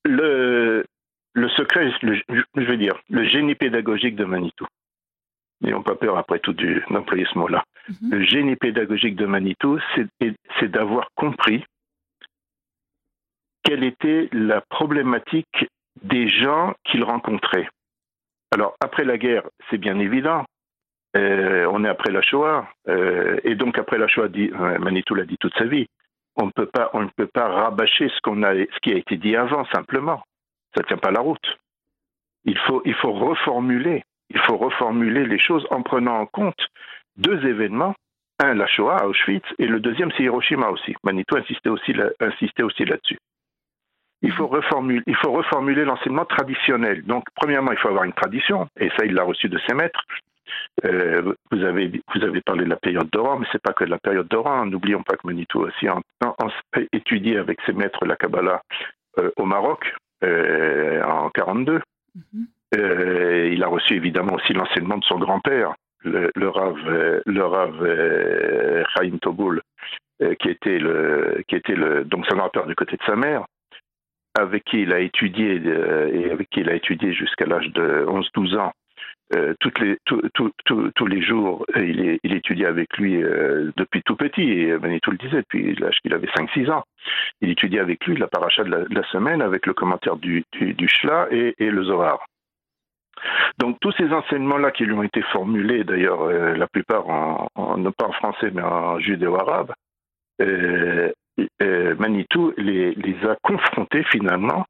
le, 0.07 0.85
le 1.33 1.49
secret, 1.49 1.91
je 2.01 2.61
vais 2.61 2.77
dire, 2.77 2.95
le 3.09 3.23
génie 3.25 3.55
pédagogique 3.55 4.15
de 4.15 4.25
Manitou. 4.25 4.65
N'ayons 5.61 5.83
pas 5.83 5.95
peur 5.95 6.17
après 6.17 6.39
tout 6.39 6.53
d'employer 6.53 7.25
ce 7.31 7.37
mot-là. 7.37 7.63
Mhm. 7.89 8.11
Le 8.11 8.23
génie 8.23 8.55
pédagogique 8.55 9.15
de 9.15 9.25
Manitou, 9.25 9.79
c'est 10.59 10.71
d'avoir 10.71 11.09
compris 11.15 11.63
quelle 13.63 13.83
était 13.83 14.29
la 14.31 14.61
problématique 14.61 15.67
des 16.03 16.29
gens 16.29 16.73
qu'il 16.85 17.03
rencontrait. 17.03 17.67
Alors, 18.53 18.75
après 18.79 19.03
la 19.03 19.17
guerre, 19.17 19.43
c'est 19.69 19.77
bien 19.77 19.99
évident. 19.99 20.45
Euh, 21.15 21.67
on 21.71 21.83
est 21.83 21.89
après 21.89 22.11
la 22.11 22.21
Shoah. 22.21 22.67
Euh, 22.87 23.39
et 23.43 23.55
donc, 23.55 23.77
après 23.77 23.97
la 23.97 24.07
Shoah, 24.07 24.27
euh, 24.27 24.79
Manitou 24.79 25.15
l'a 25.15 25.25
dit 25.25 25.37
toute 25.39 25.57
sa 25.57 25.65
vie, 25.65 25.87
on 26.37 26.45
ne 26.45 26.51
peut 26.51 27.27
pas, 27.27 27.47
rabâcher 27.47 28.09
ce, 28.09 28.79
qui 28.81 28.91
a 28.91 28.95
été 28.95 29.17
dit 29.17 29.35
avant, 29.35 29.65
simplement. 29.73 30.23
Ça 30.75 30.83
ne 30.83 30.87
tient 30.87 30.97
pas 30.97 31.11
la 31.11 31.21
route. 31.21 31.57
Il 32.45 32.57
faut, 32.57 32.81
reformuler. 33.11 34.03
Il 34.29 34.39
faut 34.41 34.57
reformuler 34.57 35.25
les 35.25 35.39
choses 35.39 35.65
en 35.71 35.81
prenant 35.81 36.19
en 36.19 36.25
compte 36.25 36.59
deux 37.17 37.45
événements. 37.45 37.95
Un, 38.39 38.53
la 38.53 38.67
Shoah 38.67 38.97
à 38.97 39.07
Auschwitz, 39.07 39.45
et 39.57 39.65
le 39.65 39.79
deuxième, 39.79 40.11
c'est 40.11 40.23
Hiroshima 40.23 40.69
aussi. 40.69 40.95
Manitou 41.03 41.37
insistait 41.37 41.69
aussi, 41.69 41.91
là, 41.91 42.09
insistait 42.19 42.61
aussi 42.61 42.85
là-dessus. 42.85 43.17
Il 44.21 44.31
faut 44.31 44.45
reformuler, 44.45 45.01
il 45.07 45.15
faut 45.15 45.31
reformuler 45.31 45.85
l'enseignement 45.85 46.25
traditionnel. 46.25 47.03
Donc, 47.03 47.23
premièrement, 47.35 47.71
il 47.71 47.79
faut 47.79 47.87
avoir 47.87 48.03
une 48.03 48.13
tradition, 48.13 48.67
et 48.79 48.89
ça, 48.89 49.05
il 49.05 49.15
l'a 49.15 49.23
reçu 49.23 49.49
de 49.49 49.59
ses 49.67 49.73
maîtres. 49.73 50.03
Euh, 50.85 51.33
vous, 51.51 51.63
avez, 51.63 52.01
vous 52.13 52.23
avez 52.23 52.41
parlé 52.41 52.65
de 52.65 52.69
la 52.69 52.75
période 52.75 53.09
d'Oran, 53.09 53.39
mais 53.39 53.47
c'est 53.51 53.61
pas 53.61 53.73
que 53.73 53.83
de 53.83 53.89
la 53.89 53.97
période 53.97 54.27
d'Oran. 54.27 54.65
N'oublions 54.65 55.03
pas 55.03 55.15
que 55.15 55.25
Manitou 55.25 55.61
aussi 55.61 55.87
a 55.87 55.97
étudié 56.91 57.37
avec 57.37 57.59
ses 57.65 57.73
maîtres 57.73 58.05
la 58.05 58.15
Kabbalah 58.15 58.61
euh, 59.19 59.31
au 59.37 59.45
Maroc 59.45 59.93
euh, 60.23 61.01
en 61.03 61.29
42. 61.29 61.81
Mhm. 62.15 62.47
il 63.53 63.63
a 63.63 63.67
reçu 63.67 63.95
évidemment 63.95 64.33
aussi 64.33 64.53
l'enseignement 64.53 64.97
de 64.97 65.03
son 65.03 65.19
grand-père, 65.19 65.75
le, 66.03 66.31
le, 66.35 66.49
Rav, 66.49 66.77
le 67.25 67.45
Rav 67.45 68.85
Chaim 68.93 69.17
Toboul, 69.21 69.61
qui 70.39 70.49
était 70.49 70.79
le, 70.79 71.43
qui 71.47 71.55
était 71.55 71.75
le, 71.75 72.03
donc 72.05 72.25
son 72.25 72.35
grand-père 72.35 72.65
du 72.65 72.73
côté 72.75 72.97
de 72.97 73.03
sa 73.03 73.15
mère, 73.15 73.45
avec 74.35 74.63
qui 74.63 74.81
il 74.81 74.93
a 74.93 74.99
étudié 74.99 75.61
et 76.11 76.31
avec 76.31 76.49
qui 76.49 76.61
il 76.61 76.69
a 76.69 76.73
étudié 76.73 77.13
jusqu'à 77.13 77.45
l'âge 77.45 77.71
de 77.73 78.05
11-12 78.07 78.57
ans 78.57 78.73
euh, 79.35 79.53
les, 79.81 79.97
tous 80.05 81.05
les 81.05 81.21
jours, 81.21 81.65
il, 81.75 82.17
il 82.23 82.33
étudiait 82.33 82.67
avec 82.67 82.97
lui 82.97 83.21
euh, 83.21 83.71
depuis 83.75 84.01
tout 84.03 84.15
petit, 84.15 84.41
et 84.41 84.77
Manitou 84.77 85.11
le 85.11 85.17
disait, 85.17 85.41
depuis 85.41 85.75
l'âge 85.75 85.99
qu'il 86.01 86.13
avait 86.13 86.27
5-6 86.27 86.71
ans. 86.71 86.83
Il 87.41 87.49
étudiait 87.49 87.81
avec 87.81 88.05
lui 88.05 88.15
la 88.15 88.27
paracha 88.27 88.63
de 88.63 88.87
la, 88.89 89.03
semaine 89.11 89.41
avec 89.41 89.65
le 89.65 89.73
commentaire 89.73 90.15
du, 90.15 90.43
du, 90.53 90.87
Shla 90.87 91.27
et, 91.31 91.53
le 91.59 91.83
Zohar. 91.83 92.25
Donc 93.57 93.77
tous 93.81 93.91
ces 93.93 94.11
enseignements-là 94.13 94.71
qui 94.71 94.85
lui 94.85 94.93
ont 94.93 95.03
été 95.03 95.21
formulés, 95.23 95.83
d'ailleurs 95.83 96.21
euh, 96.21 96.55
la 96.55 96.67
plupart 96.67 97.09
en, 97.09 97.77
non 97.77 97.91
pas 97.91 98.05
en 98.05 98.11
français 98.11 98.51
mais 98.53 98.61
en 98.61 98.99
judéo-arabe, 98.99 99.73
Manitou 101.99 102.53
les, 102.57 102.93
les, 102.93 103.27
a 103.27 103.35
confrontés 103.41 104.03
finalement 104.03 104.65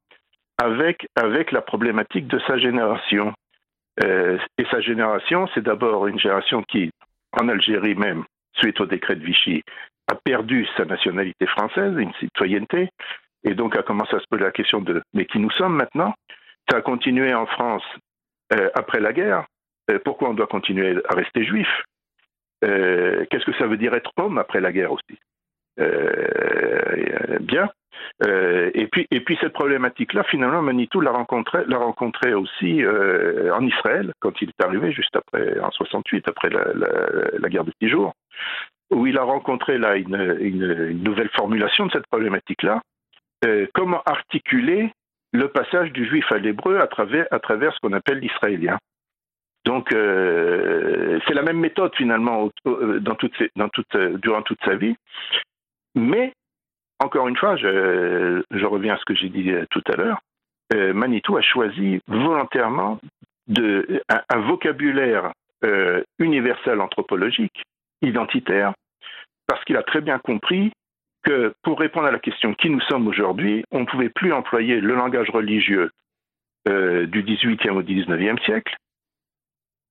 avec, 0.56 1.06
avec 1.14 1.52
la 1.52 1.60
problématique 1.60 2.26
de 2.26 2.38
sa 2.40 2.58
génération. 2.58 3.32
Euh, 4.02 4.38
et 4.58 4.64
sa 4.70 4.80
génération, 4.80 5.48
c'est 5.54 5.62
d'abord 5.62 6.06
une 6.06 6.18
génération 6.18 6.62
qui, 6.62 6.90
en 7.32 7.48
Algérie 7.48 7.94
même, 7.94 8.24
suite 8.54 8.80
au 8.80 8.86
décret 8.86 9.16
de 9.16 9.24
Vichy, 9.24 9.62
a 10.10 10.14
perdu 10.14 10.66
sa 10.76 10.84
nationalité 10.84 11.46
française, 11.46 11.94
une 11.98 12.12
citoyenneté, 12.14 12.88
et 13.44 13.54
donc 13.54 13.76
a 13.76 13.82
commencé 13.82 14.14
à 14.16 14.20
se 14.20 14.26
poser 14.30 14.44
la 14.44 14.52
question 14.52 14.80
de 14.80 15.02
mais 15.14 15.26
qui 15.26 15.38
nous 15.38 15.50
sommes 15.50 15.76
maintenant? 15.76 16.14
Ça 16.68 16.78
a 16.78 16.80
continué 16.82 17.34
en 17.34 17.46
France 17.46 17.84
euh, 18.52 18.70
après 18.74 19.00
la 19.00 19.12
guerre. 19.12 19.46
Euh, 19.90 19.98
pourquoi 20.04 20.30
on 20.30 20.34
doit 20.34 20.46
continuer 20.46 20.96
à 21.08 21.14
rester 21.14 21.44
juif? 21.44 21.68
Qu'est-ce 22.60 23.44
que 23.44 23.56
ça 23.56 23.68
veut 23.68 23.76
dire 23.76 23.94
être 23.94 24.10
homme 24.16 24.38
après 24.38 24.60
la 24.60 24.72
guerre 24.72 24.90
aussi? 24.92 25.18
Bien. 27.40 27.68
Euh, 28.26 28.70
et 28.74 28.86
puis, 28.86 29.06
et 29.10 29.20
puis 29.20 29.38
cette 29.40 29.52
problématique-là, 29.52 30.24
finalement, 30.24 30.62
Manitou 30.62 31.00
l'a 31.00 31.12
rencontré, 31.12 31.64
l'a 31.66 31.78
rencontré 31.78 32.34
aussi 32.34 32.82
euh, 32.82 33.54
en 33.54 33.64
Israël 33.64 34.12
quand 34.20 34.40
il 34.42 34.48
est 34.48 34.64
arrivé 34.64 34.92
juste 34.92 35.14
après, 35.14 35.58
en 35.60 35.70
68, 35.70 36.28
après 36.28 36.50
la, 36.50 37.48
guerre 37.48 37.64
de 37.64 37.72
six 37.80 37.88
jours, 37.88 38.14
où 38.90 39.06
il 39.06 39.18
a 39.18 39.22
rencontré 39.22 39.78
là 39.78 39.96
une, 39.96 41.02
nouvelle 41.02 41.30
formulation 41.30 41.86
de 41.86 41.92
cette 41.92 42.06
problématique-là. 42.06 42.80
Euh, 43.44 43.66
comment 43.72 44.02
articuler 44.04 44.92
le 45.32 45.48
passage 45.48 45.92
du 45.92 46.06
juif 46.06 46.30
à 46.32 46.38
l'hébreu 46.38 46.80
à 46.80 46.86
travers, 46.86 47.26
à 47.30 47.38
travers 47.38 47.72
ce 47.74 47.78
qu'on 47.80 47.92
appelle 47.92 48.18
l'israélien. 48.18 48.78
Donc, 49.66 49.88
c'est 49.90 51.34
la 51.34 51.42
même 51.42 51.58
méthode 51.58 51.94
finalement 51.94 52.48
dans 52.64 53.14
toute, 53.16 53.34
dans 53.54 53.68
toute, 53.68 53.94
durant 54.22 54.40
toute 54.40 54.58
sa 54.64 54.76
vie, 54.76 54.96
mais 55.98 56.32
encore 57.00 57.28
une 57.28 57.36
fois, 57.36 57.56
je, 57.56 58.64
reviens 58.64 58.94
à 58.94 58.98
ce 58.98 59.04
que 59.04 59.14
j'ai 59.14 59.28
dit 59.28 59.50
euh, 59.50 59.66
tout 59.70 59.82
à 59.86 59.96
l'heure, 59.96 60.20
euh, 60.74 60.92
Manitou 60.92 61.36
a 61.36 61.42
choisi 61.42 62.00
volontairement 62.08 62.98
de, 63.46 64.02
un, 64.08 64.40
vocabulaire 64.40 65.32
euh, 65.64 66.02
universel 66.18 66.80
anthropologique, 66.80 67.62
identitaire, 68.02 68.74
parce 69.46 69.64
qu'il 69.64 69.76
a 69.76 69.82
très 69.82 70.00
bien 70.00 70.18
compris 70.18 70.72
que 71.22 71.54
pour 71.62 71.78
répondre 71.78 72.06
à 72.06 72.12
la 72.12 72.18
question 72.18 72.54
qui 72.54 72.68
nous 72.68 72.80
sommes 72.82 73.06
aujourd'hui, 73.06 73.64
on 73.70 73.80
ne 73.80 73.86
pouvait 73.86 74.10
plus 74.10 74.32
employer 74.32 74.80
le 74.80 74.94
langage 74.94 75.30
religieux 75.30 75.90
du 76.66 77.22
18e 77.22 77.70
au 77.70 77.82
19e 77.82 78.44
siècle, 78.44 78.76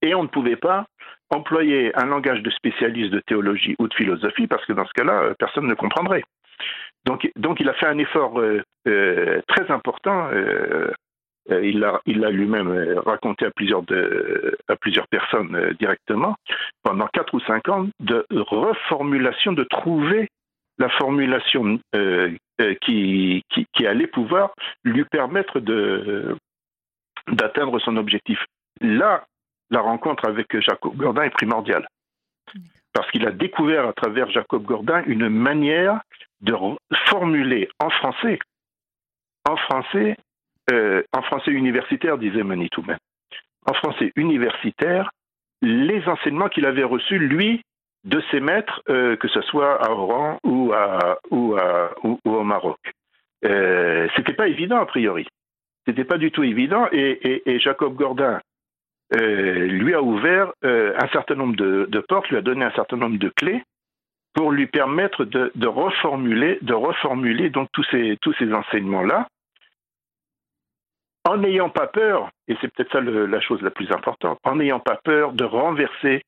et 0.04 0.14
on 0.14 0.22
ne 0.22 0.28
pouvait 0.28 0.58
pas 0.58 0.86
employer 1.30 1.92
un 1.96 2.06
langage 2.06 2.42
de 2.42 2.50
spécialiste 2.50 3.12
de 3.12 3.20
théologie 3.20 3.76
ou 3.80 3.88
de 3.88 3.94
philosophie, 3.94 4.48
parce 4.48 4.66
que 4.66 4.74
dans 4.74 4.86
ce 4.86 4.94
cas-là, 4.94 5.34
personne 5.38 5.68
ne 5.68 5.74
comprendrait. 5.74 6.24
Donc, 7.06 7.30
donc 7.38 7.60
il 7.60 7.70
a 7.70 7.74
fait 7.74 7.88
un 7.88 7.98
effort 7.98 8.40
euh, 8.40 8.62
euh, 8.88 9.42
très 9.48 9.72
important. 9.72 10.30
Euh, 10.32 10.92
il 11.50 11.80
l'a 11.80 12.30
lui-même 12.30 13.00
raconté 13.06 13.46
à 13.46 13.52
plusieurs, 13.52 13.82
de, 13.84 14.58
à 14.68 14.76
plusieurs 14.76 15.08
personnes 15.08 15.74
directement 15.80 16.36
pendant 16.84 17.08
quatre 17.08 17.34
ou 17.34 17.40
cinq 17.40 17.70
ans 17.70 17.88
de 18.02 18.26
reformulation, 18.30 19.54
de 19.54 19.64
trouver 19.64 20.28
la 20.78 20.90
formulation 20.90 21.80
qui, 22.82 23.46
qui, 23.50 23.66
qui, 23.74 23.88
allait 23.88 24.08
pouvoir 24.08 24.52
lui 24.84 25.06
permettre 25.06 25.62
d'atteindre 27.32 27.80
son 27.80 27.96
objectif. 27.96 28.44
Là, 28.82 29.24
la 29.70 29.82
rencontre 29.82 30.28
avec 30.28 30.60
Jacob 30.62 30.96
Gordin 30.96 31.24
est 31.24 31.30
primordiale. 31.30 31.88
Parce 32.94 33.10
qu'il 33.12 33.28
a 33.28 33.32
découvert 33.32 33.88
à 33.88 33.94
travers 33.94 34.30
Jacob 34.32 34.64
Gordin 34.64 35.04
une 35.06 35.30
manière 35.30 36.02
de 36.42 36.56
formuler 37.08 37.70
en 37.80 37.90
français, 37.90 38.40
en 39.48 39.58
français, 39.58 40.18
euh, 40.72 41.04
en 41.14 41.22
français 41.22 41.52
universitaire, 41.52 42.18
disait 42.18 42.44
Manitou 42.44 42.84
même, 42.84 42.98
en 43.66 43.74
français 43.74 44.12
universitaire, 44.16 45.12
les 45.62 46.04
enseignements 46.08 46.50
qu'il 46.50 46.66
avait 46.66 46.84
reçus, 46.84 47.20
lui, 47.20 47.62
de 48.04 48.22
ses 48.32 48.40
maîtres, 48.40 48.82
euh, 48.90 49.16
que 49.18 49.28
ce 49.28 49.42
soit 49.42 49.84
à 49.84 49.92
Oran 49.92 50.40
ou, 50.44 50.72
à, 50.74 51.18
ou, 51.32 51.58
ou, 52.04 52.20
au 52.24 52.44
Maroc. 52.44 52.80
Euh, 53.46 54.08
C'était 54.16 54.34
pas 54.34 54.48
évident 54.48 54.78
a 54.78 54.86
priori. 54.86 55.28
C'était 55.86 56.06
pas 56.06 56.18
du 56.18 56.32
tout 56.32 56.44
évident. 56.44 56.88
Et, 56.92 57.44
et, 57.46 57.60
Jacob 57.60 57.96
Gordin 57.96 58.40
euh, 59.16 59.66
lui 59.68 59.94
a 59.94 60.02
ouvert 60.02 60.52
euh, 60.66 60.94
un 60.98 61.08
certain 61.10 61.36
nombre 61.36 61.56
de, 61.56 62.00
portes, 62.08 62.30
lui 62.30 62.38
a 62.38 62.42
donné 62.42 62.66
un 62.66 62.72
certain 62.72 62.98
nombre 62.98 63.18
de 63.18 63.30
clés 63.30 63.64
pour 64.34 64.52
lui 64.52 64.68
permettre 64.68 65.26
de, 65.26 65.68
reformuler, 65.68 66.60
de 66.62 66.74
reformuler 66.74 67.50
donc 67.50 67.70
tous 67.72 67.86
ces, 67.92 68.18
enseignements-là 68.54 69.28
en 71.26 71.38
n'ayant 71.38 71.70
pas 71.70 71.88
peur, 71.88 72.30
et 72.48 72.56
c'est 72.62 72.74
peut-être 72.74 72.92
ça 72.92 73.02
la 73.02 73.42
chose 73.42 73.62
la 73.62 73.72
plus 73.72 73.92
importante, 73.92 74.40
en 74.44 74.56
n'ayant 74.56 74.80
pas 74.80 74.98
peur 75.04 75.34
de 75.34 75.44
renverser 75.44 76.22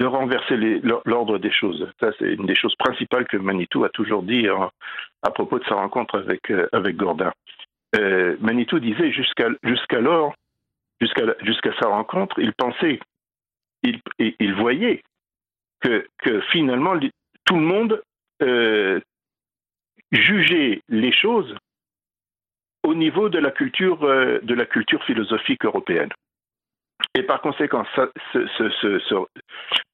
de 0.00 0.06
renverser 0.06 0.56
l'ordre 1.04 1.36
des 1.36 1.52
choses. 1.52 1.86
Ça, 2.00 2.10
c'est 2.18 2.32
une 2.32 2.46
des 2.46 2.54
choses 2.54 2.74
principales 2.76 3.26
que 3.26 3.36
Manitou 3.36 3.84
a 3.84 3.90
toujours 3.90 4.22
dit 4.22 4.48
à 4.48 5.30
propos 5.30 5.58
de 5.58 5.64
sa 5.64 5.74
rencontre 5.74 6.18
avec, 6.18 6.50
euh. 6.50 6.66
Euh, 7.96 8.36
Manitou 8.40 8.78
disait 8.78 9.12
jusqu'alors, 9.62 10.34
jusqu'à 11.00 11.72
sa 11.80 11.88
rencontre, 11.88 12.38
il 12.38 12.52
pensait, 12.52 13.00
il, 13.82 14.54
voyait 14.54 15.02
que, 15.80 16.06
finalement 16.50 16.94
tout 17.44 17.56
le 17.56 17.62
monde 17.62 18.02
euh, 18.42 19.00
jugeait 20.12 20.82
les 20.88 21.12
choses 21.12 21.56
au 22.82 22.94
niveau 22.94 23.28
de 23.28 23.38
la 23.38 23.50
culture, 23.50 23.98
culture 24.66 25.02
philosophique 25.04 25.64
européenne. 25.64 26.10
Et 27.14 27.22
par 27.22 27.40
conséquent, 27.40 27.84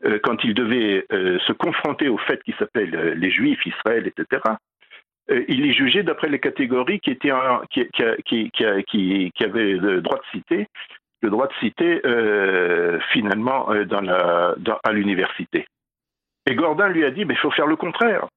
euh, 0.05 0.19
quand 0.23 0.45
il 0.45 0.55
devait 0.55 1.07
euh, 1.12 1.38
se 1.40 1.53
confronter 1.53 2.09
au 2.09 2.19
fait 2.19 2.42
qu'il 2.42 2.55
s'appelle 2.57 2.95
euh, 2.95 3.14
les 3.14 3.31
Juifs, 3.31 3.64
Israël, 3.64 4.07
etc., 4.07 4.42
il 5.29 5.62
les 5.62 5.73
jugeait 5.73 6.03
d'après 6.03 6.29
les 6.29 6.39
catégories 6.39 7.01
qui, 7.01 7.11
étaient 7.11 7.31
avaient 7.31 7.62
le 9.73 10.01
droit 10.01 10.19
de 10.19 10.25
citer, 10.33 10.69
le 11.23 11.31
droit 11.31 11.49
de 11.49 11.55
citer 11.61 12.01
finalement 13.12 13.69
dans 13.87 14.01
la, 14.01 14.55
à 14.85 14.93
l'université. 14.93 15.67
Et 16.47 16.55
Gordin 16.55 16.89
lui 16.89 17.05
a 17.05 17.11
dit, 17.11 17.25
mais 17.25 17.35
il 17.35 17.41
faut 17.41 17.51
faire 17.51 17.67
le 17.67 17.77
contraire. 17.77 18.29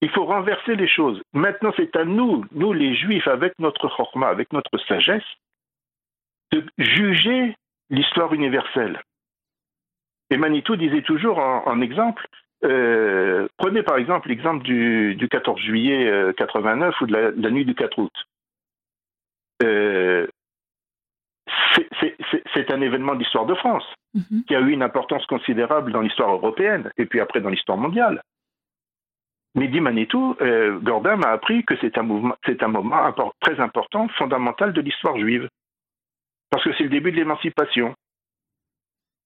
Il 0.00 0.10
faut 0.10 0.26
renverser 0.26 0.76
les 0.76 0.86
choses. 0.86 1.20
Maintenant, 1.32 1.72
c'est 1.76 1.96
à 1.96 2.04
nous, 2.04 2.44
nous 2.52 2.72
les 2.72 2.94
Juifs, 2.94 3.26
avec 3.26 3.58
notre 3.58 3.88
chorma, 3.88 4.28
avec 4.28 4.52
notre 4.52 4.78
sagesse, 4.86 5.24
de 6.52 6.64
juger 6.78 7.56
l'histoire 7.90 8.32
universelle. 8.32 9.00
Et 10.30 10.36
Manitou 10.36 10.76
disait 10.76 11.02
toujours 11.02 11.38
en, 11.38 11.80
exemple, 11.80 12.26
euh, 12.64 13.46
prenez 13.56 13.82
par 13.82 13.98
exemple 13.98 14.28
l'exemple 14.28 14.64
du, 14.64 15.28
14 15.30 15.60
juillet 15.60 16.32
89 16.36 16.88
euh, 16.88 17.04
ou 17.04 17.06
de 17.06 17.12
la, 17.12 17.50
nuit 17.50 17.64
du 17.64 17.74
4 17.74 17.98
août. 17.98 18.12
Euh, 19.62 20.26
c'est 22.54 22.70
un 22.70 22.80
événement 22.80 23.14
d'histoire 23.14 23.46
de 23.46 23.54
France 23.54 23.84
mhm. 24.14 24.44
qui 24.46 24.54
a 24.54 24.60
eu 24.60 24.70
une 24.70 24.82
importance 24.82 25.24
considérable 25.26 25.92
dans 25.92 26.00
l'histoire 26.00 26.32
européenne 26.32 26.90
et 26.96 27.06
puis 27.06 27.20
après 27.20 27.40
dans 27.40 27.50
l'histoire 27.50 27.78
mondiale. 27.78 28.22
Mais 29.54 29.68
dit 29.68 29.80
Manitou, 29.80 30.36
Gordin 30.82 31.16
m'a 31.16 31.30
appris 31.30 31.64
que 31.64 31.74
c'est 31.80 31.96
un, 31.98 32.02
mouvement, 32.02 32.36
un 32.46 32.68
moment 32.68 33.12
très 33.40 33.58
important, 33.60 34.08
fondamental 34.16 34.72
de 34.72 34.80
l'histoire 34.80 35.18
juive. 35.18 35.48
Parce 36.50 36.64
que 36.64 36.72
c'est 36.74 36.84
le 36.84 36.90
début 36.90 37.10
de 37.10 37.16
l'émancipation. 37.16 37.94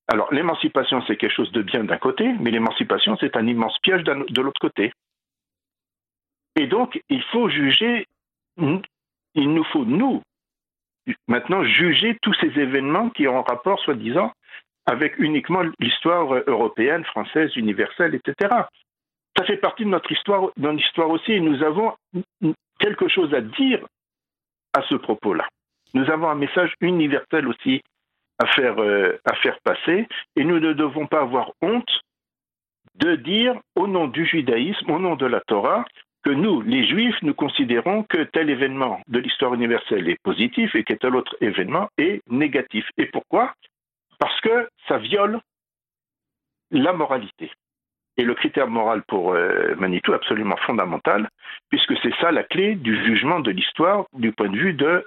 Alors, 0.08 0.32
l'émancipation, 0.32 1.02
c'est 1.06 1.16
quelque 1.16 1.34
chose 1.34 1.52
de 1.52 1.62
bien 1.62 1.84
d'un 1.84 1.98
côté, 1.98 2.32
mais 2.40 2.50
l'émancipation, 2.50 3.16
c'est 3.20 3.36
un 3.36 3.46
immense 3.46 3.78
piège 3.78 4.02
de 4.04 4.40
l'autre 4.40 4.60
côté. 4.60 4.92
Et 6.56 6.66
donc, 6.66 7.00
il 7.08 7.22
faut 7.24 7.48
juger, 7.48 8.06
il 8.58 9.54
nous 9.54 9.64
faut, 9.64 9.84
nous, 9.84 10.22
maintenant, 11.28 11.64
juger 11.64 12.18
tous 12.20 12.34
ces 12.34 12.48
événements 12.58 13.10
qui 13.10 13.26
ont 13.26 13.38
un 13.38 13.42
rapport, 13.42 13.80
soi-disant, 13.80 14.32
avec 14.84 15.18
uniquement 15.18 15.62
l'histoire 15.78 16.42
européenne, 16.46 17.04
française, 17.04 17.56
universelle, 17.56 18.14
etc. 18.14 18.54
Ça 19.36 19.44
fait 19.44 19.56
partie 19.56 19.84
de 19.84 19.88
notre 19.88 20.10
histoire, 20.12 20.50
de 20.56 20.62
notre 20.62 20.84
histoire 20.84 21.08
aussi, 21.08 21.32
et 21.32 21.40
nous 21.40 21.62
avons 21.62 21.94
quelque 22.78 23.08
chose 23.08 23.32
à 23.32 23.40
dire 23.40 23.86
à 24.74 24.82
ce 24.82 24.96
propos-là. 24.96 25.48
Nous 25.94 26.10
avons 26.10 26.28
un 26.28 26.34
message 26.34 26.74
universel 26.80 27.46
aussi 27.46 27.82
à 28.42 28.46
faire, 28.46 28.78
euh, 28.80 29.20
à 29.24 29.34
faire 29.36 29.58
passer 29.60 30.08
et 30.34 30.44
nous 30.44 30.58
ne 30.58 30.72
devons 30.72 31.06
pas 31.06 31.20
avoir 31.20 31.52
honte 31.62 32.00
de 32.96 33.14
dire 33.14 33.54
au 33.76 33.86
nom 33.86 34.08
du 34.08 34.26
judaïsme, 34.26 34.90
au 34.90 34.98
nom 34.98 35.14
de 35.14 35.26
la 35.26 35.40
Torah, 35.40 35.84
que 36.24 36.30
nous, 36.30 36.60
les 36.60 36.86
juifs, 36.86 37.20
nous 37.22 37.34
considérons 37.34 38.02
que 38.02 38.24
tel 38.24 38.50
événement 38.50 39.00
de 39.08 39.20
l'histoire 39.20 39.54
universelle 39.54 40.08
est 40.08 40.20
positif 40.22 40.74
et 40.74 40.84
que 40.84 40.94
tel 40.94 41.14
autre 41.14 41.36
événement 41.40 41.88
est 41.98 42.20
négatif. 42.28 42.84
Et 42.96 43.06
pourquoi? 43.06 43.54
Parce 44.18 44.40
que 44.40 44.68
ça 44.88 44.98
viole 44.98 45.40
la 46.70 46.92
moralité. 46.92 47.50
Et 48.16 48.24
le 48.24 48.34
critère 48.34 48.68
moral 48.68 49.02
pour 49.08 49.34
euh, 49.34 49.74
Manitou 49.76 50.12
est 50.12 50.16
absolument 50.16 50.56
fondamental, 50.66 51.28
puisque 51.70 51.96
c'est 52.02 52.14
ça 52.20 52.30
la 52.30 52.42
clé 52.42 52.74
du 52.74 53.04
jugement 53.04 53.40
de 53.40 53.50
l'histoire 53.50 54.04
du 54.12 54.32
point 54.32 54.48
de 54.48 54.56
vue 54.56 54.74
de 54.74 55.04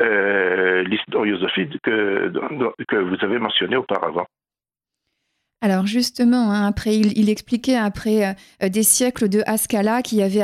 euh, 0.00 0.82
l'historiosophie 0.84 1.68
que, 1.82 2.30
que 2.88 2.96
vous 2.96 3.16
avez 3.24 3.38
mentionné 3.38 3.76
auparavant. 3.76 4.26
Alors 5.62 5.86
justement, 5.86 6.52
hein, 6.52 6.66
après, 6.66 6.96
il, 6.96 7.30
expliquait 7.30 7.76
après 7.76 8.36
euh, 8.62 8.68
des 8.68 8.82
siècles 8.82 9.28
de 9.28 9.42
Haskalah 9.46 10.02
qui 10.02 10.22
avait 10.22 10.42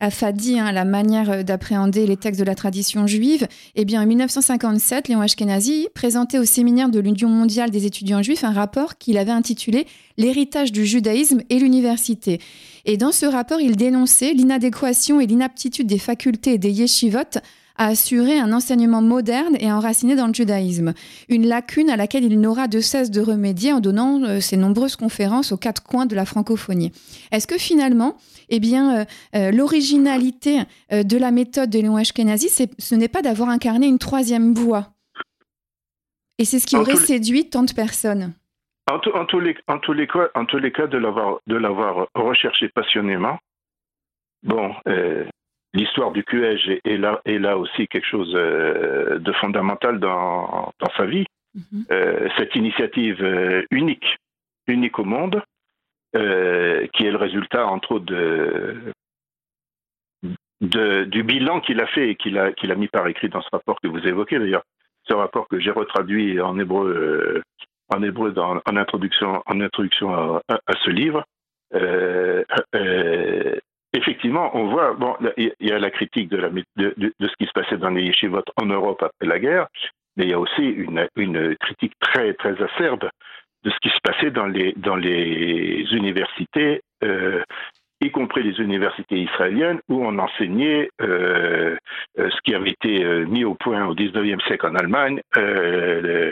affadi 0.00 0.60
hein, 0.60 0.70
la 0.70 0.84
manière 0.84 1.30
euh, 1.30 1.42
d'appréhender 1.42 2.06
les 2.06 2.16
textes 2.16 2.38
de 2.38 2.46
la 2.46 2.54
tradition 2.54 3.08
juive. 3.08 3.48
Eh 3.74 3.84
bien, 3.84 4.00
en 4.00 4.06
1957, 4.06 5.08
Léon 5.08 5.22
Ashkenazi 5.22 5.88
présentait 5.92 6.38
au 6.38 6.44
séminaire 6.44 6.88
de 6.88 7.00
l'Union 7.00 7.28
mondiale 7.28 7.70
des 7.70 7.84
étudiants 7.84 8.22
juifs 8.22 8.44
un 8.44 8.52
rapport 8.52 8.96
qu'il 8.96 9.18
avait 9.18 9.32
intitulé 9.32 9.86
L'héritage 10.16 10.70
du 10.70 10.86
judaïsme 10.86 11.40
et 11.50 11.58
l'université. 11.58 12.40
Et 12.84 12.96
dans 12.96 13.10
ce 13.10 13.26
rapport, 13.26 13.60
il 13.60 13.76
dénonçait 13.76 14.32
l'inadéquation 14.32 15.20
et 15.20 15.26
l'inaptitude 15.26 15.88
des 15.88 15.98
facultés 15.98 16.56
des 16.56 16.70
yeshivot 16.70 17.40
à 17.76 17.86
assurer 17.86 18.38
un 18.38 18.52
enseignement 18.52 19.02
moderne 19.02 19.56
et 19.58 19.70
enraciné 19.72 20.14
dans 20.14 20.26
le 20.26 20.34
judaïsme, 20.34 20.94
une 21.28 21.46
lacune 21.46 21.90
à 21.90 21.96
laquelle 21.96 22.24
il 22.24 22.40
n'aura 22.40 22.68
de 22.68 22.80
cesse 22.80 23.10
de 23.10 23.20
remédier 23.20 23.72
en 23.72 23.80
donnant 23.80 24.22
euh, 24.22 24.40
ses 24.40 24.56
nombreuses 24.56 24.96
conférences 24.96 25.52
aux 25.52 25.56
quatre 25.56 25.82
coins 25.82 26.06
de 26.06 26.14
la 26.14 26.24
francophonie. 26.24 26.92
Est-ce 27.32 27.46
que 27.46 27.58
finalement, 27.58 28.16
eh 28.48 28.60
bien, 28.60 29.00
euh, 29.00 29.04
euh, 29.34 29.50
l'originalité 29.50 30.60
de 30.90 31.16
la 31.18 31.30
méthode 31.30 31.70
de 31.70 31.80
Léon 31.80 31.96
Ashkenazi, 31.96 32.48
ce 32.78 32.94
n'est 32.94 33.08
pas 33.08 33.22
d'avoir 33.22 33.48
incarné 33.48 33.86
une 33.86 33.98
troisième 33.98 34.54
voie? 34.54 34.88
Et 36.38 36.44
c'est 36.44 36.58
ce 36.58 36.66
qui 36.66 36.76
aurait 36.76 36.96
séduit 36.96 37.48
tant 37.48 37.62
de 37.62 37.72
personnes. 37.72 38.32
En, 38.90 38.98
tous 38.98 39.40
les, 39.40 39.56
en, 39.66 39.78
tous 39.78 39.92
les 39.92 40.06
cas, 40.06 40.28
en 40.34 40.44
tous 40.44 40.58
les 40.58 40.72
cas, 40.72 40.86
de 40.86 40.98
l'avoir 40.98 42.08
recherché 42.14 42.68
passionnément, 42.68 43.38
bon, 44.42 44.74
l'histoire 45.74 46.12
du 46.12 46.24
QEG 46.24 46.80
est 46.84 46.96
là, 46.96 47.20
est 47.24 47.38
là 47.38 47.58
aussi 47.58 47.86
quelque 47.88 48.06
chose 48.06 48.32
euh, 48.34 49.18
de 49.18 49.32
fondamental 49.32 49.98
dans, 49.98 50.72
dans 50.78 50.90
sa 50.96 51.04
vie. 51.04 51.26
Mhm. 51.54 51.84
Euh, 51.90 52.28
cette 52.38 52.54
initiative 52.54 53.22
euh, 53.22 53.62
unique, 53.70 54.16
unique 54.66 54.98
au 54.98 55.04
monde, 55.04 55.42
qui 56.12 57.06
est 57.06 57.10
le 57.10 57.16
résultat, 57.16 57.66
entre 57.66 57.96
autres, 57.96 58.04
de, 58.04 58.76
de, 60.60 61.04
du 61.04 61.24
bilan 61.24 61.60
qu'il 61.60 61.80
a 61.80 61.88
fait 61.88 62.10
et 62.10 62.14
qu'il 62.14 62.38
a, 62.38 62.52
qu'il 62.52 62.70
a 62.70 62.76
mis 62.76 62.86
par 62.86 63.08
écrit 63.08 63.28
dans 63.28 63.42
ce 63.42 63.48
rapport 63.50 63.80
que 63.80 63.88
vous 63.88 64.06
évoquez 64.06 64.38
d'ailleurs. 64.38 64.62
Ce 65.08 65.12
rapport 65.12 65.48
que 65.48 65.58
j'ai 65.58 65.72
retraduit 65.72 66.40
en 66.40 66.56
hébreu, 66.60 67.42
en 67.92 68.00
hébreu 68.04 68.30
dans, 68.30 68.62
en 68.64 68.76
introduction, 68.76 69.42
en 69.44 69.60
introduction 69.60 70.14
à, 70.14 70.40
à, 70.48 70.74
ce 70.84 70.90
livre. 70.90 71.24
Euh, 71.74 72.44
effectivement, 73.94 74.50
on 74.54 74.68
voit, 74.68 74.92
bon, 74.94 75.16
il 75.36 75.52
y 75.60 75.72
a 75.72 75.78
la 75.78 75.90
critique 75.90 76.28
de, 76.28 76.38
ce 76.76 77.36
qui 77.38 77.46
se 77.46 77.52
passait 77.52 77.78
dans 77.78 77.90
les 77.90 78.02
yeshivot 78.02 78.42
en 78.56 78.66
Europe 78.66 79.02
après 79.02 79.26
la 79.26 79.38
guerre, 79.38 79.68
mais 80.16 80.24
il 80.24 80.30
y 80.30 80.34
a 80.34 80.38
aussi 80.38 80.62
une, 80.62 81.56
critique 81.56 81.94
très, 82.00 82.34
très 82.34 82.60
acerbe 82.62 83.08
de 83.64 83.70
ce 83.70 83.76
qui 83.80 83.88
se 83.88 84.00
passait 84.02 84.30
dans 84.30 84.46
les, 84.46 84.74
dans 84.76 84.96
les 84.96 85.86
universités, 85.92 86.82
euh, 87.02 87.42
y 88.00 88.10
compris 88.10 88.42
les 88.42 88.60
universités 88.60 89.18
israéliennes, 89.18 89.80
où 89.88 90.04
on 90.04 90.18
enseignait 90.18 90.90
euh, 91.00 91.76
euh 92.18 92.30
ce 92.30 92.40
qui 92.42 92.54
avait 92.54 92.70
été 92.70 93.02
mis 93.24 93.44
au 93.44 93.54
point 93.54 93.86
au 93.86 93.94
19e 93.94 94.44
siècle 94.46 94.66
en 94.66 94.74
Allemagne, 94.74 95.20
euh, 95.38 96.30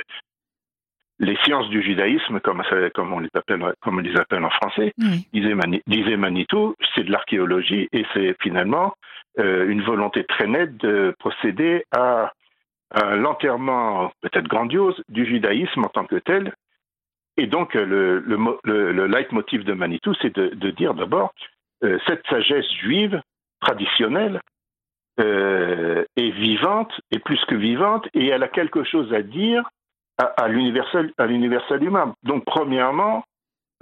les 1.22 1.36
sciences 1.44 1.68
du 1.68 1.82
judaïsme, 1.82 2.40
comme, 2.40 2.62
comme, 2.94 3.12
on, 3.12 3.20
les 3.20 3.28
appelle, 3.34 3.64
comme 3.80 3.98
on 3.98 4.00
les 4.00 4.16
appelle 4.18 4.44
en 4.44 4.50
français, 4.50 4.92
disait, 5.32 6.16
Manitou, 6.16 6.74
c'est 6.94 7.04
de 7.04 7.12
l'archéologie 7.12 7.88
et 7.92 8.04
c'est 8.12 8.36
finalement 8.42 8.94
euh, 9.38 9.68
une 9.68 9.82
volonté 9.82 10.24
très 10.24 10.48
nette 10.48 10.76
de 10.78 11.14
procéder 11.18 11.84
à, 11.92 12.32
l'enterrement 13.14 14.12
peut-être 14.20 14.48
grandiose 14.48 15.02
du 15.08 15.24
judaïsme 15.24 15.82
en 15.82 15.88
tant 15.88 16.04
que 16.04 16.16
tel. 16.16 16.52
Et 17.38 17.46
donc 17.46 17.72
le, 17.72 18.18
le, 18.18 18.92
le, 18.92 19.06
leitmotiv 19.06 19.64
de 19.64 19.72
Manitou, 19.72 20.12
c'est 20.20 20.36
de, 20.36 20.70
dire 20.72 20.92
d'abord, 20.92 21.32
euh, 21.84 21.98
cette 22.06 22.26
sagesse 22.26 22.70
juive 22.82 23.22
traditionnelle 23.60 24.42
euh, 25.20 26.04
est 26.16 26.30
vivante, 26.32 26.92
est 27.10 27.18
plus 27.18 27.42
que 27.46 27.54
vivante, 27.54 28.06
et 28.12 28.26
elle 28.26 28.42
a 28.42 28.48
quelque 28.48 28.84
chose 28.84 29.10
à 29.14 29.22
dire 29.22 29.62
à, 30.22 30.44
à 30.44 30.48
l'universel 30.48 31.82
humain. 31.82 32.14
Donc, 32.22 32.44
premièrement, 32.44 33.24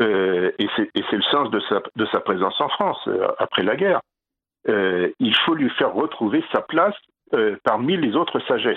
euh, 0.00 0.50
et 0.58 0.66
c'est 0.78 1.16
le 1.16 1.22
sens 1.22 1.50
de 1.50 1.60
sa, 1.60 1.82
de 1.94 2.06
sa 2.06 2.20
présence 2.20 2.58
en 2.60 2.68
France 2.68 3.00
euh, 3.06 3.28
après 3.38 3.62
la 3.62 3.76
guerre, 3.76 4.00
euh, 4.68 5.10
il 5.18 5.36
faut 5.44 5.54
lui 5.54 5.70
faire 5.70 5.92
retrouver 5.92 6.42
sa 6.52 6.62
place 6.62 6.94
parmi 7.62 7.96
les 7.96 8.16
autres 8.16 8.40
sagesses. 8.40 8.76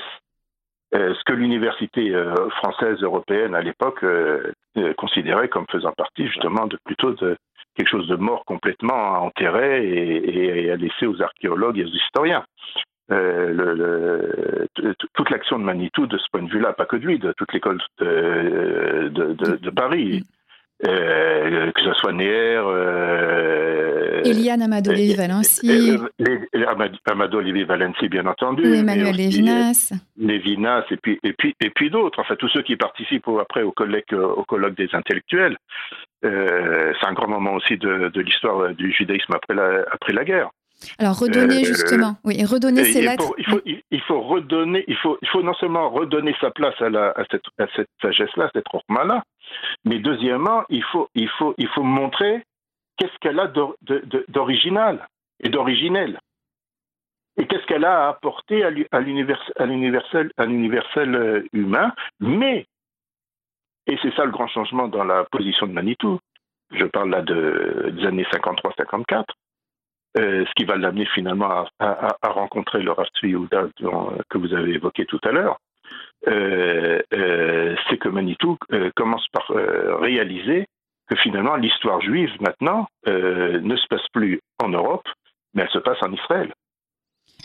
ce 0.93 1.23
que 1.23 1.34
l'université 1.34 2.13
française 2.58 3.02
européenne 3.02 3.56
à 3.56 3.62
l'époque 3.62 4.06
considérait 4.95 5.49
comme 5.49 5.65
faisant 5.71 5.91
partie 5.93 6.28
justement 6.28 6.67
de 6.67 6.78
plutôt 6.86 7.13
de 7.13 7.36
quelque 7.76 7.89
chose 7.89 8.08
de 8.08 8.15
mort 8.15 8.45
complètement 8.45 9.23
enterré 9.26 9.84
et, 9.88 10.65
et 10.65 10.71
à 10.71 10.76
laisser 10.76 11.08
aux 11.08 11.19
archéologues 11.19 11.80
et 11.80 11.86
aux 11.86 11.95
historiens. 11.95 12.45
Euh, 13.12 13.52
le, 13.52 14.66
toute 15.13 15.30
l'action 15.30 15.60
de 15.60 15.63
Manitou, 15.63 16.08
de 16.08 16.18
ce 16.18 16.24
point 16.32 16.42
de 16.42 16.50
vue-là, 16.50 16.72
pas 16.74 16.86
que 16.86 16.96
de 16.96 17.06
lui, 17.06 17.20
de 17.20 17.34
toute 17.34 17.52
l'école 17.54 17.80
de, 18.00 19.10
de, 19.10 19.70
Paris, 19.70 20.24
euh, 20.88 21.70
que 21.72 21.82
ce 21.82 21.94
soit 21.96 22.13
Néer, 22.13 22.62
euh, 22.63 24.22
Eliane 24.24 24.62
Amado 24.62 24.94
Lévy-Valency, 24.94 25.98
Amado 27.06 27.42
Lévy-Valency, 27.42 28.08
bien 28.08 28.26
entendu, 28.26 28.74
Emmanuel 28.74 29.18
Lévinas, 29.18 29.92
Lévinas, 30.18 30.86
et 30.89 30.98
puis, 30.98 31.20
et 31.24 31.34
puis, 31.34 31.54
et 31.60 31.72
puis 31.72 31.89
d'autres, 31.89 32.22
enfin 32.22 32.38
tous 32.38 32.48
ceux 32.50 32.62
qui 32.62 32.78
participent 32.78 33.28
après 33.42 33.63
au 33.63 33.74
colloque, 33.74 34.13
au 34.13 34.46
colloque 34.46 34.76
des 34.76 34.88
intellectuels. 34.94 35.58
c'est 36.22 37.06
un 37.06 37.13
grand 37.13 37.28
moment 37.28 37.56
aussi 37.56 37.78
de, 37.78 38.10
l'histoire 38.16 38.74
du 38.74 38.94
judaïsme 38.94 39.34
après 39.34 39.56
la, 39.56 39.84
après 39.92 40.13
la 40.13 40.24
guerre. 40.24 40.52
Alors 41.00 41.17
redonner 41.19 41.62
euh, 41.62 41.65
justement, 41.65 42.17
oui, 42.24 42.43
redonner 42.46 42.86
ses 42.86 43.02
lettres. 43.02 43.34
il, 43.38 43.46
faut, 43.46 43.62
il, 43.65 44.02
faut, 44.02 44.22
redonner, 44.22 44.84
il 44.88 44.96
faut, 44.98 45.17
il 45.22 45.28
faut 45.30 45.41
non 45.41 45.54
seulement 45.56 45.89
redonner 45.89 46.36
sa 46.39 46.52
place 46.52 46.80
à, 46.82 46.89
la, 46.89 47.12
à 47.12 47.24
cette, 47.32 47.46
à 47.58 47.65
cette 47.76 47.89
sagesse-là, 48.02 48.50
cette 48.54 48.67
rochma-là, 48.67 49.24
mais 49.86 50.00
deuxièmement, 50.00 50.63
il 50.69 50.84
faut, 50.84 51.10
il 51.15 51.30
faut, 51.30 51.54
il 51.58 51.67
faut 51.69 51.84
montrer 51.84 52.43
qu'est-ce 52.98 53.17
qu'elle 53.19 53.39
a 53.39 53.52
d'original 54.28 55.08
et 55.41 55.50
d'originel. 55.50 56.19
Et 57.38 57.48
qu'est-ce 57.48 57.65
qu'elle 57.65 57.86
a 57.86 58.06
à 58.06 58.10
apporter 58.10 58.63
à 58.63 58.69
l'universel, 59.00 60.32
à 60.38 60.46
l'universel 60.46 61.15
euh, 61.15 61.43
humain, 61.52 61.91
mais, 62.19 62.67
et 63.88 63.98
c'est 64.04 64.13
ça 64.15 64.26
le 64.26 64.32
grand 64.32 64.48
changement 64.48 64.88
dans 64.88 65.04
la 65.04 65.26
position 65.32 65.65
de 65.65 65.72
Manitou, 65.72 66.19
je 66.72 66.86
parle 66.86 67.10
là 67.10 67.22
de, 67.22 67.91
des 67.96 68.06
années 68.06 68.26
53-54, 68.32 69.26
euh, 70.17 70.45
ce 70.45 70.52
qui 70.56 70.65
va 70.65 70.76
l'amener 70.76 71.06
finalement 71.06 71.65
à, 71.80 72.17
rencontrer 72.23 72.82
le 72.82 72.91
Rav 72.91 73.08
Yehuda 73.21 73.67
que 74.30 74.38
vous 74.38 74.54
avez 74.54 74.73
évoqué 74.73 75.06
tout 75.06 75.19
à 75.23 75.32
l'heure, 75.32 75.58
euh, 76.28 77.02
euh, 77.13 77.76
c'est 77.89 77.97
que 77.97 78.10
Manitou 78.10 78.58
commence 78.95 79.28
par 79.30 79.47
réaliser 79.99 80.67
que 81.10 81.15
finalement 81.17 81.56
l'histoire 81.56 82.02
juive 82.02 82.32
maintenant 82.41 82.88
ne 83.08 83.76
se 83.76 83.88
passe 83.88 84.08
plus 84.13 84.39
en 84.63 84.69
Europe, 84.69 85.08
mais 85.54 85.63
elle 85.63 85.69
se 85.69 85.80
passe 85.80 86.02
en 86.02 86.12
Israël. 86.13 86.54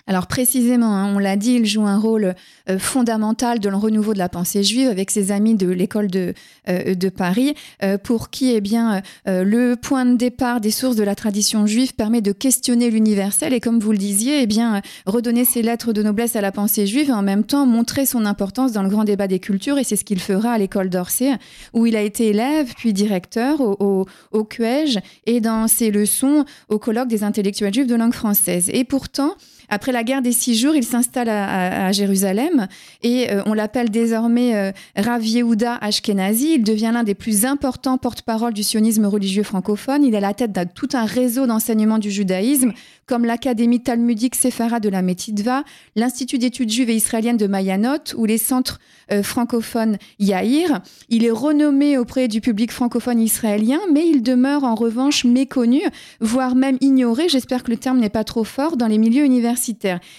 Alors 0.07 0.27
précisément, 0.27 0.97
hein, 0.97 1.13
on 1.15 1.19
l'a 1.19 1.37
dit, 1.37 1.55
il 1.55 1.67
joue 1.67 1.87
un 1.87 1.99
rôle 1.99 2.35
euh, 2.71 2.79
fondamental 2.79 3.59
dans 3.59 3.71
le 3.71 3.77
renouveau 3.77 4.15
de 4.15 4.19
la 4.19 4.29
pensée 4.29 4.63
juive 4.63 4.89
avec 4.89 5.11
ses 5.11 5.33
amis 5.33 5.55
de 5.55 5.69
l'école 5.69 6.09
de, 6.09 6.35
euh, 6.69 6.95
Paris, 7.17 7.55
euh, 7.83 7.99
pour 7.99 8.31
qui 8.31 8.53
eh 8.53 8.61
bien, 8.61 9.03
le 9.27 9.75
point 9.75 10.05
de 10.05 10.17
départ 10.17 10.61
des 10.61 10.71
sources 10.71 10.97
de 10.97 11.03
la 11.03 11.15
tradition 11.15 11.67
juive 11.67 11.95
permet 11.95 12.21
de 12.21 12.33
questionner 12.33 12.91
l'universel 12.91 13.53
et 13.53 13.61
comme 13.61 13.81
vous 13.81 13.93
le 13.93 13.99
disiez, 13.99 14.43
eh 14.43 14.47
bien, 14.47 14.83
redonner 15.07 15.45
ses 15.45 15.63
lettres 15.63 15.93
de 15.93 16.03
noblesse 16.03 16.37
à 16.37 16.41
la 16.41 16.53
pensée 16.53 16.87
juive 16.87 17.11
et 17.11 17.13
en 17.13 17.23
même 17.23 17.45
temps 17.45 17.67
montrer 17.67 18.07
son 18.07 18.27
importance 18.27 18.73
dans 18.73 18.83
le 18.83 18.89
grand 18.89 19.05
débat 19.05 19.27
des 19.27 19.39
cultures 19.39 19.79
et 19.79 19.85
c'est 19.85 19.97
ce 19.97 20.05
qu'il 20.05 20.21
fera 20.21 20.53
à 20.53 20.59
l'école 20.59 20.91
d'Orsay 20.91 21.35
où 21.73 21.87
il 21.87 21.97
a 21.97 22.03
été 22.03 22.29
élève 22.29 22.73
puis 22.77 22.93
directeur 22.93 23.61
au, 23.61 23.77
au, 23.81 24.07
au 24.33 24.45
QEJ 24.45 24.99
et 25.27 25.41
dans 25.41 25.67
ses 25.69 25.91
leçons 25.91 26.45
au 26.69 26.79
colloque 26.79 27.09
des 27.09 27.25
intellectuels 27.25 27.75
juifs 27.75 27.87
de 27.87 27.95
langue 27.95 28.15
française. 28.15 28.71
Et 28.73 28.85
pourtant, 28.85 29.35
après 29.69 29.93
la 29.93 30.03
guerre 30.03 30.23
des 30.23 30.33
six 30.33 30.55
jours, 30.55 30.75
il 30.75 30.85
s'installe 30.85 31.29
à, 31.29 31.93
Jérusalem 31.93 32.69
et 33.03 33.31
euh, 33.31 33.43
on 33.47 33.55
l'appelle 33.55 33.91
désormais 33.91 34.55
euh, 34.55 34.73
Rav 34.97 35.25
Yehuda 35.25 35.77
Ashkenazi. 35.81 36.55
Il 36.55 36.65
devient 36.65 36.91
l'un 36.93 37.03
des 37.03 37.15
plus 37.15 37.45
importants 37.45 37.99
porte-parole 37.99 38.53
du 38.53 38.63
sionisme 38.63 39.07
religieux 39.07 39.43
francophone. 39.43 40.05
Il 40.05 40.15
est 40.15 40.19
à 40.19 40.21
la 40.21 40.35
tête 40.35 40.53
de 40.53 40.65
tout 40.75 40.89
un 40.95 41.05
réseau 41.05 41.47
d'enseignement 41.47 41.99
du 41.99 42.11
judaïsme 42.11 42.73
comme 43.07 43.25
l'Académie 43.25 43.81
talmudique 43.81 44.35
Sephara 44.35 44.81
de 44.81 44.91
la 44.91 45.01
Métidva, 45.01 45.65
l'Institut 45.97 46.39
d'études 46.39 46.71
juives 46.71 46.91
et 46.91 46.95
israéliennes 46.95 47.39
de 47.39 47.47
Mayanot 47.47 48.15
ou 48.17 48.27
les 48.27 48.37
centres 48.37 48.79
euh, 49.11 49.23
francophones 49.23 49.97
Yair. 50.19 50.83
Il 51.09 51.25
est 51.25 51.31
renommé 51.31 51.97
auprès 51.97 52.29
du 52.29 52.43
public 52.43 52.71
francophone 52.71 53.19
israélien, 53.19 53.81
mais 53.93 54.07
il 54.07 54.23
demeure 54.23 54.65
en 54.65 54.75
revanche 54.75 55.25
méconnu, 55.25 55.81
voire 56.21 56.55
même 56.55 56.77
ignoré, 56.83 57.31
j'espère 57.31 57.63
que 57.63 57.71
le 57.71 57.79
terme 57.79 57.99
n'est 57.99 58.11
pas 58.11 58.25
trop 58.25 58.45
fort, 58.45 58.77
dans 58.77 58.87
les 58.87 58.99
milieux 58.99 59.25
universitaires. 59.25 59.58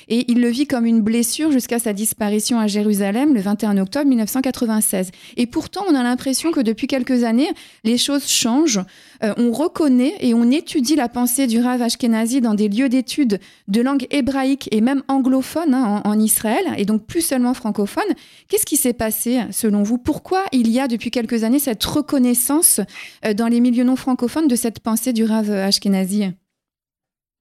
Et 0.08 0.32
il 0.32 0.42
le 0.42 0.50
vit 0.50 0.68
comme 0.68 0.86
une 0.86 1.02
blessure 1.02 1.52
jusqu'à 1.52 1.80
sa 1.80 1.94
disparition 1.94 2.60
à 2.60 2.68
Jérusalem 2.68 3.34
le 3.34 3.42
21 3.42 3.78
octobre 3.78 4.08
1996. 4.08 5.12
Et 5.38 5.46
pourtant, 5.46 5.84
on 5.90 5.96
a 5.96 6.04
l'impression 6.04 6.52
que 6.52 6.60
depuis 6.60 6.88
quelques 6.88 7.24
années, 7.24 7.50
les 7.84 7.98
choses 7.98 8.28
changent. 8.28 8.82
Euh, 9.24 9.34
on 9.38 9.52
reconnaît 9.52 10.16
et 10.20 10.34
on 10.34 10.50
étudie 10.50 10.96
la 10.96 11.10
pensée 11.10 11.48
du 11.48 11.60
Rav 11.60 11.82
Ashkenazi 11.82 12.42
dans 12.42 12.54
des 12.54 12.70
lieux 12.70 12.90
d'études 12.90 13.40
de 13.68 13.82
langue 13.82 14.08
hébraïque 14.12 14.70
et 14.72 14.82
même 14.82 15.04
anglophone 15.08 15.74
hein, 15.74 16.02
en, 16.04 16.20
Israël, 16.20 16.66
et 16.78 16.86
donc 16.86 17.06
plus 17.06 17.22
seulement 17.22 17.54
francophone. 17.54 18.04
Qu'est-ce 18.48 18.66
qui 18.66 18.78
s'est 18.78 18.94
passé 18.94 19.42
selon 19.52 19.84
vous? 19.84 19.98
Pourquoi 19.98 20.44
il 20.52 20.70
y 20.70 20.80
a 20.80 20.88
depuis 20.88 21.12
quelques 21.12 21.44
années 21.44 21.60
cette 21.60 21.84
reconnaissance 21.84 22.82
euh, 23.26 23.34
dans 23.34 23.48
les 23.48 23.60
milieux 23.60 23.84
non 23.84 23.96
francophones 23.96 24.48
de 24.48 24.56
cette 24.56 24.80
pensée 24.80 25.14
du 25.14 25.24
Rav 25.24 25.52
Ashkenazi? 25.52 26.32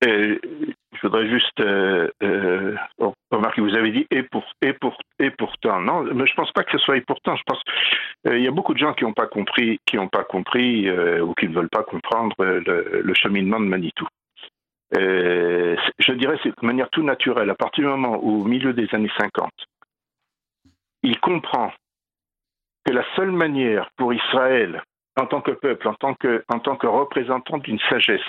Euh, 0.04 0.38
je 1.00 1.06
voudrais 1.06 1.28
juste 1.28 1.60
euh, 1.60 2.08
euh, 2.22 2.74
remarquer, 3.30 3.60
vous 3.60 3.74
avez 3.76 3.92
dit 3.92 4.06
et 4.10 4.22
pour 4.24 4.44
et 4.62 4.72
pour 4.72 4.98
et 5.18 5.30
pourtant. 5.30 5.80
Non, 5.80 6.02
mais 6.02 6.26
je 6.26 6.34
pense 6.34 6.50
pas 6.52 6.64
que 6.64 6.72
ce 6.72 6.78
soit 6.78 6.96
et 6.96 7.02
pourtant. 7.02 7.36
Je 7.36 7.42
pense 7.46 7.62
euh, 8.26 8.36
il 8.36 8.44
y 8.44 8.48
a 8.48 8.50
beaucoup 8.50 8.74
de 8.74 8.78
gens 8.78 8.94
qui 8.94 9.04
n'ont 9.04 9.12
pas 9.12 9.26
compris, 9.26 9.78
qui 9.86 9.96
pas 10.10 10.24
compris 10.24 10.90
ou 10.90 11.34
qui 11.34 11.48
ne 11.48 11.54
veulent 11.54 11.68
pas 11.68 11.84
comprendre 11.84 12.34
le, 12.38 13.02
le 13.02 13.14
cheminement 13.14 13.60
de 13.60 13.66
Manitou. 13.66 14.06
je 14.92 16.12
dirais 16.12 16.38
c'est 16.42 16.60
de 16.60 16.66
manière 16.66 16.90
tout 16.90 17.02
naturelle. 17.02 17.50
À 17.50 17.54
partir 17.54 17.84
du 17.84 17.90
moment 17.90 18.18
où, 18.20 18.42
au 18.42 18.44
milieu 18.44 18.72
des 18.72 18.88
années 18.92 19.12
50, 19.18 19.50
il 21.04 21.20
comprend 21.20 21.72
que 22.84 22.92
la 22.92 23.04
seule 23.14 23.30
manière 23.32 23.90
pour 23.96 24.12
Israël, 24.12 24.82
en 25.16 25.26
tant 25.26 25.42
que 25.42 25.52
peuple, 25.52 25.86
en 25.88 25.94
tant 25.94 26.14
que, 26.14 26.44
en 26.48 26.58
tant 26.58 26.76
que 26.76 26.86
représentant 26.86 27.58
d'une 27.58 27.78
sagesse, 27.90 28.20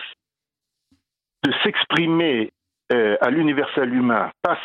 de 1.44 1.52
s'exprimer 1.64 2.52
euh, 2.92 3.18
à 3.22 3.30
l'universel 3.30 3.94
humain 3.94 4.32
passe 4.42 4.58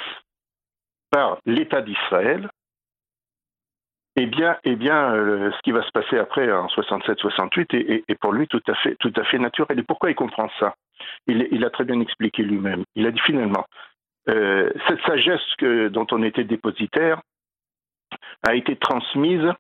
par 1.11 1.39
l'État 1.47 1.83
d'Israël, 1.83 2.49
eh 4.17 4.27
bien, 4.27 4.57
eh 4.65 4.77
bien 4.77 5.13
euh, 5.15 5.51
ce 5.53 5.63
qui 5.63 5.73
va 5.73 5.83
se 5.83 5.91
passer 5.91 6.19
après 6.19 6.51
en 6.53 6.67
67-68 6.67 8.03
est, 8.09 8.15
pour 8.21 8.33
lui 8.33 8.47
tout 8.47 8.63
à 8.69 8.75
fait, 8.77 8.97
tout 8.97 9.13
à 9.17 9.25
fait 9.25 9.39
naturel. 9.39 9.79
Et 9.79 9.83
pourquoi 9.83 10.11
il 10.11 10.15
comprend 10.15 10.49
ça? 10.61 10.75
Il, 11.27 11.49
il, 11.51 11.65
a 11.65 11.71
très 11.71 11.85
bien 11.85 12.01
expliqué 12.01 12.43
lui-même. 12.43 12.85
Il 12.95 13.07
a 13.07 13.11
dit 13.11 13.21
finalement, 13.21 13.65
euh, 14.29 14.71
cette 14.89 15.01
sagesse 15.03 15.55
que, 15.59 15.89
dont 15.89 16.07
on 16.13 16.23
était 16.23 16.45
dépositaire 16.45 17.21
a 18.47 18.55
été 18.55 18.77
transmise 18.77 19.53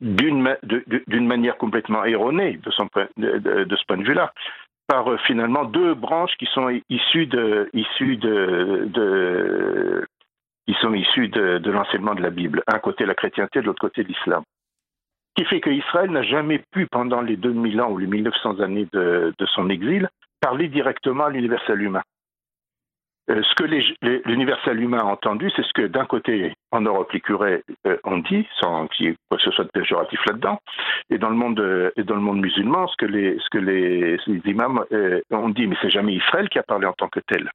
d'une 0.00 1.26
manière 1.26 1.56
complètement 1.58 2.04
erronée 2.04 2.58
de, 2.58 2.70
ce 2.70 3.84
point 3.86 3.96
de 3.96 4.04
vue-là 4.04 4.32
par 4.88 5.08
euh, 5.08 5.18
finalement 5.18 5.64
deux 5.64 5.94
branches 5.94 6.34
qui 6.38 6.46
sont 6.46 6.68
issues 6.88 7.26
de, 7.26 7.70
issues 7.72 8.16
de, 8.16 10.06
qui 10.66 10.74
sont 10.80 10.92
issues 10.94 11.28
de 11.28 11.70
l'enseignement 11.70 12.14
de 12.14 12.22
la 12.22 12.30
Bible. 12.30 12.64
Un 12.66 12.80
côté 12.80 13.06
la 13.06 13.14
chrétienté, 13.14 13.60
de 13.60 13.66
l'autre 13.66 13.80
côté 13.80 14.02
l'islam. 14.02 14.42
Ce 15.36 15.44
qui 15.44 15.48
fait 15.48 15.60
qu'Israël 15.60 16.10
n'a 16.10 16.22
jamais 16.22 16.60
pu, 16.72 16.86
pendant 16.86 17.20
les 17.20 17.36
2000 17.36 17.80
ans 17.80 17.90
ou 17.92 17.98
les 17.98 18.08
1900 18.08 18.58
années 18.60 18.88
de, 18.92 19.32
de 19.38 19.46
son 19.46 19.70
exil, 19.70 20.08
parler 20.40 20.68
directement 20.68 21.26
à 21.26 21.30
l'universel 21.30 21.80
humain. 21.80 22.02
Euh, 23.30 23.42
ce 23.42 23.54
que 23.56 23.64
l'universel 24.26 24.80
humain 24.80 25.00
a 25.00 25.04
entendu, 25.04 25.50
c'est 25.54 25.64
ce 25.64 25.72
que 25.74 25.86
d'un 25.86 26.06
côté, 26.06 26.54
en 26.70 26.80
Europe, 26.80 27.12
les 27.12 27.20
curés 27.20 27.62
euh, 27.86 27.98
ont 28.04 28.18
dit, 28.18 28.46
sans 28.58 28.86
qu'il 28.88 29.06
y 29.06 29.08
ait 29.10 29.16
quoi 29.28 29.36
que 29.36 29.44
ce 29.44 29.50
soit 29.50 29.64
de 29.64 29.70
péjoratif 29.70 30.18
là-dedans, 30.26 30.58
et 31.10 31.18
dans 31.18 31.28
le 31.28 31.36
monde 31.36 31.60
euh, 31.60 31.90
musulman, 32.32 32.86
ce 32.86 32.96
que 32.96 33.06
les, 33.06 33.38
imams 34.46 34.82
ont 35.30 35.48
dit, 35.50 35.66
mais 35.66 35.76
c'est 35.82 35.90
jamais 35.90 36.14
Israël 36.14 36.48
qui 36.48 36.58
a 36.58 36.62
parlé 36.62 36.86
en 36.86 36.94
tant 36.94 37.08
que 37.08 37.20
tel. 37.20 37.50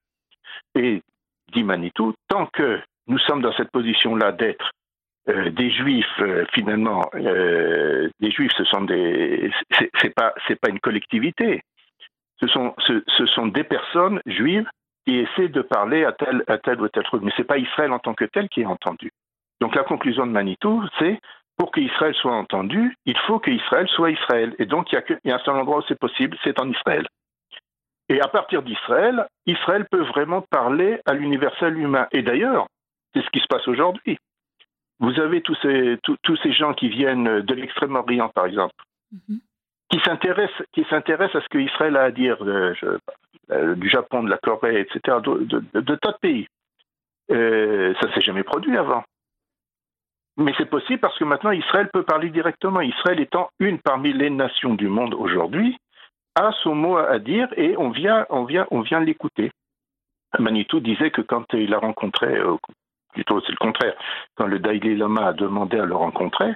Et 0.75 1.01
dit 1.53 1.63
Manitou, 1.63 2.13
tant 2.27 2.45
que 2.47 2.79
nous 3.07 3.17
sommes 3.19 3.41
dans 3.41 3.53
cette 3.53 3.71
position-là 3.71 4.31
d'être 4.31 4.71
des 5.25 5.71
juifs 5.71 6.21
finalement, 6.53 7.09
des 7.13 8.31
juifs, 8.31 8.51
ce 8.57 8.65
sont 8.65 8.81
des, 8.81 9.51
c'est 9.99 10.13
pas 10.13 10.33
c'est 10.47 10.59
pas 10.59 10.69
une 10.69 10.79
collectivité, 10.79 11.61
ce 12.41 12.47
sont 12.47 13.47
des 13.47 13.63
personnes 13.63 14.21
juives 14.25 14.67
qui 15.05 15.17
essaie 15.17 15.49
de 15.49 15.61
parler 15.61 16.05
à 16.05 16.11
tel, 16.13 16.43
à 16.47 16.57
tel 16.57 16.81
ou 16.81 16.87
tel 16.87 17.03
truc. 17.03 17.21
Mais 17.23 17.31
ce 17.31 17.41
n'est 17.41 17.47
pas 17.47 17.57
Israël 17.57 17.91
en 17.91 17.99
tant 17.99 18.13
que 18.13 18.25
tel 18.25 18.49
qui 18.49 18.61
est 18.61 18.65
entendu. 18.65 19.11
Donc 19.61 19.75
la 19.75 19.83
conclusion 19.83 20.25
de 20.25 20.31
Manitou, 20.31 20.83
c'est 20.99 21.19
pour 21.57 21.71
qu'Israël 21.71 22.15
soit 22.15 22.33
entendu, 22.33 22.97
il 23.05 23.17
faut 23.19 23.39
qu'Israël 23.39 23.87
soit 23.89 24.11
Israël. 24.11 24.55
Et 24.59 24.65
donc 24.65 24.91
il 24.91 24.95
y, 24.95 24.97
a 24.97 25.03
il 25.23 25.29
y 25.29 25.31
a 25.31 25.35
un 25.35 25.39
seul 25.39 25.55
endroit 25.55 25.79
où 25.79 25.83
c'est 25.87 25.99
possible, 25.99 26.37
c'est 26.43 26.59
en 26.59 26.69
Israël. 26.69 27.07
Et 28.09 28.19
à 28.21 28.27
partir 28.27 28.63
d'Israël, 28.63 29.27
Israël 29.45 29.87
peut 29.89 30.03
vraiment 30.03 30.41
parler 30.41 30.99
à 31.05 31.13
l'universel 31.13 31.77
humain. 31.77 32.07
Et 32.11 32.21
d'ailleurs, 32.21 32.67
c'est 33.13 33.23
ce 33.23 33.29
qui 33.29 33.39
se 33.39 33.47
passe 33.47 33.67
aujourd'hui. 33.67 34.17
Vous 34.99 35.19
avez 35.19 35.41
tous 35.41 35.57
ces, 35.61 35.97
tous, 36.01 36.37
ces 36.37 36.53
gens 36.53 36.73
qui 36.73 36.89
viennent 36.89 37.41
de 37.41 37.53
l'extrême-orient, 37.53 38.29
par 38.29 38.45
exemple, 38.45 38.75
qui 39.89 39.99
s'intéressent 40.05 40.63
qui 40.73 40.85
s'intéressent 40.89 41.41
à 41.41 41.41
ce 41.41 41.49
qu'Israël 41.49 41.97
a 41.97 42.03
à 42.03 42.11
dire. 42.11 42.37
Je, 42.39 42.85
euh, 42.85 42.97
du 43.49 43.89
Japon, 43.89 44.23
de 44.23 44.29
la 44.29 44.37
Corée, 44.37 44.79
etc., 44.79 45.17
de, 45.23 45.63
de, 45.73 45.95
tas 45.95 46.11
de 46.11 46.17
pays. 46.17 46.47
Euh, 47.31 47.93
ça 47.99 48.07
ne 48.07 48.13
s'est 48.13 48.21
jamais 48.21 48.43
produit 48.43 48.77
avant. 48.77 49.03
Mais 50.37 50.53
c'est 50.57 50.69
possible 50.69 50.99
parce 50.99 51.17
que 51.17 51.23
maintenant 51.23 51.51
Israël 51.51 51.89
peut 51.93 52.03
parler 52.03 52.29
directement. 52.29 52.81
Israël 52.81 53.19
étant 53.19 53.49
une 53.59 53.79
parmi 53.79 54.13
les 54.13 54.29
nations 54.29 54.73
du 54.73 54.87
monde 54.87 55.13
aujourd'hui, 55.13 55.77
a 56.35 56.51
son 56.63 56.73
mot 56.73 56.97
à 56.97 57.19
dire 57.19 57.47
et 57.55 57.77
on 57.77 57.91
vient, 57.91 58.25
on 58.29 58.45
vient, 58.45 58.65
on 58.71 58.81
vient 58.81 58.99
l'écouter. 58.99 59.51
Manitou 60.39 60.79
disait 60.79 61.11
que 61.11 61.21
quand 61.21 61.45
il 61.53 61.73
a 61.75 61.77
rencontré, 61.77 62.35
euh, 62.35 62.55
plutôt 63.13 63.39
c'est 63.41 63.51
le 63.51 63.57
contraire, 63.57 63.93
quand 64.35 64.47
le 64.47 64.57
Dalai 64.57 64.95
Lama 64.95 65.27
a 65.27 65.33
demandé 65.33 65.77
à 65.77 65.85
le 65.85 65.95
rencontrer, 65.95 66.53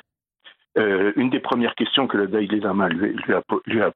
une 1.16 1.32
des 1.32 1.40
premières 1.40 1.74
questions 1.74 2.06
que 2.06 2.18
le 2.18 2.28
Dalai 2.28 2.60
Lama 2.60 2.88
lui, 2.90 3.34
a, 3.34 3.42
lui 3.66 3.82
a 3.82 3.90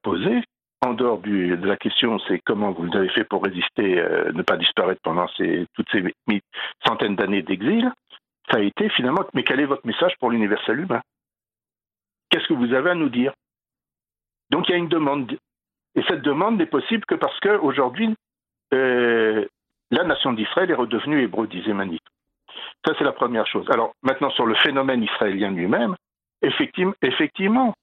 en 0.82 0.94
dehors 0.94 1.18
de 1.18 1.66
la 1.66 1.76
question, 1.76 2.18
c'est 2.26 2.40
comment 2.40 2.72
vous 2.72 2.88
avez 2.96 3.08
fait 3.10 3.24
pour 3.24 3.44
résister, 3.44 4.00
euh, 4.00 4.32
ne 4.32 4.42
pas 4.42 4.56
disparaître 4.56 5.00
pendant 5.02 5.26
toutes 5.74 5.88
ces 5.92 6.14
centaines 6.84 7.16
d'années 7.16 7.42
d'exil, 7.42 7.92
ça 8.50 8.58
a 8.58 8.60
été 8.60 8.88
finalement, 8.90 9.24
mais 9.32 9.44
quel 9.44 9.60
est 9.60 9.64
votre 9.64 9.86
message 9.86 10.14
pour 10.18 10.30
l'universel 10.30 10.80
humain? 10.80 11.00
Qu'est-ce 12.30 12.48
que 12.48 12.54
vous 12.54 12.74
avez 12.74 12.90
à 12.90 12.94
nous 12.94 13.08
dire? 13.08 13.32
Donc 14.50 14.68
il 14.68 14.72
y 14.72 14.74
a 14.74 14.78
une 14.78 14.88
demande. 14.88 15.38
Et 15.94 16.02
cette 16.08 16.22
demande 16.22 16.58
n'est 16.58 16.66
possible 16.66 17.04
que 17.06 17.14
parce 17.14 17.38
qu'aujourd'hui, 17.40 18.14
euh, 18.74 19.46
la 19.90 20.04
nation 20.04 20.32
d'Israël 20.32 20.70
est 20.70 20.74
redevenue 20.74 21.22
hébreu, 21.22 21.46
disait 21.46 21.74
Manit. 21.74 22.00
Ça, 22.84 22.94
c'est 22.98 23.04
la 23.04 23.12
première 23.12 23.46
chose. 23.46 23.66
Alors 23.70 23.92
maintenant, 24.02 24.30
sur 24.30 24.46
le 24.46 24.54
phénomène 24.56 25.02
israélien 25.02 25.50
lui-même, 25.50 25.94
effectivement 26.42 27.74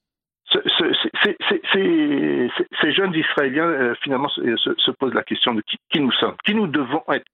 ces 2.81 2.91
jeunes 2.91 3.13
Israéliens, 3.13 3.67
euh, 3.67 3.95
finalement, 4.01 4.29
se, 4.29 4.91
posent 4.91 5.13
la 5.13 5.23
question 5.23 5.53
de 5.53 5.62
qui, 5.91 5.99
nous 5.99 6.12
sommes, 6.13 6.35
qui 6.45 6.55
nous 6.55 6.67
devons 6.67 7.03
être. 7.12 7.25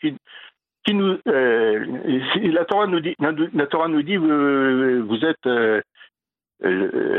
Euh, 0.88 1.86
la 2.36 2.66
Torah 2.66 2.88
nous 2.88 3.00
dit, 3.00 3.16
la 3.20 3.68
Torah 3.68 3.88
nous 3.88 4.04
dit 4.04 4.18
vous, 4.18 5.26
êtes 5.26 5.48
euh, 5.48 5.82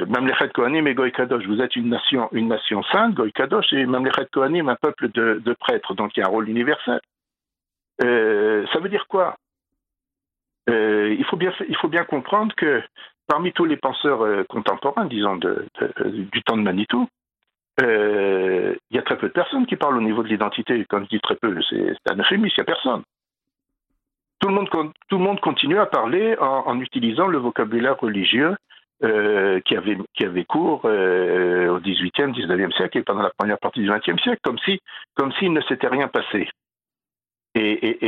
Mamlechet 0.06 0.50
Kohanim 0.50 0.86
et 0.86 0.94
Goy 0.94 1.10
Kadosh. 1.12 1.44
Vous 1.46 1.60
êtes 1.60 1.74
une 1.74 1.88
nation, 1.88 2.28
une 2.32 2.48
nation 2.48 2.82
sainte, 2.84 3.14
Goy 3.14 3.32
Kadosh, 3.32 3.72
et 3.72 3.86
Mamlechet 3.86 4.26
Kohanim, 4.32 4.68
un 4.68 4.76
peuple 4.76 5.08
de, 5.10 5.42
de, 5.44 5.52
prêtres. 5.54 5.94
Donc 5.94 6.16
il 6.16 6.20
y 6.20 6.22
a 6.22 6.26
un 6.26 6.30
rôle 6.30 6.48
universel. 6.48 7.00
ça 8.00 8.78
veut 8.80 8.88
dire 8.88 9.06
quoi? 9.08 9.36
Il, 10.68 11.24
faut 11.28 11.36
bien, 11.36 11.52
il 11.68 11.76
faut 11.76 11.88
bien 11.88 12.04
comprendre 12.04 12.54
que 12.54 12.82
parmi 13.26 13.52
tous 13.52 13.64
les 13.64 13.76
penseurs 13.76 14.22
euh, 14.22 14.44
contemporains, 14.48 15.06
disons, 15.06 15.36
du 15.36 16.42
temps 16.44 16.56
de 16.56 16.62
Manitou, 16.62 17.08
euh, 17.82 18.74
il 18.90 18.96
y 18.96 18.98
a 18.98 19.02
très 19.02 19.18
peu 19.18 19.28
de 19.28 19.32
personnes 19.32 19.66
qui 19.66 19.76
parlent 19.76 19.98
au 19.98 20.02
niveau 20.02 20.22
de 20.22 20.28
l'identité. 20.28 20.84
Quand 20.88 21.00
je 21.00 21.08
dis 21.08 21.20
très 21.20 21.36
peu, 21.36 21.54
c'est 21.68 21.94
un 22.10 22.18
euphémisme, 22.18 22.54
il 22.56 22.60
n'y 22.60 22.62
a 22.62 22.64
personne. 22.64 23.02
Tout 24.40 24.48
le, 24.48 25.18
monde, 25.18 25.40
continue 25.40 25.78
à 25.78 25.86
parler 25.86 26.36
en, 26.38 26.80
utilisant 26.80 27.26
le 27.26 27.38
vocabulaire 27.38 27.98
religieux 27.98 28.54
euh, 29.02 29.60
qui, 29.60 29.76
avait, 29.76 29.98
qui 30.14 30.24
avait 30.24 30.44
cours 30.44 30.84
au 30.84 31.80
XVIIIe, 31.80 32.32
XIXe 32.32 32.74
siècle 32.76 32.98
et 32.98 33.02
pendant 33.02 33.22
la 33.22 33.32
première 33.36 33.58
partie 33.58 33.80
du 33.80 33.90
XXe 33.90 34.22
siècle, 34.22 34.40
comme 34.42 34.58
si 34.60 34.80
comme 35.14 35.32
s'il 35.32 35.52
ne 35.52 35.60
s'était 35.62 35.88
rien 35.88 36.08
passé. 36.08 36.48
Et, 37.54 37.60
et, 37.60 38.06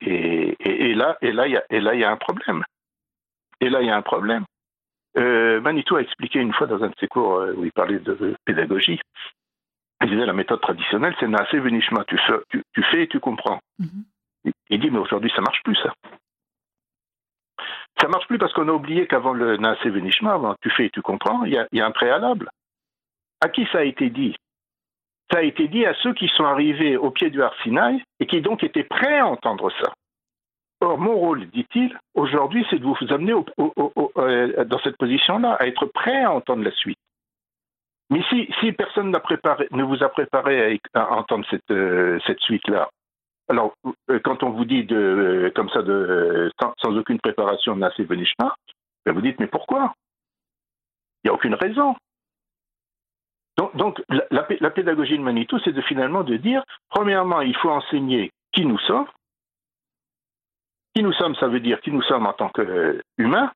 et, 0.00 0.56
et 0.60 0.94
là, 0.94 1.16
il 1.20 2.00
y 2.00 2.04
a 2.04 2.10
un 2.10 2.16
problème. 2.16 2.64
Et 3.60 3.68
là, 3.68 3.82
il 3.82 3.86
y 3.88 3.90
a 3.90 3.96
un 3.96 4.02
problème. 4.02 4.44
Euh, 5.16 5.60
Manitou 5.60 5.96
a 5.96 6.02
expliqué 6.02 6.38
une 6.38 6.52
fois 6.52 6.66
dans 6.66 6.82
un 6.82 6.88
de 6.88 6.94
ses 7.00 7.08
cours 7.08 7.38
euh, 7.38 7.54
où 7.54 7.64
il 7.64 7.72
parlait 7.72 7.98
de 7.98 8.36
pédagogie. 8.44 9.00
Il 10.02 10.10
disait 10.10 10.26
la 10.26 10.32
méthode 10.32 10.60
traditionnelle, 10.60 11.14
c'est 11.18 11.26
Naase 11.26 11.52
Venishma, 11.52 12.04
tu, 12.04 12.18
tu, 12.50 12.62
tu, 12.72 12.82
fais 12.84 13.02
et 13.02 13.08
tu 13.08 13.18
comprends. 13.18 13.58
Mm-hmm. 13.80 14.52
Il 14.70 14.80
dit, 14.80 14.90
mais 14.90 14.98
aujourd'hui, 14.98 15.32
ça 15.34 15.42
marche 15.42 15.62
plus, 15.64 15.74
ça. 15.76 15.92
Ça 18.00 18.06
marche 18.06 18.28
plus 18.28 18.38
parce 18.38 18.52
qu'on 18.52 18.68
a 18.68 18.72
oublié 18.72 19.08
qu'avant 19.08 19.32
le 19.32 19.56
Naase 19.56 19.84
Venishma, 19.84 20.56
tu 20.62 20.70
fais 20.70 20.86
et 20.86 20.90
tu 20.90 21.02
comprends, 21.02 21.44
il 21.44 21.52
y, 21.52 21.58
a, 21.58 21.66
il 21.72 21.78
y 21.78 21.80
a 21.80 21.86
un 21.86 21.90
préalable. 21.90 22.50
À 23.40 23.48
qui 23.48 23.66
ça 23.72 23.78
a 23.78 23.82
été 23.82 24.08
dit? 24.10 24.36
Ça 25.32 25.38
a 25.38 25.42
été 25.42 25.66
dit 25.68 25.84
à 25.84 25.94
ceux 25.94 26.14
qui 26.14 26.28
sont 26.28 26.44
arrivés 26.44 26.96
au 26.96 27.10
pied 27.10 27.30
du 27.30 27.42
Arsinaï 27.42 28.02
et 28.20 28.26
qui 28.26 28.40
donc 28.40 28.62
étaient 28.62 28.84
prêts 28.84 29.18
à 29.18 29.26
entendre 29.26 29.70
ça. 29.82 29.92
Or, 30.80 30.96
mon 30.96 31.16
rôle, 31.16 31.46
dit-il, 31.50 31.98
aujourd'hui, 32.14 32.64
c'est 32.70 32.78
de 32.78 32.84
vous 32.84 33.12
amener 33.12 33.32
euh, 33.32 34.64
dans 34.64 34.78
cette 34.78 34.96
position-là, 34.96 35.54
à 35.54 35.66
être 35.66 35.86
prêt 35.86 36.22
à 36.22 36.32
entendre 36.32 36.62
la 36.62 36.70
suite. 36.70 36.98
Mais 38.10 38.22
si, 38.30 38.72
personne 38.72 39.10
ne 39.10 39.82
vous 39.82 40.02
a 40.02 40.08
préparé 40.08 40.80
à, 40.94 41.12
entendre 41.12 41.44
cette, 41.50 41.70
euh, 41.70 42.18
suite-là, 42.38 42.88
alors 43.48 43.74
euh, 44.10 44.20
quand 44.22 44.42
on 44.42 44.50
vous 44.50 44.64
dit 44.64 44.86
comme 45.54 45.68
ça, 45.70 45.82
sans, 46.80 46.96
aucune 46.96 47.18
préparation, 47.18 47.76
n'a 47.76 47.90
c'est 47.96 48.04
Venishma, 48.04 48.54
ben 49.04 49.12
vous 49.12 49.20
dites 49.20 49.40
mais 49.40 49.46
pourquoi? 49.46 49.92
Il 51.22 51.26
n'y 51.26 51.30
a 51.30 51.34
aucune 51.34 51.54
raison. 51.54 51.96
Donc, 53.74 54.00
la, 54.08 54.46
la, 54.60 54.70
pédagogie 54.70 55.18
de 55.18 55.22
Manitou, 55.22 55.58
c'est 55.64 55.72
de 55.72 55.80
finalement 55.82 56.22
de 56.22 56.36
dire, 56.36 56.62
premièrement, 56.90 57.40
il 57.40 57.56
faut 57.56 57.70
enseigner 57.70 58.30
qui 58.52 58.64
nous 58.64 58.78
sommes, 58.78 59.08
qui 60.98 61.04
nous 61.04 61.12
sommes, 61.12 61.36
ça 61.36 61.46
veut 61.46 61.60
dire 61.60 61.80
qui 61.80 61.92
nous 61.92 62.02
sommes 62.02 62.26
en 62.26 62.32
tant 62.32 62.48
qu'humains, 62.48 63.52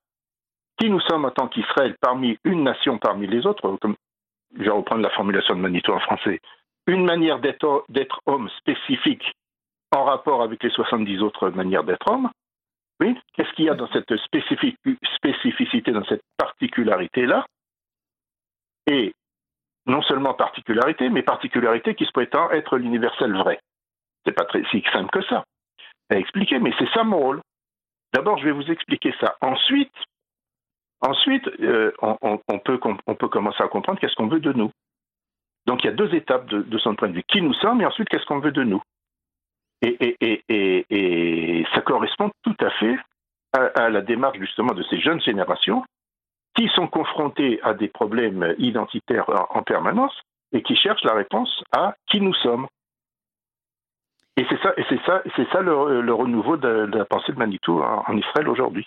qui 0.78 0.88
nous 0.88 1.00
sommes 1.00 1.24
en 1.24 1.32
tant 1.32 1.48
qu'Israël 1.48 1.96
parmi 2.00 2.38
une 2.44 2.62
nation 2.62 2.98
parmi 2.98 3.26
les 3.26 3.44
autres, 3.46 3.76
comme 3.80 3.96
je 4.56 4.62
vais 4.62 4.70
reprendre 4.70 5.02
la 5.02 5.10
formulation 5.10 5.56
de 5.56 5.60
Manitou 5.60 5.90
en 5.90 5.98
français, 5.98 6.38
une 6.86 7.04
manière 7.04 7.40
d'être 7.40 8.22
homme 8.26 8.48
spécifique 8.58 9.32
en 9.90 10.04
rapport 10.04 10.42
avec 10.42 10.62
les 10.62 10.70
70 10.70 11.20
autres 11.20 11.50
manières 11.50 11.82
d'être 11.82 12.08
homme. 12.08 12.30
Oui, 13.00 13.18
qu'est-ce 13.34 13.52
qu'il 13.54 13.64
y 13.64 13.70
a 13.70 13.74
dans 13.74 13.88
cette 13.88 14.16
spécificité, 14.18 15.90
dans 15.90 16.04
cette 16.04 16.22
particularité-là? 16.36 17.44
Et 18.86 19.14
non 19.86 20.02
seulement 20.02 20.34
particularité, 20.34 21.08
mais 21.08 21.24
particularité 21.24 21.96
qui 21.96 22.04
se 22.04 22.12
prétend 22.12 22.52
être 22.52 22.76
l'universel 22.76 23.34
vrai. 23.34 23.58
C'est 24.24 24.30
pas 24.30 24.44
très 24.44 24.62
si 24.70 24.80
simple 24.92 25.10
que 25.10 25.24
ça 25.24 25.42
expliquer, 26.18 26.58
mais 26.58 26.72
c'est 26.78 26.88
ça 26.90 27.04
mon 27.04 27.18
rôle. 27.18 27.40
D'abord, 28.12 28.38
je 28.38 28.44
vais 28.44 28.52
vous 28.52 28.70
expliquer 28.70 29.14
ça. 29.20 29.36
Ensuite, 29.40 29.92
ensuite 31.00 31.46
euh, 31.60 31.92
on, 32.00 32.58
peut, 32.58 32.78
commencer 32.78 33.62
à 33.62 33.68
comprendre 33.68 33.98
qu'est-ce 33.98 34.14
qu'on 34.14 34.28
veut 34.28 34.40
de 34.40 34.52
nous. 34.52 34.70
Donc 35.66 35.82
il 35.82 35.86
y 35.86 35.90
a 35.90 35.94
deux 35.94 36.14
étapes 36.14 36.46
de, 36.46 36.78
son 36.78 36.94
point 36.94 37.08
de 37.08 37.14
vue. 37.14 37.24
Qui 37.28 37.40
nous 37.40 37.54
sommes 37.54 37.80
et 37.80 37.86
ensuite 37.86 38.08
qu'est-ce 38.08 38.26
qu'on 38.26 38.40
veut 38.40 38.52
de 38.52 38.64
nous. 38.64 38.82
Et, 39.82 41.66
ça 41.74 41.80
correspond 41.80 42.30
tout 42.42 42.56
à 42.60 42.70
fait 42.70 42.96
à, 43.52 43.88
la 43.88 44.00
démarche 44.00 44.38
justement 44.38 44.74
de 44.74 44.82
ces 44.84 45.00
jeunes 45.00 45.20
générations 45.20 45.84
qui 46.54 46.68
sont 46.68 46.86
confrontées 46.86 47.60
à 47.62 47.74
des 47.74 47.88
problèmes 47.88 48.54
identitaires 48.58 49.28
en 49.50 49.62
permanence 49.62 50.14
et 50.52 50.62
qui 50.62 50.76
cherchent 50.76 51.04
la 51.04 51.14
réponse 51.14 51.64
à 51.72 51.94
qui 52.08 52.20
nous 52.20 52.34
sommes. 52.34 52.66
Et 54.36 54.44
c'est 54.48 54.60
ça, 54.62 54.72
et 54.78 54.82
c'est 54.88 55.00
ça, 55.04 55.22
c'est 55.36 55.46
ça 55.52 55.60
le, 55.60 56.12
renouveau 56.12 56.56
de, 56.56 56.88
la 56.96 57.04
pensée 57.04 57.32
de 57.32 57.38
Manitou 57.38 57.80
en, 57.80 58.16
Israël 58.16 58.48
aujourd'hui. 58.48 58.86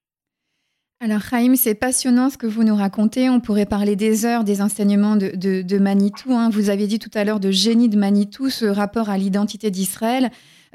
Alors, 1.02 1.22
Chaim, 1.22 1.56
c'est 1.56 1.76
passionnant 1.76 2.30
ce 2.30 2.38
que 2.38 2.48
vous 2.48 2.64
nous 2.64 2.76
racontez. 2.76 3.30
On 3.30 3.40
pourrait 3.40 3.66
parler 3.66 3.96
des 3.96 4.26
heures 4.26 4.44
des 4.44 4.62
enseignements 4.62 5.18
de, 5.18 5.62
de, 5.62 5.78
Manitou. 5.78 6.34
Hein. 6.34 6.50
Vous 6.50 6.70
avez 6.70 6.88
dit 6.88 7.00
tout 7.00 7.12
à 7.14 7.24
l'heure 7.24 7.40
de 7.40 7.52
génie 7.52 7.90
de 7.90 7.98
Manitou, 7.98 8.50
ce 8.50 8.66
rapport 8.66 9.10
à 9.10 9.18
l'identité 9.18 9.70
d'Israël. 9.70 10.32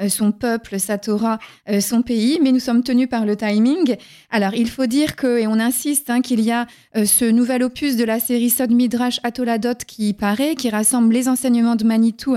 Son 0.09 0.32
peuple, 0.32 0.78
sa 0.78 0.98
Torah, 0.98 1.38
son 1.80 2.03
pays, 2.03 2.38
mais 2.42 2.53
nous 2.53 2.59
sommes 2.59 2.82
tenus 2.82 3.09
par 3.09 3.26
le 3.26 3.36
timing. 3.36 3.96
Alors, 4.30 4.55
il 4.55 4.68
faut 4.68 4.86
dire 4.86 5.16
que, 5.16 5.38
et 5.38 5.46
on 5.46 5.59
insiste, 5.61 6.11
hein, 6.11 6.20
qu'il 6.20 6.40
y 6.40 6.51
a 6.51 6.66
ce 6.94 7.24
nouvel 7.24 7.62
opus 7.62 7.96
de 7.96 8.05
la 8.05 8.20
série 8.20 8.51
Sod 8.51 8.70
Midrash 8.70 9.20
Atoladot 9.22 9.74
qui 9.86 10.12
paraît, 10.12 10.55
qui 10.55 10.70
rassemble 10.70 11.12
les 11.12 11.28
enseignements 11.28 11.76
de 11.76 11.84
Manitou 11.84 12.36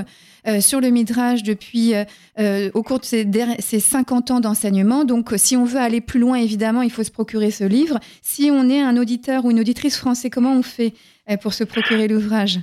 sur 0.59 0.82
le 0.82 0.89
Midrash 0.89 1.43
depuis, 1.43 1.93
au 2.38 2.84
cours 2.84 2.99
de 2.99 3.05
ces, 3.05 3.28
ces 3.59 3.80
50 3.80 4.32
ans 4.32 4.39
d'enseignement. 4.39 5.05
Donc, 5.05 5.34
si 5.38 5.55
on 5.55 5.64
veut 5.64 5.80
aller 5.80 6.01
plus 6.01 6.20
loin, 6.20 6.36
évidemment, 6.36 6.82
il 6.82 6.91
faut 6.91 7.03
se 7.03 7.11
procurer 7.11 7.51
ce 7.51 7.64
livre. 7.64 7.99
Si 8.22 8.49
on 8.51 8.70
est 8.70 8.82
un 8.82 8.97
auditeur 8.97 9.45
ou 9.45 9.51
une 9.51 9.59
auditrice 9.59 9.95
français, 9.97 10.30
comment 10.30 10.53
on 10.53 10.64
fait 10.64 10.93
pour 11.41 11.53
se 11.53 11.64
procurer 11.64 12.07
l'ouvrage? 12.07 12.59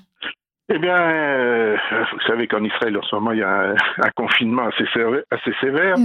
Eh 0.72 0.78
bien, 0.78 0.96
euh, 0.96 1.76
vous 2.12 2.20
savez 2.20 2.46
qu'en 2.46 2.62
Israël, 2.62 2.96
en 2.96 3.02
ce 3.02 3.14
moment, 3.16 3.32
il 3.32 3.38
y 3.38 3.42
a 3.42 3.74
un, 3.98 4.10
confinement 4.16 4.66
assez, 4.68 4.84
assez 5.30 5.52
sévère. 5.60 5.96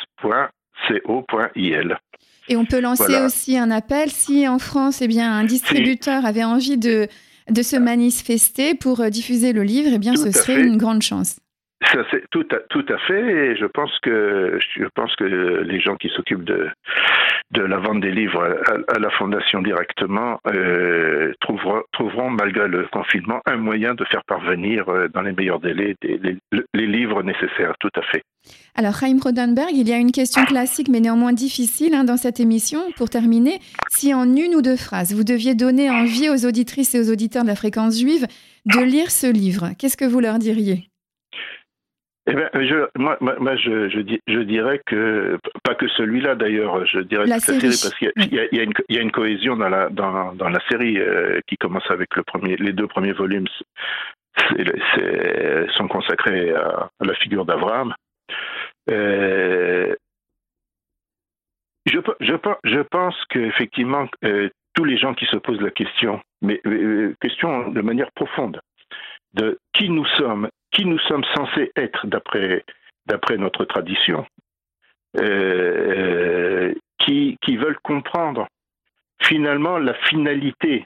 Co.il. 1.05 1.99
Et 2.49 2.57
on 2.57 2.65
peut 2.65 2.81
lancer 2.81 3.21
aussi 3.21 3.59
un 3.59 3.71
appel 3.71 4.11
si 4.11 4.49
en 4.49 4.59
France, 4.59 5.03
eh 5.03 5.09
bien, 5.09 5.33
un 5.33 5.45
distributeur 5.45 6.25
avait 6.25 6.45
envie 6.45 6.79
de, 6.79 7.09
de 7.51 7.63
se 7.63 7.77
manifester 7.77 8.75
pour 8.75 9.01
euh, 9.01 9.11
diffuser 9.11 9.53
le 9.53 9.63
livre, 9.63 9.91
eh 9.93 9.99
bien, 9.99 10.17
ce 10.17 10.31
serait 10.31 10.61
une 10.63 10.77
grande 10.77 11.03
chance. 11.03 11.41
C'est 12.11 12.29
tout 12.31 12.47
à, 12.51 12.99
fait. 13.07 13.21
Et 13.21 13.57
je 13.57 13.67
pense 13.67 13.91
que 13.99 15.63
les 15.63 15.81
gens 15.81 15.97
qui 15.97 16.09
s'occupent 16.09 16.45
de 16.45 17.63
la 17.63 17.79
vente 17.79 18.01
des 18.01 18.11
livres 18.11 18.43
à, 18.89 18.99
la 18.99 19.11
fondation 19.11 19.63
directement 19.63 20.39
euh, 20.47 21.33
trouveront, 21.41 21.83
trouveront 21.93 22.31
malgré 22.31 22.69
le 22.69 22.87
confinement 22.93 23.41
un 23.47 23.57
moyen 23.57 23.95
de 23.95 24.05
faire 24.05 24.23
parvenir 24.25 24.89
euh, 24.89 25.09
dans 25.09 25.23
les 25.23 25.33
meilleurs 25.33 25.61
délais 25.61 25.95
les, 26.03 26.87
livres 26.87 27.23
nécessaires. 27.23 27.75
Tout 27.81 27.91
à 27.97 28.03
fait. 28.03 28.23
Alors, 28.75 28.95
Chaim 28.95 29.19
Rodenberg, 29.23 29.71
il 29.73 29.89
y 29.89 29.93
a 29.93 29.99
une 29.99 30.13
question 30.13 30.45
classique 30.45 30.89
mais 30.89 31.01
néanmoins 31.01 31.33
difficile 31.33 31.95
hein, 31.95 32.05
dans 32.05 32.17
cette 32.17 32.41
émission. 32.41 32.81
Pour 32.97 33.11
terminer, 33.11 33.59
si 33.89 34.15
en 34.15 34.25
une 34.25 34.55
ou 34.55 34.63
deux 34.63 34.77
phrases, 34.77 35.15
vous 35.15 35.25
deviez 35.25 35.55
donner 35.55 35.91
envie 35.91 36.29
aux 36.29 36.47
auditrices 36.47 36.95
et 36.95 37.01
aux 37.01 37.11
auditeurs 37.11 37.43
de 37.43 37.49
la 37.49 37.57
fréquence 37.57 37.99
juive 37.99 38.27
de 38.67 38.81
lire 38.81 39.11
ce 39.11 39.31
livre, 39.31 39.71
qu'est-ce 39.79 39.97
que 39.97 40.05
vous 40.05 40.21
leur 40.21 40.39
diriez? 40.39 40.89
Eh 42.31 42.35
bien, 42.35 42.51
je, 42.55 42.87
moi, 42.99 43.17
moi 43.21 43.57
je, 43.57 43.89
je, 43.89 44.41
dirais 44.41 44.83
que, 44.85 45.39
pas 45.65 45.75
que 45.75 45.89
celui-là 45.89 46.35
d'ailleurs, 46.35 46.85
je 46.85 47.01
dirais 47.01 47.27
la 47.27 47.41
série. 47.41 47.61
parce 47.61 47.95
qu'il 47.95 48.13
y, 48.19 48.57
y, 48.57 48.99
a 48.99 49.01
une 49.01 49.11
cohésion 49.11 49.57
dans 49.57 49.71
la, 49.71 49.89
dans, 49.89 50.35
dans 50.35 50.51
la 50.51 50.61
série 50.69 50.99
euh, 50.99 51.41
qui 51.47 51.57
commence 51.57 51.91
avec 51.91 52.15
le 52.17 52.23
premier, 52.23 52.57
les 52.57 52.75
deux 52.75 52.87
premiers 52.87 53.13
volumes 53.13 53.47
sont 55.77 55.89
consacrés 55.89 56.51
à, 56.51 56.91
la 57.01 57.15
figure 57.15 57.47
d'Abraham. 57.47 57.95
Euh, 58.91 59.95
je, 61.87 61.99
je, 62.21 62.35
je 62.65 62.81
pense 62.81 63.17
qu'effectivement, 63.31 64.07
euh, 64.25 64.51
tous 64.75 64.85
les 64.85 64.99
gens 64.99 65.15
qui 65.15 65.25
se 65.27 65.37
posent 65.39 65.61
la 65.63 65.71
question, 65.71 66.21
mais 66.43 66.61
question 67.21 67.71
de 67.71 67.81
manière 67.81 68.13
profonde, 68.13 68.61
de 69.39 69.59
qui 69.73 69.89
nous 69.89 70.07
sommes 70.19 70.49
qui 70.73 70.85
nous 70.85 70.99
sommes 71.01 71.25
censés 71.35 71.73
être 71.77 72.07
d'après 72.07 73.37
notre 73.37 73.65
tradition, 73.65 74.27
euh, 75.19 76.75
qui, 76.99 77.37
veulent 77.57 77.79
comprendre 77.83 78.47
finalement 79.23 79.79
la 79.79 79.95
finalité 79.95 80.85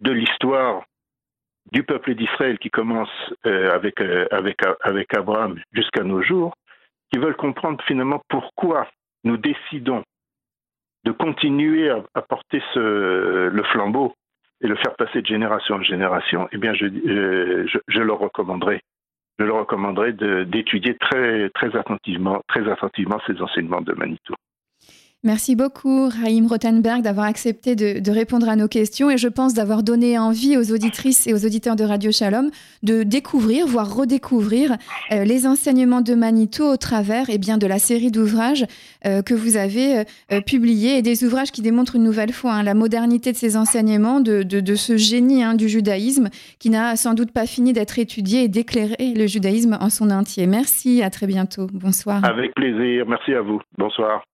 de 0.00 0.12
l'histoire 0.12 0.84
du 1.72 1.82
peuple 1.82 2.14
d'Israël 2.14 2.58
qui 2.58 2.70
commence 2.70 3.08
euh, 3.46 3.72
avec, 3.72 4.00
euh, 4.00 4.26
avec, 4.30 5.16
Abraham 5.16 5.58
jusqu'à 5.72 6.04
nos 6.04 6.22
jours, 6.22 6.54
qui 7.10 7.18
veulent 7.18 7.36
comprendre 7.36 7.82
finalement 7.86 8.22
pourquoi 8.28 8.86
nous 9.24 9.38
décidons 9.38 10.04
de 11.04 11.12
continuer 11.12 11.90
à, 11.90 12.22
porter 12.22 12.62
le 12.76 13.62
flambeau 13.72 14.14
et 14.60 14.66
le 14.66 14.76
faire 14.76 14.94
passer 14.96 15.20
de 15.20 15.26
génération 15.26 15.76
en 15.76 15.82
génération, 15.82 16.48
eh 16.52 16.58
bien, 16.58 16.74
je, 16.74 16.86
je, 16.86 17.78
je 17.86 18.00
leur 18.00 18.18
recommanderai 18.18 18.80
je 19.38 19.44
le 19.44 19.52
recommanderais 19.52 20.12
d'étudier 20.12 20.96
très, 20.96 21.50
très 21.50 21.76
attentivement, 21.76 22.40
très 22.48 22.70
attentivement 22.70 23.20
ces 23.26 23.40
enseignements 23.42 23.80
de 23.80 23.92
Manitou. 23.92 24.34
Merci 25.24 25.56
beaucoup, 25.56 26.10
Raïm 26.10 26.46
Rothenberg, 26.46 27.00
d'avoir 27.00 27.24
accepté 27.24 27.74
de, 27.74 28.10
répondre 28.10 28.46
à 28.46 28.56
nos 28.56 28.68
questions 28.68 29.10
et 29.10 29.16
je 29.16 29.28
pense 29.28 29.54
d'avoir 29.54 29.82
donné 29.82 30.18
envie 30.18 30.58
aux 30.58 30.70
auditrices 30.70 31.26
et 31.26 31.32
aux 31.32 31.46
auditeurs 31.46 31.76
de 31.76 31.84
Radio 31.84 32.12
Shalom 32.12 32.50
de 32.82 33.04
découvrir, 33.04 33.66
voire 33.66 33.96
redécouvrir 33.96 34.76
euh, 35.12 35.24
les 35.24 35.46
enseignements 35.46 36.02
de 36.02 36.14
Manitou 36.14 36.64
au 36.64 36.76
travers 36.76 37.30
eh 37.30 37.38
bien, 37.38 37.56
de 37.56 37.66
la 37.66 37.78
série 37.78 38.10
d'ouvrages 38.10 38.66
euh, 39.06 39.22
que 39.22 39.32
vous 39.32 39.56
avez 39.56 40.04
euh, 40.30 40.42
publiés 40.42 40.98
et 40.98 41.02
des 41.02 41.24
ouvrages 41.24 41.52
qui 41.52 41.62
démontrent 41.62 41.96
une 41.96 42.04
nouvelle 42.04 42.32
fois 42.32 42.52
hein, 42.52 42.62
la 42.62 42.74
modernité 42.74 43.32
de 43.32 43.38
ces 43.38 43.56
enseignements, 43.56 44.20
de, 44.20 44.42
de, 44.42 44.74
ce 44.74 44.98
génie 44.98 45.42
hein, 45.42 45.54
du 45.54 45.70
judaïsme 45.70 46.28
qui 46.58 46.68
n'a 46.68 46.96
sans 46.96 47.14
doute 47.14 47.32
pas 47.32 47.46
fini 47.46 47.72
d'être 47.72 47.98
étudié 47.98 48.42
et 48.42 48.48
d'éclairer 48.48 49.14
le 49.16 49.26
judaïsme 49.26 49.78
en 49.80 49.88
son 49.88 50.10
entier. 50.10 50.46
Merci, 50.46 51.02
à 51.02 51.08
très 51.08 51.26
bientôt. 51.26 51.66
Bonsoir. 51.72 52.22
Avec 52.26 52.54
plaisir. 52.54 53.06
Merci 53.08 53.32
à 53.32 53.40
vous. 53.40 53.62
Bonsoir. 53.78 54.26